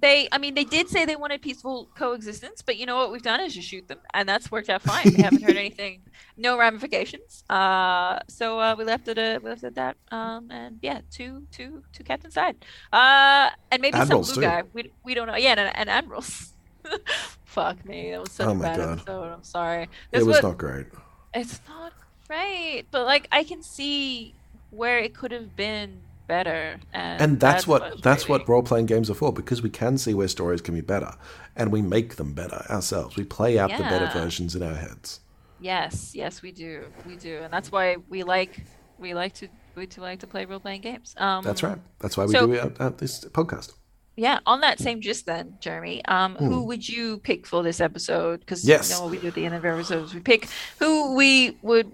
[0.00, 3.20] they, I mean, they did say they wanted peaceful coexistence, but you know what we've
[3.22, 5.04] done is just shoot them, and that's worked out fine.
[5.14, 6.00] We haven't heard anything,
[6.38, 7.44] no ramifications.
[7.50, 9.18] Uh, so uh, we left it.
[9.18, 9.96] Uh, we left it at that.
[10.10, 12.56] Um, and yeah, two, two, two captain side.
[12.92, 14.40] Uh, and maybe Admirals, some too.
[14.40, 14.62] blue guy.
[14.72, 15.36] We, we don't know.
[15.36, 16.54] Yeah, and, and admirals.
[17.44, 18.92] Fuck me, that was such Oh a my bad God.
[19.00, 19.32] episode.
[19.34, 19.88] I'm sorry.
[20.12, 20.86] it was was- not great.
[21.34, 21.92] it's not
[22.26, 24.34] great, but like I can see
[24.70, 29.10] where it could have been better, and, And that's, what that's what role playing games
[29.10, 31.12] are for because we can see where stories can be better,
[31.56, 33.16] and we make them better ourselves.
[33.16, 35.20] We play out the better versions in our heads.
[35.60, 38.64] Yes, yes, we do, we do, and that's why we like
[38.98, 41.14] we like to we to like to play role playing games.
[41.16, 41.78] Um, That's right.
[42.00, 43.74] That's why we So- do it at, at this podcast.
[44.16, 44.40] Yeah.
[44.44, 48.40] On that same gist, then, Jeremy, um, who would you pick for this episode?
[48.40, 48.68] Because Hmm.
[48.70, 48.90] Yes.
[48.90, 50.48] you know what we do at the end of every episode, we pick
[50.78, 51.92] who we would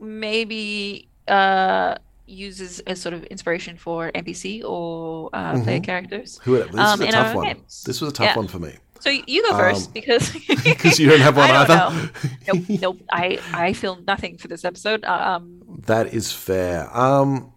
[0.00, 1.96] maybe uh
[2.30, 6.38] use as, sort of inspiration for NPC or uh, player characters.
[6.44, 7.46] Who would, this Um, is a tough one.
[7.46, 7.82] games.
[7.86, 8.36] This was a tough Yeah.
[8.36, 10.30] one for me So you go first Um, because
[10.64, 12.10] because you don't have one I don't either.
[12.48, 12.98] nope, nope.
[13.10, 15.04] I I feel nothing for this episode.
[15.04, 16.88] Um, That is fair.
[16.96, 17.52] Um,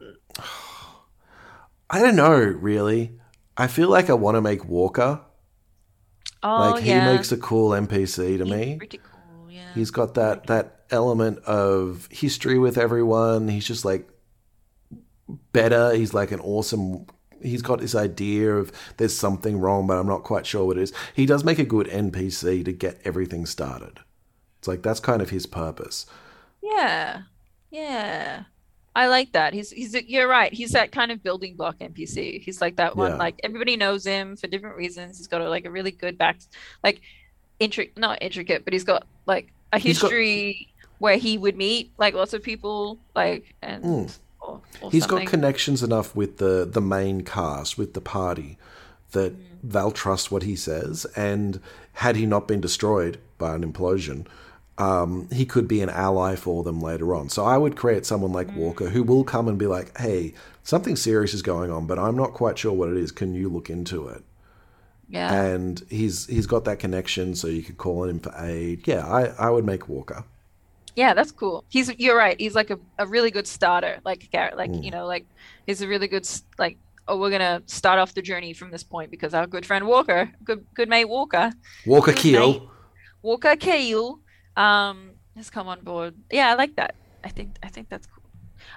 [1.90, 3.20] I don't know, really.
[3.58, 5.22] I feel like I want to make Walker.
[6.42, 8.76] oh like he yeah, makes a cool NPC to He's me.
[8.78, 9.52] pretty cool.
[9.52, 9.74] Yeah.
[9.76, 13.48] He's got that that element of history with everyone.
[13.48, 14.08] He's just like
[15.52, 15.94] better.
[15.94, 17.06] He's like an awesome.
[17.42, 20.84] He's got this idea of there's something wrong, but I'm not quite sure what it
[20.84, 20.94] is.
[21.14, 24.00] He does make a good NPC to get everything started.
[24.60, 26.06] It's like that's kind of his purpose.
[26.62, 27.24] Yeah,
[27.72, 28.44] yeah.
[28.96, 29.54] I like that.
[29.54, 30.54] He's he's you're right.
[30.54, 32.42] He's that kind of building block NPC.
[32.42, 33.12] He's like that one.
[33.14, 33.18] Yeah.
[33.18, 35.18] Like everybody knows him for different reasons.
[35.18, 36.38] He's got a, like a really good back,
[36.84, 37.02] like
[37.60, 40.70] intricate, not intricate, but he's got like a He's got- history
[41.00, 44.18] where he would meet like lots of people, like and Mm.
[44.54, 45.26] Or, or He's something.
[45.26, 48.58] got connections enough with the the main cast, with the party,
[49.12, 49.72] that Mm.
[49.72, 51.06] they'll trust what he says.
[51.16, 51.60] And
[51.94, 54.26] had he not been destroyed by an implosion,
[54.78, 57.30] um, he could be an ally for them later on.
[57.30, 58.56] So I would create someone like Mm.
[58.58, 62.16] Walker who will come and be like, "Hey, something serious is going on, but I'm
[62.18, 63.12] not quite sure what it is.
[63.12, 64.24] Can you look into it?"
[65.10, 65.32] Yeah.
[65.44, 68.88] And he's he's got that connection, so you could call him for aid.
[68.88, 70.24] Yeah, I, I would make Walker.
[70.96, 71.64] Yeah, that's cool.
[71.70, 72.40] He's you're right.
[72.40, 74.84] He's like a, a really good starter, like Garrett, like Mm.
[74.84, 75.26] you know, like
[75.68, 76.78] he's a really good like.
[77.06, 80.32] Oh, we're gonna start off the journey from this point because our good friend Walker,
[80.46, 81.52] good good mate Walker,
[81.86, 82.52] Walker Keel.
[82.54, 82.62] mate.
[83.22, 84.20] Walker Keel,
[84.56, 86.14] um, has come on board.
[86.32, 86.96] Yeah, I like that.
[87.24, 88.24] I think I think that's cool.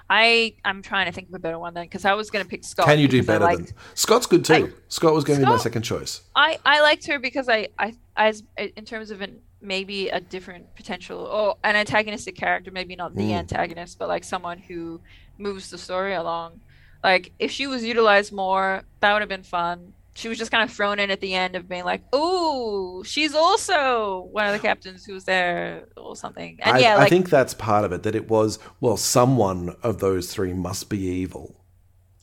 [0.09, 2.65] I I'm trying to think of a better one then because I was gonna pick
[2.65, 2.85] Scott.
[2.87, 4.53] Can you do better liked- than Scott's good too.
[4.53, 6.21] I- Scott was going to be my second choice.
[6.35, 10.75] I I liked her because I I as in terms of an maybe a different
[10.75, 13.39] potential or an antagonistic character, maybe not the Mm.
[13.39, 15.01] antagonist, but like someone who
[15.37, 16.61] moves the story along.
[17.03, 19.93] Like if she was utilized more, that would have been fun.
[20.15, 23.35] She was just kind of thrown in at the end of being like, "Oh, she's
[23.35, 27.29] also one of the captains who was there or something." And I, yeah, I think
[27.29, 28.01] that's part of it.
[28.01, 31.55] That it was well, someone of those three must be evil.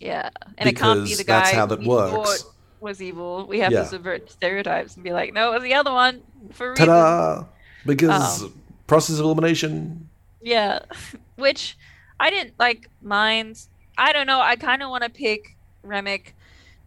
[0.00, 0.28] yeah,
[0.58, 2.42] and it can't be the guy that's how that works.
[2.42, 2.52] thought
[2.84, 3.46] was evil.
[3.48, 3.80] We have Yeah.
[3.80, 7.44] to subvert stereotypes and be like, "No, it was the other one for reasons." Ta-da!
[7.84, 8.54] Because Um,
[8.86, 10.08] process of elimination.
[10.40, 10.80] Yeah,
[11.36, 11.76] which
[12.20, 13.60] I didn't like mind.
[13.98, 14.40] I don't know.
[14.40, 16.32] I kind of want to pick Remmick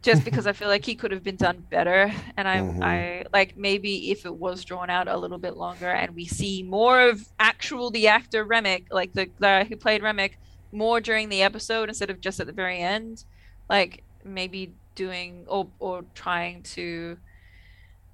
[0.04, 2.14] just because I feel like he could have been done better.
[2.38, 2.84] And I, Mhm.
[2.84, 6.64] I like maybe if it was drawn out a little bit longer and we see
[6.64, 10.34] more of actual the actor Remmick, like the guy who played Remmick,
[10.72, 13.24] more during the episode instead of just at the very end.
[13.70, 17.18] Like maybe doing or or trying to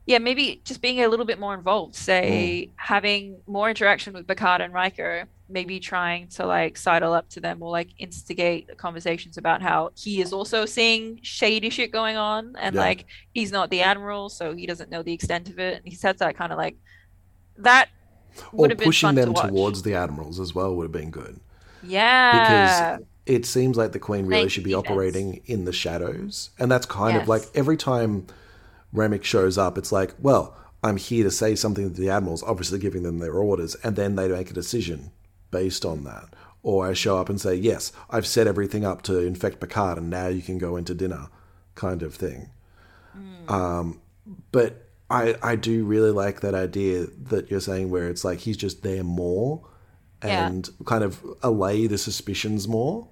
[0.05, 1.95] yeah, maybe just being a little bit more involved.
[1.95, 2.71] Say hmm.
[2.77, 7.61] having more interaction with Picard and Riker, maybe trying to like sidle up to them
[7.63, 12.75] or like instigate conversations about how he is also seeing shady shit going on and
[12.75, 12.81] Yeah.
[12.81, 15.77] like he's not the admiral, so he doesn't know the extent of it.
[15.77, 16.77] And he says that kind of like
[17.57, 17.89] that
[18.57, 21.11] Or would have been pushing them to towards the admirals as well would have been
[21.11, 21.39] good.
[21.81, 26.49] yeah, Because it seems like the Queen really should be operating in the shadows.
[26.59, 28.27] And that's kind of like every time
[28.93, 32.79] Remmick shows up, it's like, well, I'm here to say something to the admirals, obviously
[32.79, 35.11] giving them their orders, and then they make a decision
[35.51, 36.35] based on that.
[36.61, 40.09] Or I show up and say, yes, I've set everything up to infect Picard, and
[40.09, 41.27] now you can go into dinner,
[41.75, 42.49] kind of thing.
[43.17, 43.49] Mm.
[43.51, 44.01] Um,
[44.51, 48.57] but I, I do really like that idea that you're saying where it's like he's
[48.57, 49.65] just there more
[50.23, 50.47] Yeah.
[50.47, 53.07] and kind of allay the suspicions more.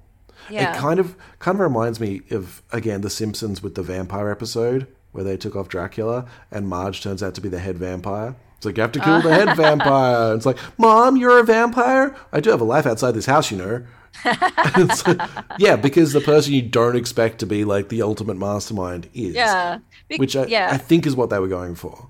[0.50, 0.74] Yeah.
[0.76, 4.88] It kind of kind of reminds me of again The Simpsons with the vampire episode
[5.12, 8.36] where they took off Dracula and Marge turns out to be the head vampire.
[8.58, 10.36] It's like you have to kill the head vampire.
[10.36, 12.16] It's like, Mom, you're a vampire.
[12.32, 13.84] I do have a life outside this house, you know.
[14.26, 15.22] Like-
[15.58, 19.80] yeah, because the person you don't expect to be like the ultimate mastermind is, yeah.
[20.10, 20.70] Be- which I, yeah.
[20.72, 22.10] I think is what they were going for.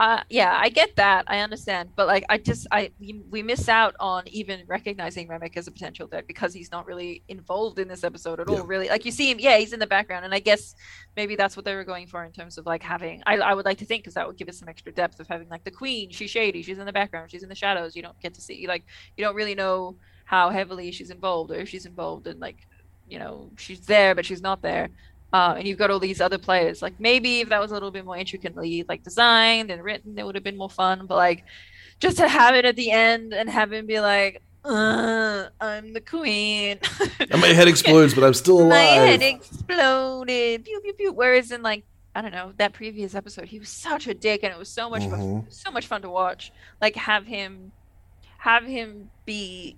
[0.00, 1.26] Uh, yeah, I get that.
[1.26, 5.58] I understand, but like, I just, I we, we miss out on even recognizing Remmick
[5.58, 8.60] as a potential threat because he's not really involved in this episode at Yeah.
[8.60, 8.66] all.
[8.66, 10.74] Really, like you see him, yeah, he's in the background, and I guess
[11.18, 13.22] maybe that's what they were going for in terms of like having.
[13.26, 15.28] I, I would like to think because that would give us some extra depth of
[15.28, 16.10] having like the Queen.
[16.10, 16.62] She's shady.
[16.62, 17.30] She's in the background.
[17.30, 17.94] She's in the shadows.
[17.94, 18.84] You don't get to see like
[19.18, 22.56] you don't really know how heavily she's involved or if she's involved and like
[23.06, 24.88] you know she's there but she's not there.
[25.32, 26.82] Uh, and you've got all these other players.
[26.82, 30.24] Like maybe if that was a little bit more intricately like designed and written, it
[30.26, 31.06] would have been more fun.
[31.06, 31.44] But like
[32.00, 36.00] just to have it at the end and have him be like, uh, "I'm the
[36.00, 36.78] queen,"
[37.20, 38.70] And my head explodes, but I'm still alive.
[38.70, 40.64] my head exploded.
[40.64, 41.12] Pew pew pew.
[41.12, 41.84] Whereas in like
[42.14, 44.90] I don't know that previous episode, he was such a dick, and it was so
[44.90, 45.52] much fun, Mhm.
[45.52, 46.52] so much fun to watch.
[46.80, 47.70] Like have him,
[48.38, 49.76] have him be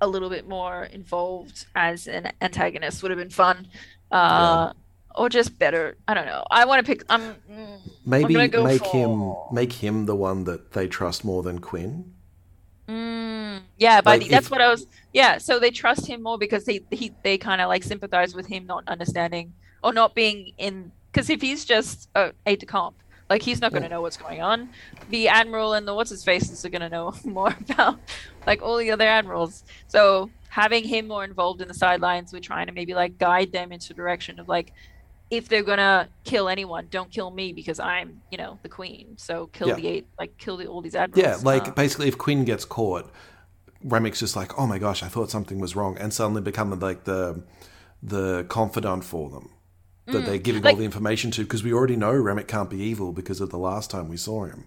[0.00, 3.66] a little bit more involved as an antagonist would have been fun.
[4.10, 4.72] Uh,
[5.16, 5.96] Or just better.
[6.08, 6.44] I don't know.
[6.50, 7.04] I want to pick.
[7.08, 7.34] I'm.
[7.50, 11.42] mm, Maybe gonna go make for- him make him the one that they trust more
[11.42, 12.12] than Quinn.
[12.88, 14.86] Mm, yeah, but Like, that's if- what I was.
[15.12, 18.46] Yeah, so they trust him more because they he they kind of like sympathize with
[18.46, 20.90] him not understanding or not being in.
[21.12, 22.96] Because if he's just a aide de camp,
[23.30, 24.68] like he's not going to know what's going on.
[25.10, 28.00] The admiral and the what's his faces are going to know more about
[28.46, 29.62] like all the other admirals.
[29.86, 33.70] So having him more involved in the sidelines, we're trying to maybe like guide them
[33.72, 34.72] into the direction of like.
[35.36, 39.14] If they're gonna kill anyone, don't kill me because I'm, you know, the queen.
[39.16, 39.74] So kill Yeah.
[39.74, 41.24] the eight, like kill the, all these admirals.
[41.42, 43.10] Yeah, like Um, basically, if Quinn gets caught,
[43.84, 47.04] Remmick's just like, "Oh my gosh, I thought something was wrong," and suddenly become like
[47.04, 47.42] the
[48.02, 49.48] the confidant for them
[50.06, 50.64] that they're giving Mm.
[50.66, 53.48] Like- all the information to because we already know Remmick can't be evil because of
[53.50, 54.64] the last time we saw him.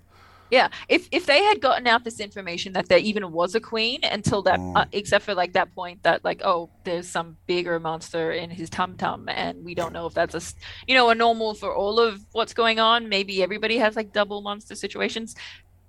[0.50, 4.00] Yeah, if if they had gotten out this information that there even was a queen
[4.04, 4.78] until that, Mm.
[4.78, 8.70] uh, except for like that point that like oh there's some bigger monster in his
[8.70, 10.42] tum tum and we don't know if that's a,
[10.88, 13.10] you know a normal for all of what's going on.
[13.10, 15.36] Maybe everybody has like double monster situations.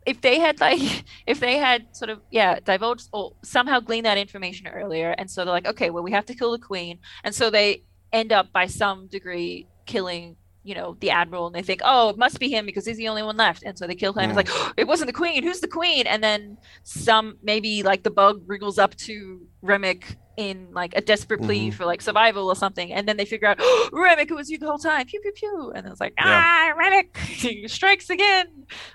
[0.07, 4.19] if they had like if they had sort of yeah divulged or somehow gleaned that
[4.19, 7.35] information earlier and so they're like okay well we have to kill the queen and
[7.35, 7.83] so they
[8.13, 12.19] end up by some degree killing you know the admiral and they think oh it
[12.19, 14.37] must be him because he's the only one left and so they kill him Mm.
[14.39, 18.11] it's like it wasn't the queen who's the queen and then some maybe like the
[18.11, 21.75] bug wriggles up to remmick in like a desperate plea Mhm.
[21.75, 24.59] for like survival or something and then they figure out oh, remmick it was you
[24.59, 26.25] the whole time pew pew pew and it's like Yeah.
[26.27, 28.47] ah remmick strikes again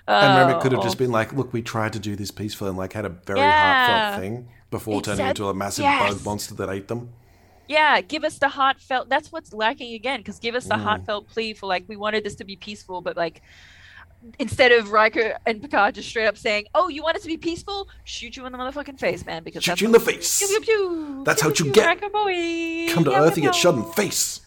[0.06, 0.84] And Remmick could have Oh.
[0.84, 3.40] just been like, "Look, we tried to do this peacefully and like had a very
[3.40, 3.86] Yeah.
[4.10, 6.14] heartfelt thing before turning into a massive yes.
[6.14, 7.10] bug monster that ate them."
[7.68, 9.08] Yeah, give us the heartfelt.
[9.08, 10.20] That's what's lacking again.
[10.20, 10.82] Because give us the Mm.
[10.82, 13.40] heartfelt plea for like we wanted this to be peaceful, but like
[14.38, 17.36] instead of Riker and Picard just straight up saying, "Oh, you want it to be
[17.36, 17.88] peaceful?
[18.04, 20.38] Shoot you in the motherfucking face, man!" Because Shoot that's you in the face.
[20.38, 21.22] Pew, pew, pew.
[21.24, 21.86] That's how you get.
[21.86, 22.86] Riker boy.
[22.92, 24.40] Come to Yeah, Earth and get shot in the face.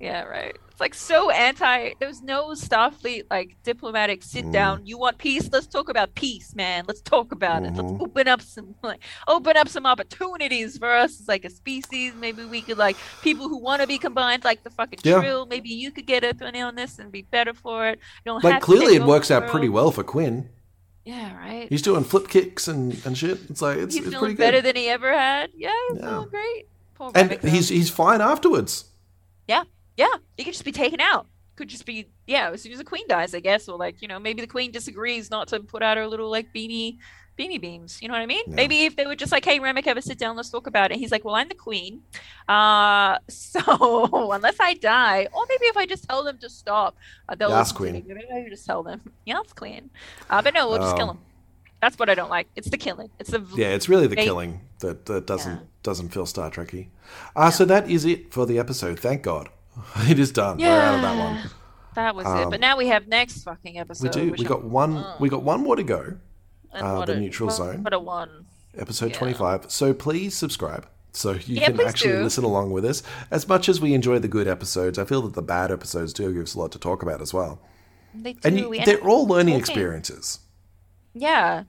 [0.00, 0.56] Yeah, right.
[0.74, 1.92] It's like so anti.
[2.00, 4.52] There's no Starfleet like diplomatic sit Mm.
[4.52, 4.80] down.
[4.84, 5.48] You want peace?
[5.52, 6.82] Let's talk about peace, man.
[6.88, 7.74] Let's talk about it.
[7.74, 7.76] Mhm.
[7.92, 8.98] Let's open up some like
[9.28, 12.14] open up some opportunities for us as like a species.
[12.18, 15.20] Maybe we could like people who want to be combined, like the fucking Yeah.
[15.20, 15.46] Trill.
[15.46, 18.00] Maybe you could get up on this and be better for it.
[18.26, 20.48] You don't Like clearly, it works out pretty well for Quinn.
[21.04, 21.68] Yeah, right.
[21.68, 23.38] He's doing flip kicks and, and shit.
[23.48, 25.50] It's like it's, He's it's feeling better than he ever had.
[25.56, 26.08] Yeah, he's Yeah.
[26.10, 26.66] feeling great.
[26.96, 28.86] Poor And he's he's fine afterwards.
[29.46, 29.62] Yeah,
[30.36, 31.26] he could just be taken out.
[31.56, 32.50] Could just be yeah.
[32.50, 34.72] As soon as the queen dies, I guess, or like you know maybe the queen
[34.72, 36.98] disagrees not to put out her little like beanie
[37.38, 38.00] beanie beams.
[38.02, 38.44] You know what I mean?
[38.48, 38.54] Yeah.
[38.56, 40.98] Maybe if they were just like, hey, Remmick, ever sit down, let's talk about it.
[40.98, 42.02] He's like, well, I'm the queen,
[42.48, 46.96] uh, so unless I die, or maybe if I just tell them to stop,
[47.28, 48.00] uh, they'll Yes, listen to me.
[48.02, 48.16] queen.
[48.28, 49.90] Maybe I just tell them, yeah, yes, queen.
[50.30, 51.12] Uh, but no, we'll just kill Oh.
[51.12, 51.18] him.
[51.80, 52.46] That's what I don't like.
[52.56, 53.10] It's the killing.
[53.18, 55.66] It's the Yeah, it's really the They- killing that, that doesn't Yeah.
[55.82, 56.88] doesn't feel Star Trekky.
[57.36, 58.98] Uh, So that is it for the episode.
[58.98, 59.48] Thank God,
[60.08, 60.58] it is done.
[60.58, 61.50] We're out of that one.
[61.94, 62.30] That was it.
[62.44, 64.14] Um, But now we have next fucking episode.
[64.14, 64.32] We do.
[64.32, 65.04] We I'm- got one.
[65.20, 66.14] We got one more to go.
[66.72, 67.82] uh, the a- neutral well, zone.
[67.84, 68.46] What a one.
[68.76, 69.18] episode Yeah.
[69.18, 69.70] 25.
[69.70, 72.22] So please subscribe so you Yeah, can actually do.
[72.24, 73.04] listen along with us.
[73.30, 76.32] As much as we enjoy the good episodes, I feel that the bad episodes do
[76.32, 77.60] give us a lot to talk about as well.
[78.12, 78.40] They do.
[78.42, 79.60] And you, they're all learning talking.
[79.60, 80.40] experiences.
[81.14, 81.62] Yeah.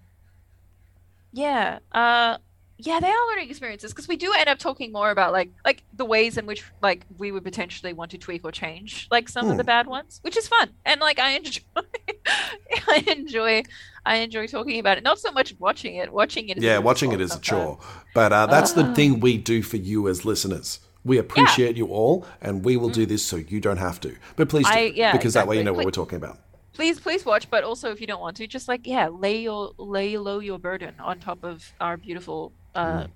[1.31, 1.79] Yeah.
[1.91, 2.37] Uh
[2.77, 5.83] yeah, they are learning experiences because we do end up talking more about like like
[5.93, 9.45] the ways in which like we would potentially want to tweak or change like some
[9.45, 9.57] of Hmm.
[9.57, 10.71] the bad ones, which is fun.
[10.85, 11.61] And like I enjoy
[12.87, 13.63] I enjoy
[14.05, 15.03] I enjoy talking about it.
[15.03, 16.11] Not so much watching it.
[16.11, 17.79] Watching it is a Yeah, watching it is a chore.
[18.13, 18.93] But uh, that's the Ah.
[18.93, 20.79] thing we do for you as listeners.
[21.03, 24.15] We appreciate you all, and we will do this so you don't have to.
[24.35, 24.77] But please do, Mm.
[24.77, 26.39] I- yeah, because that way you know what we're talking about.
[26.73, 29.71] please please watch but also if you don't want to just like yeah lay your
[29.77, 33.07] lay low your burden on top of our beautiful uh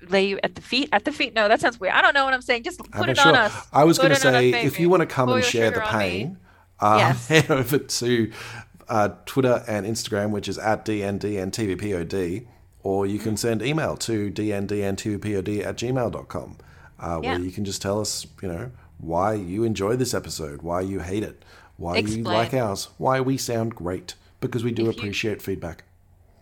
[0.00, 0.10] Mm.
[0.10, 2.24] lay you at the feet at the feet no that sounds weird i don't know
[2.24, 4.50] what i'm saying just I'm put not it on us I was going to say,
[4.64, 6.08] if you want to come and share the sugar on me.
[6.10, 6.38] pain,
[6.80, 7.28] uh, Yes.
[7.32, 8.32] head over to
[8.88, 12.46] uh, Twitter and Instagram, which is at DNDNTVPOD,
[12.82, 16.56] or you can send email to DNDNTVPOD at gmail.com,
[17.00, 17.30] uh, Yeah.
[17.32, 21.00] where you can just tell us, you know, why you enjoy this episode, why you
[21.00, 21.44] hate it,
[21.76, 25.84] why you like ours, why we sound great, because we do If you- appreciate feedback.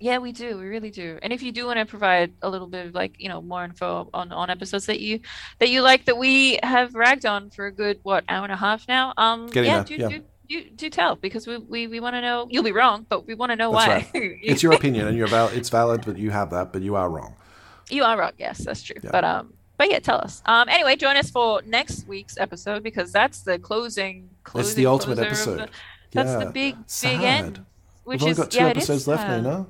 [0.01, 2.67] Yeah we do we really do and if you do want to provide a little
[2.67, 5.21] bit of like you know more info on on episodes that you
[5.59, 8.57] that you like that we have ragged on for a good what hour and a
[8.57, 10.09] half now um Getting yeah, do, yeah.
[10.09, 13.27] do do do tell because we we, we want to know you'll be wrong but
[13.27, 16.17] we want to know That's why It's your opinion, and you're val- it's valid, but
[16.19, 17.35] you have that, but you are wrong.
[17.91, 18.33] You are wrong.
[18.39, 18.97] Yes, that's true.
[19.03, 19.11] Yeah.
[19.13, 20.43] But um, but yeah, tell us.
[20.47, 24.31] Um, anyway, join us for next week's episode because that's the closing.
[24.45, 25.59] closing It's the ultimate episode.
[25.59, 25.69] the-
[26.13, 26.45] that's yeah.
[26.45, 27.19] the big Sad.
[27.19, 27.67] big end.
[28.05, 29.67] Which We've only got two yeah, episodes left, sad.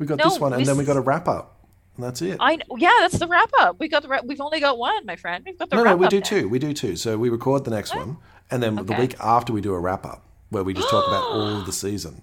[0.00, 1.60] We got No, this one, and we then we got a wrap up,
[1.96, 2.38] and that's it.
[2.40, 3.78] I yeah, that's the wrap up.
[3.78, 4.24] We got the wrap.
[4.24, 5.44] We've only got one, my friend.
[5.46, 6.24] We've got the no, no, we do now.
[6.24, 6.48] two.
[6.48, 6.96] We do two.
[6.96, 8.16] So we record the next one,
[8.50, 11.24] and then the week after we do a wrap up where we just talk about
[11.30, 12.22] all of the season.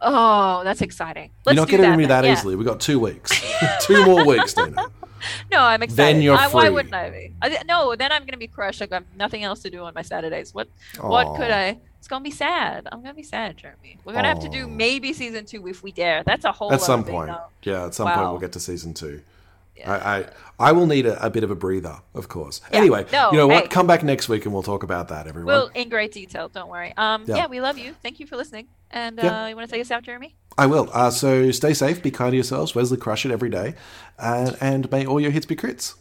[0.00, 1.30] Oh, that's exciting.
[1.44, 2.32] Let's you're not getting that, me that Yeah.
[2.32, 2.56] easily.
[2.56, 3.30] We got two weeks,
[3.82, 4.86] two more weeks, Nina.
[5.52, 6.14] No, I'm excited.
[6.16, 7.34] Then you're I, why wouldn't I be?
[7.42, 8.80] I, no, then I'm gonna be crushed.
[8.80, 10.54] I've got nothing else to do on my Saturdays.
[10.54, 10.68] What?
[10.98, 11.80] What could I?
[12.00, 12.88] It's gonna be sad.
[12.90, 13.98] I'm gonna be sad, Jeremy.
[14.04, 16.22] We're gonna have to do maybe season two if we dare.
[16.24, 16.72] That's a whole.
[16.72, 17.42] At some point, though.
[17.70, 19.20] yeah, at some point we'll get to season two.
[19.76, 19.92] Yeah.
[19.92, 20.24] I, I
[20.58, 22.60] I will need a, a bit of a breather, of course.
[22.72, 23.64] Anyway, No, you know what?
[23.64, 23.68] hey.
[23.68, 25.46] Come back next week and we'll talk about that, everyone.
[25.54, 26.48] Well, in great detail.
[26.48, 26.92] Don't worry.
[26.96, 27.36] Um, Yeah.
[27.36, 27.46] yeah.
[27.46, 27.94] we love you.
[28.02, 28.68] Thank you for listening.
[28.90, 29.44] And Yeah.
[29.44, 30.34] uh, you want to say us out, Jeremy?
[30.58, 30.88] I will.
[30.92, 33.74] Uh, so stay safe, be kind to yourselves, Wesley, crush it every day,
[34.18, 35.94] and, and may all your hits be crits.